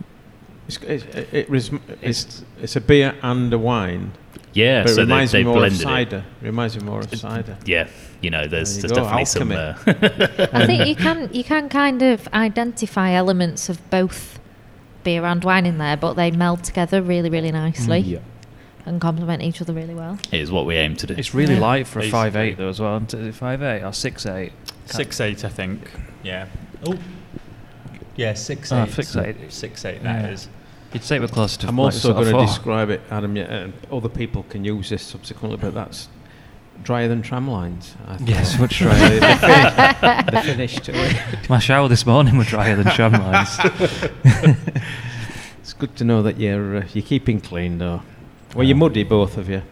It's, 0.69 0.77
it, 0.79 1.29
it, 1.35 1.51
res- 1.51 1.71
it's, 2.01 2.45
it's 2.61 2.77
a 2.77 2.81
beer 2.81 3.15
and 3.23 3.53
a 3.53 3.59
wine, 3.59 4.13
yeah, 4.53 4.83
but 4.83 4.91
it 4.91 4.95
so 4.95 4.97
they, 4.97 5.03
reminds 5.03 5.33
they 5.33 5.39
me 5.45 5.51
more 5.53 5.65
of 5.67 5.73
cider. 5.77 6.25
It 6.41 6.45
reminds 6.47 6.77
me 6.79 6.85
more 6.85 7.01
of 7.01 7.15
cider. 7.19 7.59
Yeah, 7.67 7.89
you 8.21 8.31
know, 8.31 8.47
there's 8.47 8.79
There 8.81 8.89
there's 8.89 8.91
you 8.91 8.97
go, 8.97 9.03
definitely 9.03 9.25
some. 9.25 9.53
alchemy. 9.53 10.37
Uh, 10.47 10.47
I 10.53 10.67
think 10.67 10.87
you 10.91 10.95
can 10.97 11.29
you 11.33 11.45
can 11.45 11.69
kind 11.69 12.01
of 12.03 12.29
identify 12.33 13.11
elements 13.13 13.69
of 13.69 13.79
both 13.91 14.39
beer 15.03 15.25
and 15.25 15.43
wine 15.43 15.67
in 15.67 15.79
there, 15.79 15.97
but 15.97 16.15
they 16.15 16.31
meld 16.31 16.63
together 16.63 17.03
really, 17.03 17.29
really 17.29 17.51
nicely 17.51 17.99
Yeah. 17.99 18.19
And 18.87 19.01
complement 19.01 19.43
each 19.43 19.61
other 19.63 19.73
really 19.73 19.95
well. 19.95 20.19
it 20.33 20.41
is 20.41 20.51
what 20.51 20.67
we 20.67 20.77
aim 20.77 20.97
to 20.97 21.07
do. 21.07 21.15
It's 21.17 21.35
really 21.35 21.55
Yeah. 21.55 21.61
light 21.61 21.87
for 21.87 21.99
a 22.01 22.03
Basically. 22.03 22.11
five 22.19 22.37
eight 22.37 22.57
though 22.59 22.69
as 22.69 22.81
well. 22.81 22.97
Is 23.07 23.15
it 23.15 23.35
five 23.35 23.63
eight 23.63 23.83
or 23.83 23.93
six 23.93 24.27
eight? 24.27 24.53
Six 24.87 25.21
eight, 25.21 25.45
I 25.45 25.49
think. 25.49 25.91
Yeah. 26.23 26.47
Oh. 26.87 26.99
Yeah, 28.17 28.35
six 28.35 28.71
Oh, 28.73 28.83
eight. 28.83 28.91
six 28.93 29.17
eight. 29.17 29.37
Six 29.53 29.85
eight. 29.85 30.03
That 30.03 30.25
Yeah. 30.25 30.31
is. 30.31 30.49
You'd 30.93 31.05
say 31.05 31.19
we're 31.19 31.29
close 31.29 31.57
to. 31.59 31.69
I'm 31.69 31.77
like 31.79 31.85
also 31.95 32.13
going 32.13 32.27
to 32.37 32.45
describe 32.47 32.91
it, 32.91 33.01
Adam, 33.11 33.35
yeah, 33.37 33.45
and 33.45 33.73
other 33.91 34.11
people 34.11 34.43
can 34.51 34.65
use 34.65 34.91
this 34.91 35.03
subsequently, 35.03 35.57
but 35.57 35.73
that's 35.73 36.09
drier 36.83 37.09
than 37.09 37.23
Tramlines. 37.23 37.95
I 38.07 38.19
Yes, 38.25 38.59
much 38.59 38.79
drier. 38.79 39.21
the 39.21 39.27
finish, 39.39 40.27
the 40.27 40.43
finish 40.45 40.75
to 40.81 40.93
it. 40.95 41.17
My 41.49 41.59
shower 41.61 41.89
this 41.89 42.05
morning 42.05 42.37
was 42.37 42.49
drier 42.49 42.77
than 42.77 42.93
Tramlines. 42.95 43.59
It's 45.61 45.75
good 45.75 45.95
to 45.97 46.05
know 46.05 46.23
that 46.23 46.39
you're 46.41 46.79
uh, 46.79 46.85
you're 46.93 47.05
keeping 47.05 47.41
clean, 47.41 47.79
though. 47.79 48.03
Well, 48.55 48.65
you're 48.67 48.77
muddy, 48.77 49.05
both 49.05 49.37
of 49.39 49.49
you. 49.49 49.63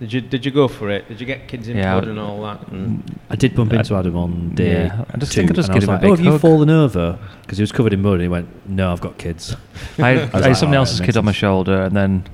Did 0.00 0.12
you 0.12 0.20
did 0.20 0.44
you 0.46 0.52
go 0.52 0.68
for 0.68 0.90
it? 0.90 1.08
Did 1.08 1.18
you 1.20 1.26
get 1.26 1.48
kids 1.48 1.66
in 1.66 1.76
Yeah, 1.76 1.94
blood 1.94 2.08
and 2.08 2.20
all 2.20 2.40
that? 2.42 2.68
And 2.68 3.02
I 3.30 3.34
did 3.36 3.56
bump 3.56 3.72
into 3.72 3.96
Adam 3.96 4.16
on 4.16 4.50
day 4.54 4.84
Yeah, 4.84 5.04
I 5.12 5.16
just 5.18 5.32
two, 5.32 5.40
think 5.40 5.50
I 5.50 5.54
just 5.54 5.68
and 5.70 5.74
give 5.74 5.80
was 5.80 5.84
him 5.84 5.90
a 5.90 5.92
like, 5.94 6.00
big 6.02 6.10
"Oh, 6.10 6.16
have 6.16 6.24
you 6.24 6.38
fallen 6.38 6.70
over?" 6.70 7.18
Because 7.42 7.58
he 7.58 7.62
was 7.62 7.72
covered 7.72 7.92
in 7.92 8.02
mud, 8.02 8.14
and 8.14 8.22
he 8.22 8.28
went, 8.28 8.48
"No, 8.68 8.92
I've 8.92 9.00
got 9.00 9.18
kids." 9.18 9.56
I 9.98 10.10
had, 10.10 10.18
I 10.18 10.22
was 10.22 10.34
I 10.34 10.36
had 10.38 10.44
like, 10.44 10.56
somebody 10.56 10.76
"Oh, 10.76 10.80
else's 10.80 11.00
right, 11.00 11.06
kid 11.06 11.16
on 11.16 11.24
my 11.24 11.32
shoulder, 11.32 11.82
and 11.82 11.96
then 11.96 12.24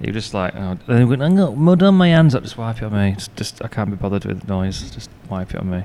You're 0.00 0.12
just 0.12 0.34
like, 0.34 0.54
oh, 0.56 0.76
then 0.86 1.06
you're 1.06 1.16
going, 1.16 1.22
I 1.22 1.36
got 1.36 1.56
mud 1.56 1.82
on 1.82 1.94
my 1.94 2.08
hands. 2.08 2.34
Up, 2.34 2.42
just 2.42 2.58
wipe 2.58 2.78
it 2.78 2.84
on 2.84 2.92
me. 2.92 3.12
Just, 3.12 3.36
just, 3.36 3.64
I 3.64 3.68
can't 3.68 3.88
be 3.90 3.96
bothered 3.96 4.24
with 4.24 4.40
the 4.40 4.46
noise. 4.48 4.90
Just 4.90 5.08
wipe 5.30 5.54
it 5.54 5.60
on 5.60 5.70
me. 5.70 5.84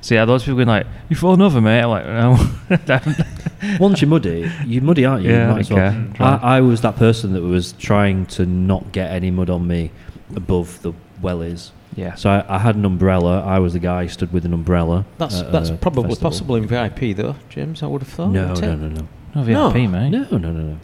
So 0.00 0.14
yeah, 0.14 0.24
those 0.24 0.42
people 0.44 0.56
going 0.56 0.68
like, 0.68 0.86
you've 1.08 1.18
fallen 1.18 1.42
over, 1.42 1.60
mate. 1.60 1.82
I'm 1.82 1.90
like, 1.90 2.06
no. 2.06 2.76
don't. 2.86 3.16
Once 3.80 4.00
you're 4.00 4.08
muddy, 4.08 4.50
you're 4.64 4.82
muddy, 4.82 5.04
aren't 5.04 5.24
you? 5.24 5.30
Yeah, 5.30 5.50
you 5.50 5.56
I 5.56 5.58
as 5.60 5.70
well. 5.70 5.78
care. 5.78 5.92
Mm, 5.92 6.20
I, 6.20 6.56
I 6.56 6.60
was 6.62 6.80
that 6.80 6.96
person 6.96 7.34
that 7.34 7.42
was 7.42 7.72
trying 7.72 8.24
to 8.26 8.46
not 8.46 8.92
get 8.92 9.10
any 9.12 9.30
mud 9.30 9.50
on 9.50 9.66
me 9.66 9.90
above 10.34 10.80
the 10.80 10.94
wellies. 11.22 11.70
yeah. 11.94 12.14
So 12.14 12.30
I, 12.30 12.56
I 12.56 12.58
had 12.58 12.76
an 12.76 12.86
umbrella. 12.86 13.42
I 13.44 13.58
was 13.58 13.74
the 13.74 13.78
guy 13.78 14.04
who 14.04 14.08
stood 14.08 14.32
with 14.32 14.46
an 14.46 14.54
umbrella. 14.54 15.04
That's 15.18 15.42
that's 15.42 15.70
probably 15.70 16.04
festival. 16.08 16.30
possible 16.30 16.56
in 16.56 16.66
VIP 16.66 17.14
though, 17.14 17.36
James. 17.50 17.82
I 17.82 17.86
would 17.86 18.00
have 18.02 18.08
thought. 18.10 18.30
No, 18.30 18.54
wouldn't 18.54 18.80
no, 18.80 18.88
no, 18.88 18.94
no, 19.02 19.08
No 19.34 19.44
No. 19.44 19.70
VIP, 19.70 19.90
mate. 19.90 20.08
no, 20.10 20.22
no, 20.30 20.38
no, 20.38 20.50
no, 20.50 20.78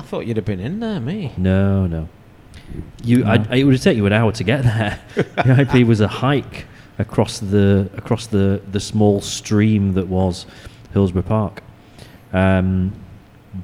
I 0.00 0.02
thought 0.02 0.26
you'd 0.26 0.36
have 0.36 0.46
been 0.46 0.60
in 0.60 0.80
there, 0.80 0.98
me. 1.00 1.32
no, 1.36 1.86
no. 1.86 2.08
You, 3.02 3.18
No. 3.24 3.30
I'd, 3.32 3.52
it 3.52 3.64
would 3.64 3.80
take 3.82 3.96
you 3.96 4.06
an 4.06 4.12
hour 4.12 4.30
to 4.32 4.44
get 4.44 4.62
there. 4.62 5.00
VIP 5.44 5.86
was 5.86 6.00
a 6.00 6.08
hike 6.08 6.66
across 6.98 7.38
the 7.40 7.90
across 7.96 8.26
the 8.28 8.60
the 8.70 8.78
small 8.80 9.20
stream 9.20 9.94
that 9.94 10.06
was 10.06 10.46
Hillsborough 10.92 11.22
Park. 11.22 11.62
Um, 12.32 12.92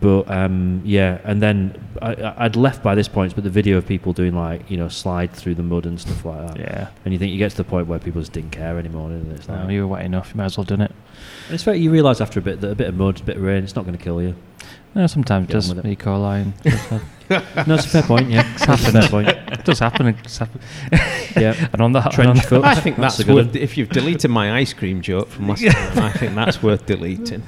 but 0.00 0.28
um, 0.28 0.82
yeah, 0.84 1.20
and 1.22 1.40
then 1.40 1.80
I, 2.02 2.14
I- 2.14 2.44
I'd 2.46 2.56
left 2.56 2.82
by 2.82 2.96
this 2.96 3.06
point, 3.06 3.34
but 3.36 3.44
the 3.44 3.50
video 3.50 3.78
of 3.78 3.86
people 3.86 4.12
doing 4.12 4.34
like 4.34 4.68
you 4.68 4.76
know 4.76 4.88
slide 4.88 5.32
through 5.32 5.54
the 5.54 5.62
mud 5.62 5.86
and 5.86 6.00
stuff 6.00 6.24
like 6.24 6.48
that. 6.48 6.58
Yeah. 6.58 6.88
And 7.04 7.12
you 7.14 7.18
think 7.20 7.30
you 7.32 7.38
get 7.38 7.52
to 7.52 7.56
the 7.58 7.64
point 7.64 7.86
where 7.86 8.00
people 8.00 8.20
just 8.20 8.32
didn't 8.32 8.50
care 8.50 8.76
anymore, 8.78 9.10
didn't 9.10 9.28
they? 9.28 9.34
It's 9.36 9.48
like, 9.48 9.62
No, 9.64 9.68
you 9.68 9.82
were 9.82 9.86
wet 9.94 10.04
enough. 10.04 10.30
You 10.30 10.38
might 10.38 10.46
as 10.46 10.56
well 10.58 10.64
done 10.64 10.80
it. 10.80 10.90
And 11.46 11.54
it's 11.54 11.62
fair, 11.62 11.74
you 11.76 11.90
realise 11.92 12.20
after 12.20 12.40
a 12.40 12.42
bit 12.42 12.60
that 12.62 12.70
a 12.72 12.74
bit 12.74 12.88
of 12.88 12.96
mud, 12.96 13.20
a 13.20 13.22
bit 13.24 13.36
of 13.36 13.42
rain, 13.42 13.62
it's 13.62 13.76
not 13.76 13.84
going 13.86 13.96
to 13.96 14.02
kill 14.02 14.20
you. 14.20 14.34
No, 14.96 15.06
sometimes 15.06 15.44
it 15.44 15.48
Get 15.48 15.54
on 15.56 15.60
does. 15.60 15.74
with 15.74 15.84
it. 15.84 15.88
E. 15.90 15.96
coli. 15.96 16.42
and- 16.42 17.66
No, 17.68 17.74
it's 17.74 17.84
a 17.86 17.88
fair 17.88 18.02
point, 18.02 18.30
yeah. 18.30 18.50
It's 18.54 18.62
a 18.66 18.76
fair 18.78 19.08
point. 19.08 19.28
it 19.28 19.64
does 19.64 19.78
happen. 19.80 20.06
It's 20.08 20.38
happen. 20.38 20.60
Yeah. 21.36 21.68
and 21.72 21.82
on 21.82 21.92
that, 21.92 22.12
Trench 22.12 22.30
and 22.38 22.42
foot. 22.42 22.64
I 22.64 22.76
think 22.76 22.96
That's 22.96 23.16
that's, 23.18 23.20
a 23.20 23.24
good 23.24 23.34
worth. 23.34 23.46
one. 23.48 23.56
If 23.58 23.76
you've 23.76 23.90
deleted 23.90 24.30
my 24.30 24.56
ice 24.58 24.72
cream 24.72 25.02
joke 25.02 25.28
from 25.28 25.48
last 25.48 25.62
time, 25.68 25.98
I 26.02 26.12
think 26.12 26.34
that's 26.34 26.62
worth 26.62 26.86
deleting. 26.86 27.42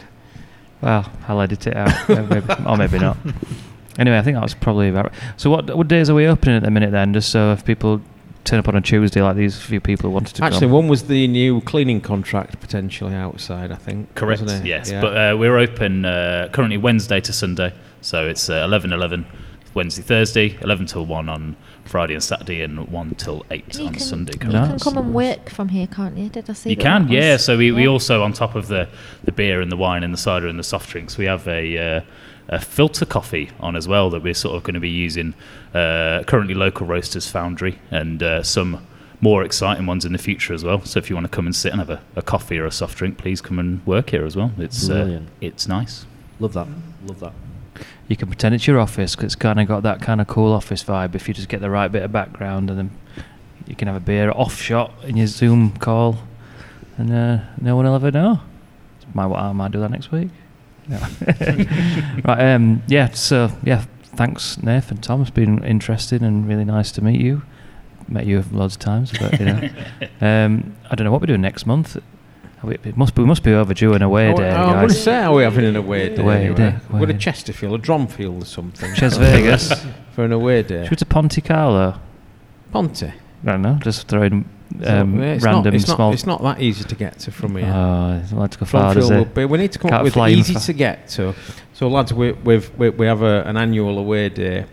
Well, 0.82 1.10
I'll 1.26 1.40
edit 1.40 1.66
it 1.66 1.74
out, 1.76 2.06
maybe, 2.08 2.42
or 2.66 2.76
maybe 2.76 2.98
not. 2.98 3.16
Anyway, 3.98 4.18
I 4.18 4.22
think 4.22 4.34
that 4.36 4.42
was 4.42 4.52
probably 4.54 4.90
about. 4.90 5.10
So, 5.38 5.48
what 5.48 5.74
what 5.74 5.88
days 5.88 6.10
are 6.10 6.14
we 6.14 6.26
opening 6.26 6.56
at 6.56 6.62
the 6.64 6.70
minute 6.70 6.90
then? 6.92 7.14
Just 7.14 7.30
so 7.30 7.52
if 7.52 7.64
people 7.64 8.02
turn 8.48 8.58
up 8.58 8.68
on 8.68 8.76
a 8.76 8.80
Tuesday, 8.80 9.20
like 9.22 9.36
these 9.36 9.60
few 9.60 9.80
people 9.80 10.10
wanted 10.10 10.34
to 10.36 10.44
Actually, 10.44 10.60
come. 10.62 10.72
one 10.72 10.88
was 10.88 11.04
the 11.04 11.28
new 11.28 11.60
cleaning 11.62 12.00
contract 12.00 12.60
potentially 12.60 13.14
outside. 13.14 13.70
I 13.70 13.76
think. 13.76 14.14
Correct. 14.14 14.42
wasn't 14.42 14.64
it? 14.64 14.68
Yes, 14.68 14.90
Yeah. 14.90 15.00
but 15.00 15.16
uh, 15.16 15.36
we're 15.36 15.58
open 15.58 16.04
uh, 16.04 16.48
currently 16.52 16.78
Wednesday 16.78 17.20
to 17.20 17.32
Sunday, 17.32 17.72
so 18.00 18.26
it's 18.26 18.48
uh, 18.48 18.62
11 18.64 18.92
11 18.92 19.26
Wednesday 19.74 20.02
Thursday, 20.02 20.58
11 20.62 20.86
till 20.86 21.04
1 21.04 21.28
on 21.28 21.54
Friday 21.84 22.14
and 22.14 22.22
Saturday, 22.22 22.62
and 22.62 22.88
1 22.88 23.14
till 23.16 23.44
8 23.50 23.78
You 23.78 23.86
on 23.86 23.92
can, 23.92 24.00
Sunday. 24.00 24.32
you 24.32 24.38
currently. 24.40 24.68
can 24.70 24.78
come 24.78 24.96
and 24.96 25.14
work 25.14 25.50
from 25.50 25.68
here, 25.68 25.86
can't 25.86 26.16
you? 26.16 26.28
Did 26.30 26.48
I 26.48 26.54
see 26.54 26.70
You 26.70 26.76
can, 26.76 27.06
that 27.06 27.12
yeah. 27.12 27.36
So 27.36 27.56
we, 27.58 27.70
we 27.70 27.86
also, 27.86 28.22
on 28.22 28.32
top 28.32 28.54
of 28.54 28.68
the, 28.68 28.88
the 29.24 29.30
beer 29.32 29.60
and 29.60 29.70
the 29.70 29.76
wine 29.76 30.02
and 30.02 30.12
the 30.12 30.18
cider 30.18 30.48
and 30.48 30.58
the 30.58 30.64
soft 30.64 30.88
drinks, 30.90 31.16
we 31.18 31.26
have 31.26 31.46
a, 31.46 31.78
uh, 31.78 32.00
a 32.48 32.60
filter 32.60 33.04
coffee 33.04 33.50
on 33.60 33.76
as 33.76 33.86
well 33.86 34.10
that 34.10 34.22
we're 34.22 34.34
sort 34.34 34.56
of 34.56 34.62
going 34.62 34.74
to 34.74 34.80
be 34.80 34.88
using. 34.88 35.34
Uh, 35.74 36.22
currently, 36.26 36.54
local 36.54 36.86
roasters 36.86 37.28
foundry 37.28 37.78
and 37.90 38.22
uh, 38.22 38.42
some 38.42 38.86
more 39.20 39.42
exciting 39.42 39.86
ones 39.86 40.04
in 40.04 40.12
the 40.12 40.18
future 40.18 40.54
as 40.54 40.64
well. 40.64 40.84
So 40.84 40.98
if 40.98 41.10
you 41.10 41.16
want 41.16 41.24
to 41.24 41.30
come 41.30 41.46
and 41.46 41.54
sit 41.54 41.72
and 41.72 41.80
have 41.80 41.90
a, 41.90 42.00
a 42.16 42.22
coffee 42.22 42.58
or 42.58 42.66
a 42.66 42.70
soft 42.70 42.96
drink, 42.96 43.18
please 43.18 43.40
come 43.40 43.58
and 43.58 43.84
work 43.86 44.10
here 44.10 44.24
as 44.24 44.36
well. 44.36 44.52
It's 44.58 44.88
uh, 44.88 45.22
it's 45.40 45.66
nice. 45.68 46.06
Love 46.40 46.52
that. 46.54 46.68
Love 47.04 47.20
that. 47.20 47.32
You 48.06 48.16
can 48.16 48.28
pretend 48.28 48.54
it's 48.54 48.66
your 48.66 48.80
office 48.80 49.14
because 49.14 49.26
it's 49.26 49.34
kind 49.34 49.60
of 49.60 49.68
got 49.68 49.82
that 49.82 50.00
kind 50.00 50.20
of 50.20 50.26
cool 50.26 50.52
office 50.52 50.82
vibe. 50.82 51.14
If 51.14 51.28
you 51.28 51.34
just 51.34 51.48
get 51.48 51.60
the 51.60 51.70
right 51.70 51.88
bit 51.90 52.02
of 52.02 52.12
background, 52.12 52.70
and 52.70 52.78
then 52.78 52.90
you 53.66 53.74
can 53.74 53.88
have 53.88 53.96
a 53.96 54.00
beer 54.00 54.30
off 54.30 54.60
shot 54.60 54.92
in 55.04 55.16
your 55.16 55.26
Zoom 55.26 55.72
call, 55.72 56.18
and 56.96 57.12
uh, 57.12 57.38
no 57.60 57.76
one 57.76 57.84
will 57.84 57.94
ever 57.94 58.10
know. 58.10 58.40
Might 59.14 59.32
I 59.34 59.52
might 59.52 59.72
do 59.72 59.80
that 59.80 59.90
next 59.90 60.10
week. 60.12 60.30
Yeah. 60.88 61.08
right. 62.24 62.54
Um. 62.54 62.82
Yeah. 62.86 63.10
So 63.10 63.50
yeah. 63.64 63.84
Thanks, 64.16 64.60
Nath 64.62 64.90
and 64.90 65.02
Tom. 65.02 65.22
It's 65.22 65.30
been 65.30 65.62
interesting 65.62 66.22
and 66.24 66.48
really 66.48 66.64
nice 66.64 66.90
to 66.92 67.02
meet 67.04 67.20
you. 67.20 67.42
Met 68.08 68.26
you 68.26 68.42
loads 68.50 68.74
of 68.74 68.80
times, 68.80 69.12
but 69.18 69.38
you 69.38 69.46
know. 69.46 69.68
um. 70.20 70.76
I 70.90 70.94
don't 70.94 71.04
know 71.04 71.12
what 71.12 71.20
we're 71.20 71.26
doing 71.26 71.42
next 71.42 71.66
month. 71.66 71.96
We, 72.62 72.74
it 72.82 72.96
must 72.96 73.14
be, 73.14 73.22
we 73.22 73.28
must 73.28 73.44
be 73.44 73.52
overdue 73.52 73.92
an 73.94 74.02
away 74.02 74.32
Oh, 74.32 74.36
day, 74.36 74.50
I 74.50 74.74
want 74.74 74.90
to 74.90 74.96
say, 74.96 75.16
are 75.18 75.32
we 75.32 75.44
having 75.44 75.64
an 75.64 75.76
away 75.76 76.08
day? 76.14 76.20
Away 76.22 76.36
anyway? 76.46 76.56
day, 76.56 76.76
We're 76.90 77.04
away. 77.04 77.14
at 77.14 77.20
Chesterfield, 77.20 77.74
a 77.74 77.78
Dronfield 77.78 78.42
or 78.42 78.46
something. 78.46 78.92
Ches 78.96 79.16
Vegas. 79.16 79.72
for 80.12 80.24
an 80.24 80.32
away 80.32 80.64
day. 80.64 80.82
Should 80.82 80.90
we 80.90 80.96
to 80.96 81.06
Ponte 81.06 81.44
Carlo? 81.44 82.00
Ponte. 82.72 83.04
I 83.04 83.12
don't 83.44 83.62
know, 83.62 83.78
just 83.80 84.08
throwing 84.08 84.42
So, 84.42 84.48
um, 84.84 85.20
yeah, 85.20 85.32
it's 85.32 85.44
random 85.44 85.64
not, 85.64 85.74
it's 85.74 85.84
small. 85.84 85.98
Not, 85.98 86.14
it's 86.14 86.26
not 86.26 86.42
that 86.42 86.60
easy 86.60 86.84
to 86.84 86.94
get 86.94 87.18
to 87.20 87.30
from 87.30 87.56
here. 87.56 87.72
Oh, 87.74 88.20
it's 88.22 88.32
not 88.32 88.52
to 88.52 88.58
go 88.58 88.66
far, 88.66 88.94
does 88.94 89.10
it? 89.10 89.34
be. 89.34 89.44
We 89.44 89.58
need 89.58 89.72
to 89.72 89.78
come 89.78 89.90
Can't 89.90 90.00
up 90.00 90.04
with 90.04 90.14
fly 90.14 90.30
easy 90.30 90.54
fa- 90.54 90.60
to 90.60 90.72
get 90.72 91.08
to. 91.10 91.34
So, 91.72 91.88
lads, 91.88 92.12
we, 92.12 92.32
we've, 92.32 92.70
we, 92.78 92.90
we 92.90 93.06
have 93.06 93.22
a, 93.22 93.42
an 93.42 93.56
annual 93.56 93.98
away 93.98 94.28
day. 94.28 94.66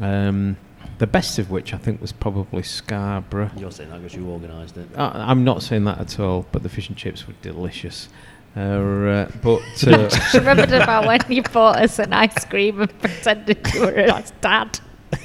Um, 0.00 0.56
the 0.98 1.06
best 1.06 1.38
of 1.38 1.50
which 1.50 1.74
I 1.74 1.78
think 1.78 2.00
was 2.00 2.12
probably 2.12 2.62
Scarborough. 2.62 3.50
You're 3.56 3.72
saying 3.72 3.90
that 3.90 4.00
because 4.00 4.14
you 4.14 4.28
organised 4.28 4.76
it. 4.76 4.88
I, 4.96 5.30
I'm 5.30 5.42
not 5.42 5.62
saying 5.62 5.84
that 5.84 5.98
at 5.98 6.20
all, 6.20 6.46
but 6.52 6.62
the 6.62 6.68
fish 6.68 6.88
and 6.88 6.96
chips 6.96 7.26
were 7.26 7.34
delicious. 7.42 8.08
Uh, 8.56 8.60
uh, 8.60 9.30
but 9.42 9.62
uh, 9.88 10.08
She 10.08 10.38
remembered 10.38 10.72
about 10.72 11.06
when 11.06 11.20
you 11.28 11.42
bought 11.42 11.78
us 11.78 11.98
an 11.98 12.12
ice 12.12 12.44
cream 12.44 12.82
and 12.82 13.00
pretended 13.00 13.58
you 13.74 13.80
were 13.80 14.10
our 14.10 14.22
dad. 14.40 14.78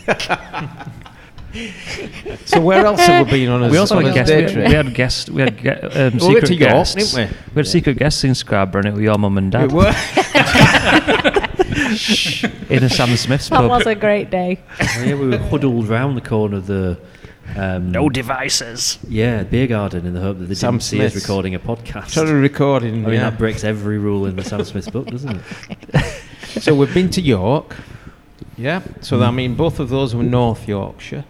so 2.46 2.60
where 2.62 2.86
else 2.86 3.00
have 3.06 3.26
we 3.32 3.32
been 3.46 3.50
on 3.50 3.64
a 3.64 3.70
we 3.70 3.78
also 3.78 3.98
on 3.98 4.04
had 4.06 4.12
a 4.12 4.16
guests. 4.16 4.30
day 4.32 4.46
We, 4.46 4.52
trip? 4.54 4.68
we 4.68 4.74
had 4.74 4.94
guests. 4.94 5.30
We 5.30 5.42
had 5.42 5.58
ge- 5.58 5.68
um, 5.68 5.82
We 5.96 6.00
went 6.10 6.22
secret 6.22 6.46
to 6.48 6.56
York, 6.56 6.72
guests. 6.72 6.96
didn't 7.14 7.30
we? 7.32 7.38
We 7.54 7.60
had 7.60 7.68
secret 7.68 7.98
guests 7.98 8.24
in 8.24 8.36
Scarborough, 8.36 8.80
and 8.82 8.88
it 8.90 8.94
was 8.94 9.02
your 9.02 9.18
mum 9.18 9.38
and 9.38 9.52
dad 9.52 9.66
It 9.66 9.72
were- 9.72 9.84
in 12.70 12.84
a 12.84 12.90
Sam 12.90 13.16
Smith's 13.16 13.50
book. 13.50 13.60
That 13.62 13.68
pub. 13.70 13.80
was 13.80 13.88
a 13.88 13.96
great 13.96 14.30
day. 14.30 14.60
Oh, 14.80 15.04
yeah, 15.04 15.16
we 15.16 15.28
were 15.30 15.38
huddled 15.38 15.88
round 15.88 16.18
the 16.18 16.22
corner 16.22 16.58
of 16.58 16.68
the. 16.68 16.98
Um, 17.56 17.92
no 17.94 18.10
devices. 18.10 19.00
Yeah, 19.08 19.44
beer 19.44 19.68
garden 19.68 20.06
in 20.06 20.14
the 20.14 20.20
hope 20.20 20.40
that 20.40 20.46
they 20.46 20.54
Sam 20.56 20.74
didn't 20.74 20.84
see 20.84 21.06
us 21.06 21.16
recording 21.16 21.56
a 21.56 21.60
podcast. 21.60 22.10
Started 22.10 22.34
recording. 22.34 23.06
I 23.06 23.08
mean, 23.08 23.14
yeah. 23.16 23.30
that 23.30 23.40
breaks 23.40 23.64
every 23.64 23.98
rule 23.98 24.26
in 24.26 24.36
the 24.36 24.44
Sam 24.44 24.66
Smith 24.66 24.92
book, 24.92 25.08
doesn't 25.08 25.42
it? 25.94 26.04
so 26.62 26.76
we've 26.76 26.94
been 26.94 27.10
to 27.12 27.22
York. 27.22 27.74
Yeah. 28.58 28.82
So 29.00 29.22
I 29.24 29.32
mean, 29.32 29.56
both 29.56 29.80
of 29.80 29.88
those 29.88 30.14
were 30.14 30.24
North 30.24 30.68
Yorkshire. 30.68 31.24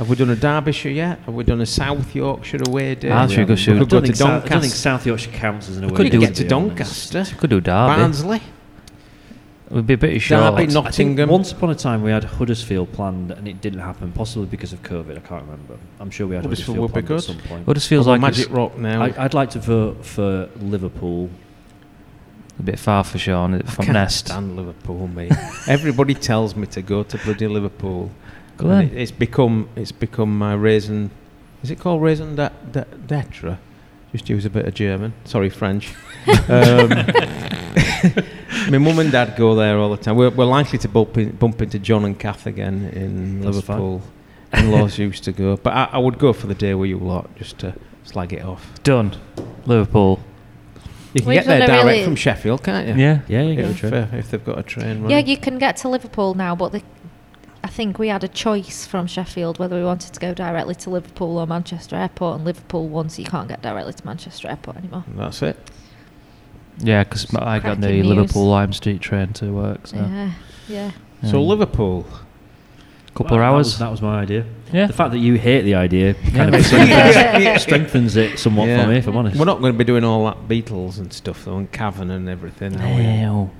Have 0.00 0.08
we 0.08 0.16
done 0.16 0.30
a 0.30 0.34
Derbyshire 0.36 0.90
yet? 0.92 1.18
Have 1.26 1.34
we 1.34 1.44
done 1.44 1.60
a 1.60 1.66
South 1.66 2.14
Yorkshire 2.14 2.60
away 2.66 2.94
day? 2.94 3.10
Ah, 3.10 3.26
should 3.26 3.40
we 3.40 3.44
go 3.44 3.54
shoot? 3.54 3.72
We 3.74 3.76
I 3.76 3.80
could 3.80 3.90
go 3.90 3.96
don't, 4.00 4.00
to 4.00 4.06
think 4.06 4.16
South, 4.16 4.44
I 4.44 4.48
don't 4.48 4.60
think 4.62 4.72
South 4.72 5.06
Yorkshire 5.06 5.30
counts 5.32 5.68
as 5.68 5.76
an 5.76 5.84
away. 5.84 5.94
Could 5.94 6.04
do 6.06 6.10
game, 6.12 6.20
get 6.20 6.34
to 6.36 6.42
to 6.44 6.48
be 6.48 6.54
honest. 6.54 7.12
Doncaster, 7.12 7.36
Could 7.36 7.50
do 7.50 7.60
Derby. 7.60 7.96
Barnsley. 7.96 8.36
It 8.36 9.74
would 9.74 9.86
be 9.86 9.92
a 9.92 9.98
bit 9.98 10.18
short. 10.22 10.56
Derby, 10.56 10.72
Nottingham. 10.72 11.28
once 11.28 11.52
upon 11.52 11.68
a 11.68 11.74
time 11.74 12.00
we 12.02 12.10
had 12.10 12.24
Huddersfield 12.24 12.92
planned 12.94 13.30
and 13.30 13.46
it 13.46 13.60
didn't 13.60 13.80
happen, 13.80 14.10
possibly 14.12 14.46
because 14.46 14.72
of 14.72 14.82
COVID. 14.82 15.18
I 15.18 15.20
can't 15.20 15.42
remember. 15.42 15.76
I'm 16.00 16.10
sure 16.10 16.26
we 16.26 16.34
had 16.34 16.44
Huddersfield 16.46 16.78
Huddersfield, 16.78 16.94
would 16.94 16.94
be 16.94 17.06
planned 17.06 17.20
at 17.20 17.26
good. 17.26 17.42
some 17.42 17.48
point. 17.50 17.66
Well, 17.66 17.72
it 17.72 17.74
just 17.74 17.88
feels 17.88 18.06
Or 18.06 18.12
like 18.12 18.22
Magic 18.22 18.46
it's 18.46 18.50
Rock 18.50 18.78
now. 18.78 19.02
I, 19.02 19.12
I'd 19.22 19.34
like 19.34 19.50
to 19.50 19.58
vote 19.58 20.02
for 20.02 20.48
Liverpool. 20.62 21.28
a 22.58 22.62
bit 22.62 22.78
far 22.78 23.04
for 23.04 23.18
Sean 23.18 23.54
I 23.54 23.58
from 23.58 23.84
can't 23.84 23.92
Nest. 23.96 24.28
stand 24.28 24.56
Liverpool, 24.56 25.08
mate. 25.08 25.32
Everybody 25.68 26.14
tells 26.14 26.56
me 26.56 26.66
to 26.68 26.80
go 26.80 27.02
to 27.02 27.18
bloody 27.18 27.46
Liverpool. 27.48 28.10
Go 28.60 28.68
And 28.70 28.90
it- 28.92 28.96
it's 28.96 29.10
become 29.12 29.68
it's 29.76 29.92
become 29.92 30.36
my 30.38 30.54
raison. 30.54 31.10
Is 31.62 31.70
it 31.70 31.78
called 31.78 32.02
raison 32.02 32.36
d'e- 32.36 32.50
d'e- 32.72 32.86
d'etre? 33.06 33.58
Just 34.12 34.28
use 34.28 34.44
a 34.44 34.50
bit 34.50 34.66
of 34.66 34.74
German. 34.74 35.12
Sorry, 35.24 35.50
French. 35.50 35.94
um, 36.48 36.88
my 38.70 38.78
mum 38.78 38.98
and 38.98 39.12
dad 39.12 39.34
go 39.36 39.54
there 39.54 39.78
all 39.78 39.90
the 39.90 39.96
time. 39.96 40.16
We're, 40.16 40.30
we're 40.30 40.44
likely 40.46 40.78
to 40.80 40.88
bump, 40.88 41.16
in, 41.16 41.30
bump 41.36 41.62
into 41.62 41.78
John 41.78 42.04
and 42.04 42.18
Kath 42.18 42.46
again 42.46 42.90
in 42.92 43.40
That's 43.40 43.56
Liverpool. 43.56 44.02
In-laws 44.52 44.98
used 45.08 45.24
to 45.24 45.32
go, 45.32 45.56
but 45.56 45.72
I, 45.72 45.84
I 45.92 45.98
would 45.98 46.18
go 46.18 46.32
for 46.32 46.46
the 46.48 46.54
day 46.56 46.74
with 46.74 46.90
you 46.90 46.98
lot 46.98 47.32
just 47.36 47.58
to 47.60 47.74
slag 48.04 48.32
it 48.32 48.44
off. 48.44 48.82
Done. 48.82 49.16
Liverpool. 49.66 50.18
You 51.14 51.20
can 51.20 51.28
We've 51.28 51.38
get 51.44 51.46
there 51.46 51.66
direct 51.66 51.84
really- 51.86 52.04
from 52.04 52.16
Sheffield, 52.16 52.62
can't 52.64 52.88
you? 52.88 52.94
Yeah. 52.94 53.20
Yeah, 53.28 53.42
you 53.42 53.60
If, 53.60 53.84
uh, 53.84 54.06
if 54.12 54.30
they've 54.30 54.44
got 54.44 54.58
a 54.58 54.62
train 54.62 55.02
running. 55.02 55.10
Yeah, 55.10 55.18
you 55.18 55.36
can 55.36 55.58
get 55.58 55.76
to 55.78 55.88
Liverpool 55.88 56.34
now, 56.34 56.54
but 56.56 56.72
the, 56.72 56.78
I 56.78 56.82
think 57.70 57.98
we 57.98 58.08
had 58.08 58.22
a 58.24 58.28
choice 58.28 58.84
from 58.86 59.06
Sheffield 59.06 59.58
whether 59.58 59.76
we 59.76 59.84
wanted 59.84 60.12
to 60.14 60.20
go 60.20 60.34
directly 60.34 60.74
to 60.76 60.90
Liverpool 60.90 61.38
or 61.38 61.46
Manchester 61.46 61.96
Airport, 61.96 62.36
and 62.36 62.44
Liverpool 62.44 62.88
won, 62.88 63.08
so 63.08 63.22
you 63.22 63.28
can't 63.28 63.48
get 63.48 63.62
directly 63.62 63.92
to 63.94 64.04
Manchester 64.06 64.48
Airport 64.48 64.76
anymore. 64.76 65.04
That's 65.16 65.40
it. 65.42 65.56
Yeah, 66.78 67.04
because 67.04 67.32
I 67.34 67.58
got 67.58 67.80
the 67.80 67.88
news. 67.88 68.06
Liverpool 68.06 68.46
Lime 68.46 68.72
Street 68.72 69.00
train 69.00 69.32
to 69.34 69.52
work. 69.52 69.86
So. 69.86 69.96
Yeah, 69.96 70.32
yeah. 70.68 70.90
So 71.24 71.40
Um, 71.40 71.46
Liverpool. 71.48 72.06
couple 73.14 73.24
Well, 73.24 73.34
of 73.34 73.40
that 73.40 73.54
hours. 73.54 73.66
was- 73.66 73.78
That 73.78 73.90
was, 73.90 74.00
my 74.02 74.20
idea. 74.20 74.44
yeah. 74.72 74.86
The 74.86 74.92
fact 74.92 75.10
that 75.10 75.18
you 75.18 75.34
hate 75.34 75.62
the 75.62 75.74
idea 75.74 76.14
kind 76.14 76.34
Yeah. 76.36 76.44
of 76.44 76.52
makes 76.52 76.72
it 76.72 77.60
strengthens 77.60 78.16
it 78.16 78.38
somewhat 78.38 78.68
Yeah. 78.68 78.82
for 78.84 78.88
me, 78.88 78.96
if 78.98 79.06
I'm 79.08 79.16
honest. 79.16 79.36
We're 79.36 79.44
not 79.44 79.60
going 79.60 79.72
to 79.72 79.78
be 79.78 79.84
doing 79.84 80.04
all 80.04 80.24
that 80.26 80.48
Beatles 80.48 80.98
and 80.98 81.12
stuff 81.12 81.44
though, 81.44 81.56
and 81.58 81.70
Cavern 81.70 82.10
and 82.10 82.28
everything. 82.28 82.80
Are 82.80 82.96
we? 82.96 83.02
No. 83.02 83.50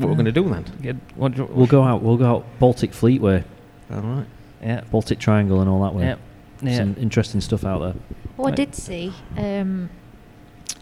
What 0.00 0.08
we're 0.08 0.14
going 0.14 0.24
to 0.26 0.32
do 0.32 0.48
then. 0.48 0.64
Get, 0.82 0.96
what, 1.16 1.34
do 1.34 1.44
We'll 1.44 1.66
go 1.66 1.82
out. 1.82 2.02
We'll 2.02 2.16
go 2.16 2.26
out 2.26 2.46
Baltic 2.58 2.92
Fleet 2.92 3.20
way, 3.20 3.44
All 3.92 4.00
right. 4.00 4.26
Yeah. 4.62 4.82
Baltic 4.90 5.18
Triangle, 5.18 5.60
and 5.60 5.68
all 5.70 5.82
that 5.82 5.94
way. 5.94 6.04
Yeah. 6.04 6.16
Yeah. 6.62 6.76
Some 6.76 6.96
interesting 6.98 7.40
stuff 7.40 7.64
out 7.64 7.78
there. 7.80 7.94
Oh, 8.38 8.44
I 8.46 8.50
did 8.50 8.74
see, 8.74 9.12
um, 9.38 9.88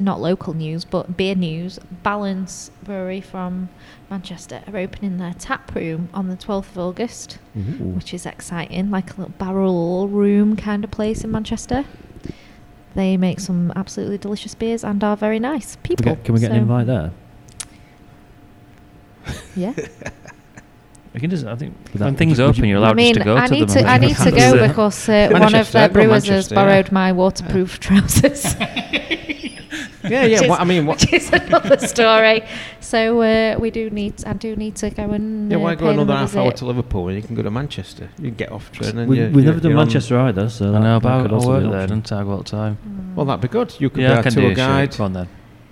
not 0.01 0.21
local 0.21 0.55
news, 0.55 0.85
but 0.85 1.17
beer 1.17 1.35
news. 1.35 1.79
Balance 2.03 2.71
Brewery 2.85 3.21
from 3.21 3.69
Manchester 4.11 4.63
are 4.67 4.77
opening 4.77 5.19
their 5.19 5.35
tap 5.35 5.75
room 5.75 6.09
on 6.15 6.29
the 6.29 6.37
12th 6.37 6.71
of 6.73 6.79
August, 6.79 7.39
Ooh. 7.57 7.61
which 7.61 8.13
is 8.15 8.27
exciting, 8.27 8.91
like 8.91 9.11
a 9.17 9.21
little 9.21 9.35
barrel 9.39 10.09
room 10.09 10.57
kind 10.57 10.83
of 10.85 10.91
place 10.91 11.23
in 11.25 11.31
Manchester. 11.31 11.85
They 12.95 13.17
make 13.17 13.39
some 13.39 13.73
absolutely 13.77 14.19
delicious 14.19 14.55
beers 14.55 14.83
and 14.83 15.03
are 15.05 15.17
very 15.17 15.39
nice 15.39 15.77
We 15.77 15.89
people. 15.89 16.05
get- 16.05 16.25
can 16.25 16.35
we 16.35 16.41
get 16.41 16.51
an 16.51 16.57
invite 16.59 16.87
there? 16.87 17.13
Yeah. 19.57 19.75
We 21.15 21.21
can 21.21 21.31
just, 21.31 21.47
I 21.47 21.57
think, 21.57 21.75
Would 21.95 22.01
when 22.03 22.13
that- 22.13 22.19
things 22.19 22.39
would 22.39 22.45
you- 22.45 22.49
open, 22.51 22.65
you're 22.67 22.79
allowed 22.79 22.91
I 22.91 22.95
mean, 22.95 23.15
just 23.15 23.21
to 23.21 23.25
go 23.25 23.37
I 23.39 23.47
to 23.47 23.55
need 23.55 23.69
them. 23.69 23.83
to, 23.83 23.89
I 23.91 23.99
need 23.99 24.15
to 24.17 24.31
go 24.31 24.69
because 24.69 25.09
uh, 25.09 25.29
one 25.33 25.43
of 25.43 25.53
Manchester, 25.53 25.73
their 25.73 25.85
I'd 25.85 25.89
go 25.89 25.93
brewers 25.95 26.13
has 26.25 26.29
Manchester, 26.29 26.55
yeah. 26.55 26.65
borrowed 26.65 26.93
my 26.93 27.13
waterproof 27.13 27.81
trousers. 27.85 28.55
Yeah, 30.05 30.25
yeah. 30.25 30.41
Which 30.41 30.49
What, 30.49 30.57
is- 30.57 30.61
I 30.61 30.65
mean, 30.65 30.87
what, 30.87 31.01
which 31.01 31.13
is 31.13 31.33
another 31.33 31.77
story. 31.87 32.43
So 32.81 33.21
uh, 33.21 33.59
we 33.59 33.71
do 33.71 33.91
need. 33.91 34.25
I 34.25 34.33
do 34.33 34.55
need 34.57 34.77
to 34.77 34.89
go 34.91 35.11
and. 35.11 35.51
yeah, 35.51 35.59
uh, 35.59 35.61
why 35.61 35.75
pay 35.75 35.81
go 35.81 35.87
them 35.89 35.99
another 36.01 36.15
half 36.21 36.37
hour 36.37 36.45
visit. 36.45 36.59
to 36.59 36.67
Liverpool 36.67 37.05
when 37.05 37.17
you 37.17 37.23
can 37.23 37.35
go 37.35 37.43
to 37.43 37.51
Manchester? 37.51 38.09
You 38.17 38.27
can 38.29 38.35
get 38.37 38.51
off 38.53 38.71
train 38.73 38.97
and 38.97 39.09
We, 39.09 39.19
you, 39.19 39.25
we've 39.27 39.37
you- 39.37 39.43
never 39.43 39.61
done 39.61 39.71
you're 39.73 39.81
on- 39.81 39.87
Manchester 39.87 40.19
either, 40.21 40.49
so 40.49 40.69
I 40.69 40.73
that, 40.73 40.81
know 40.81 40.99
that 41.01 41.07
about 41.07 41.23
could 41.25 41.33
I 41.33 41.35
also 41.35 41.49
work 41.49 41.61
be 41.61 41.65
an 41.67 41.71
there, 41.73 41.81
option. 41.83 42.01
don't 42.01 42.13
I? 42.13 42.31
All 42.31 42.39
the 42.39 42.45
time. 42.45 42.79
Well, 43.17 43.27
that'd 43.27 43.41
be 43.43 43.49
good. 43.49 43.75
You 43.81 43.91
could 43.91 44.01
Yeah, 44.03 44.09
I 44.09 44.11
be 44.13 44.17
our 44.19 44.23
can 44.23 44.33
do 44.35 44.41
tour 44.41 44.51
a 44.51 44.55
show. 44.55 44.57
guide. 44.57 44.93
Come 44.93 45.05
on 45.05 45.13
then. 45.13 45.29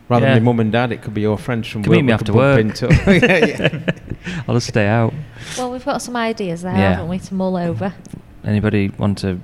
Rather 0.09 0.25
Yeah. 0.27 0.35
than 0.35 0.45
your 0.45 0.53
mum 0.55 0.61
and 0.61 0.71
dad, 0.73 0.93
it 0.93 1.03
could 1.03 1.15
be 1.15 1.23
your 1.23 1.37
friends 1.37 1.67
from 1.67 1.83
Can 1.83 1.91
work. 1.91 1.97
meet 1.97 2.03
me 2.03 2.07
we 2.09 2.13
after 2.13 2.27
could 2.33 2.35
work. 2.37 2.61
into. 2.61 2.87
yeah, 3.07 3.45
yeah. 3.45 3.81
I'll 4.49 4.55
just 4.55 4.69
stay 4.69 4.87
out. 4.87 5.13
Well, 5.59 5.73
we've 5.73 5.85
got 5.85 6.01
some 6.01 6.15
ideas 6.17 6.63
there, 6.63 6.73
Yeah. 6.77 6.91
haven't 6.95 7.09
we, 7.09 7.19
to 7.19 7.35
mull 7.35 7.57
over? 7.57 7.93
Anybody 8.45 8.91
want 8.97 9.19
to 9.19 9.41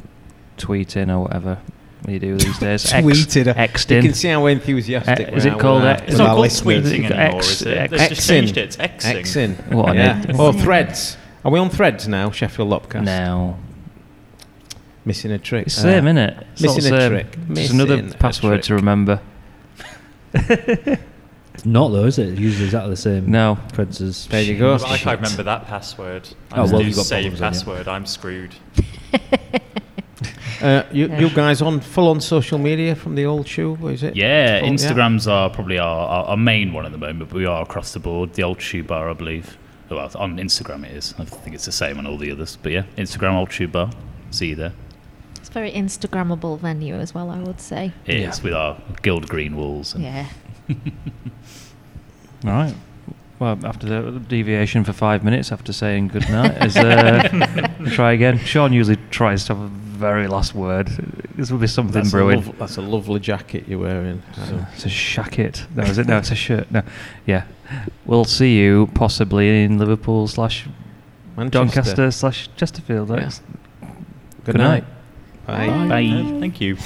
tweet 0.59 0.97
in 0.97 1.11
or 1.11 1.23
whatever 1.23 1.59
you 2.07 2.21
do 2.21 2.37
these 2.37 2.59
days? 2.61 2.85
Tweeted. 2.85 3.49
uh, 3.49 3.55
Xed 3.55 3.97
You 3.97 4.03
can 4.03 4.15
see 4.15 4.29
how 4.29 4.47
enthusiastic 4.47 5.29
Uh, 5.29 5.31
we 5.33 5.37
is 5.39 5.45
it 5.47 5.59
called 5.59 5.83
our- 5.83 5.89
X- 5.95 6.03
It's 6.09 6.19
not 6.19 6.29
called 6.29 6.41
listeners. 6.43 6.85
tweeting 6.93 7.05
X- 7.11 7.13
anymore, 7.13 7.41
is 7.41 7.63
it? 7.63 7.91
They've 7.91 8.09
just 8.11 8.29
changed 8.29 8.57
it. 8.57 8.65
It's 8.65 8.77
Xing. 8.77 9.23
Xing. 9.57 9.73
What, 9.73 9.97
yeah. 9.97 10.23
an- 10.23 10.37
Or 10.37 10.53
Xing. 10.53 10.61
threads. 10.63 11.17
Are 11.45 11.51
we 11.51 11.59
on 11.59 11.71
threads 11.71 12.07
now, 12.07 12.31
Sheffield 12.31 12.69
Lopcast? 12.71 13.03
No. 13.03 13.57
Missing 15.05 15.33
a 15.33 15.39
trick. 15.39 15.67
It's 15.67 15.75
the 15.75 15.83
same, 15.83 16.07
Uh, 16.07 16.11
innit? 16.11 16.45
It's 16.53 16.65
all 16.65 16.75
missing 16.77 16.93
the 16.93 16.97
a 16.97 17.01
same. 17.01 17.11
trick. 17.11 17.37
Just 17.55 17.73
another 17.73 17.97
Missing 17.97 18.15
a 18.15 18.19
password 18.19 18.63
to 18.63 18.69
trick. 18.69 19.21
Remember. 20.33 20.99
Not 21.65 21.89
though, 21.89 22.05
is 22.07 22.19
it? 22.19 22.29
It's 22.31 22.41
usually 22.41 22.65
exactly 22.65 22.91
the 22.91 22.97
same. 22.97 23.31
No. 23.31 23.59
Creds 23.73 24.01
as 24.01 24.27
There 24.27 24.43
you 24.43 24.59
go. 24.59 24.77
Well, 24.77 24.87
I 24.87 24.97
can't 24.99 25.21
remember 25.21 25.43
that 25.45 25.67
password. 25.67 26.29
I 26.51 26.57
Oh, 26.61 26.63
just 26.63 26.73
well, 26.73 26.81
do 26.83 26.87
you've 26.89 26.97
got 26.97 27.07
save 27.07 27.23
problems 27.25 27.41
then, 27.41 27.53
yeah. 27.53 27.59
password. 27.59 27.89
I'm 27.89 28.07
screwed. 28.07 28.55
Uh, 30.61 30.85
you, 30.93 31.09
Yeah. 31.09 31.19
you 31.19 31.29
guys 31.31 31.61
on 31.61 31.81
full 31.81 32.07
on 32.09 32.21
social 32.21 32.57
media 32.57 32.95
from 32.95 33.17
the 33.17 33.27
old 33.27 33.49
shoe? 33.49 33.75
Is 33.89 34.05
it? 34.05 34.15
Yeah, 34.15 34.61
Full- 34.61 34.69
Instagrams 34.69 35.29
are 35.29 35.51
probably 35.51 35.77
our, 35.81 36.07
our, 36.07 36.25
our 36.27 36.37
main 36.37 36.73
one 36.73 36.87
at 36.87 36.93
the 36.93 36.99
moment, 36.99 37.31
but 37.31 37.33
we 37.37 37.45
are 37.47 37.63
across 37.63 37.93
the 37.93 37.99
board. 37.99 38.35
The 38.35 38.45
old 38.45 38.63
shoe 38.63 38.85
bar, 38.85 39.11
I 39.11 39.13
believe. 39.13 39.59
Well, 39.91 40.09
on 40.15 40.37
Instagram 40.37 40.85
it 40.87 40.93
is. 40.97 41.15
I 41.19 41.25
think 41.25 41.57
it's 41.57 41.65
the 41.65 41.73
same 41.73 41.99
on 41.99 42.07
all 42.07 42.17
the 42.17 42.31
others. 42.31 42.57
But 42.63 42.71
yeah, 42.71 42.85
Instagram 42.97 43.35
old 43.35 43.51
shoe 43.53 43.67
bar. 43.67 43.91
See 44.31 44.51
you 44.51 44.55
there. 44.55 44.73
It's 45.53 45.57
a 45.59 45.61
very 45.61 45.73
Instagrammable 45.73 46.59
venue 46.61 46.95
as 46.95 47.13
well, 47.15 47.29
I 47.31 47.39
would 47.39 47.61
say. 47.61 47.93
It 48.07 48.21
Yeah. 48.21 48.31
is 48.31 48.43
with 48.43 48.55
our 48.55 48.81
gilt 49.03 49.29
green 49.29 49.55
walls. 49.55 49.95
And 49.95 50.03
Yeah. 50.05 50.27
All 52.47 52.51
right. 52.53 52.75
Well, 53.39 53.59
after 53.65 53.87
the 53.87 54.19
deviation 54.21 54.83
for 54.85 54.93
five 54.95 55.23
minutes 55.23 55.53
after 55.53 55.73
saying 55.75 56.09
good 56.09 56.27
night, 56.31 56.57
is 56.65 56.75
uh, 56.77 57.69
try 57.91 58.13
again. 58.13 58.39
Sean 58.39 58.73
usually 58.73 58.97
tries 59.11 59.45
to 59.47 59.55
have 59.55 59.63
a 59.65 59.69
very 59.69 60.27
last 60.27 60.55
word. 60.55 60.89
This 61.37 61.51
will 61.51 61.59
be 61.59 61.67
something 61.67 61.93
That's 61.93 62.09
a, 62.09 62.17
brewing. 62.17 62.37
lov- 62.47 62.59
that's 62.59 62.77
a 62.79 62.83
lovely 62.83 63.21
jacket 63.21 63.69
you're 63.69 63.79
wearing. 63.81 64.23
So. 64.35 64.65
It's 64.75 64.87
a 64.87 64.89
shacket. 64.89 65.67
No, 65.77 65.83
is 65.83 65.99
it? 65.99 66.07
No, 66.07 66.17
it's 66.19 66.31
a 66.31 66.35
shirt. 66.37 66.71
No, 66.71 66.83
yeah. 67.27 67.45
We'll 68.07 68.25
see 68.25 68.57
you 68.57 68.89
possibly 68.95 69.65
in 69.65 69.77
Liverpool 69.79 70.29
slash 70.29 70.67
Manchester. 71.37 71.59
Doncaster 71.59 72.11
slash 72.11 72.49
Chesterfield. 72.57 73.11
Yeah. 73.11 73.17
Right? 73.17 73.41
Good, 74.45 74.45
Good 74.45 74.57
night. 74.57 74.85
Bye. 75.47 75.89
Bye. 75.89 76.39
Thank 76.41 76.61
you. 76.61 76.77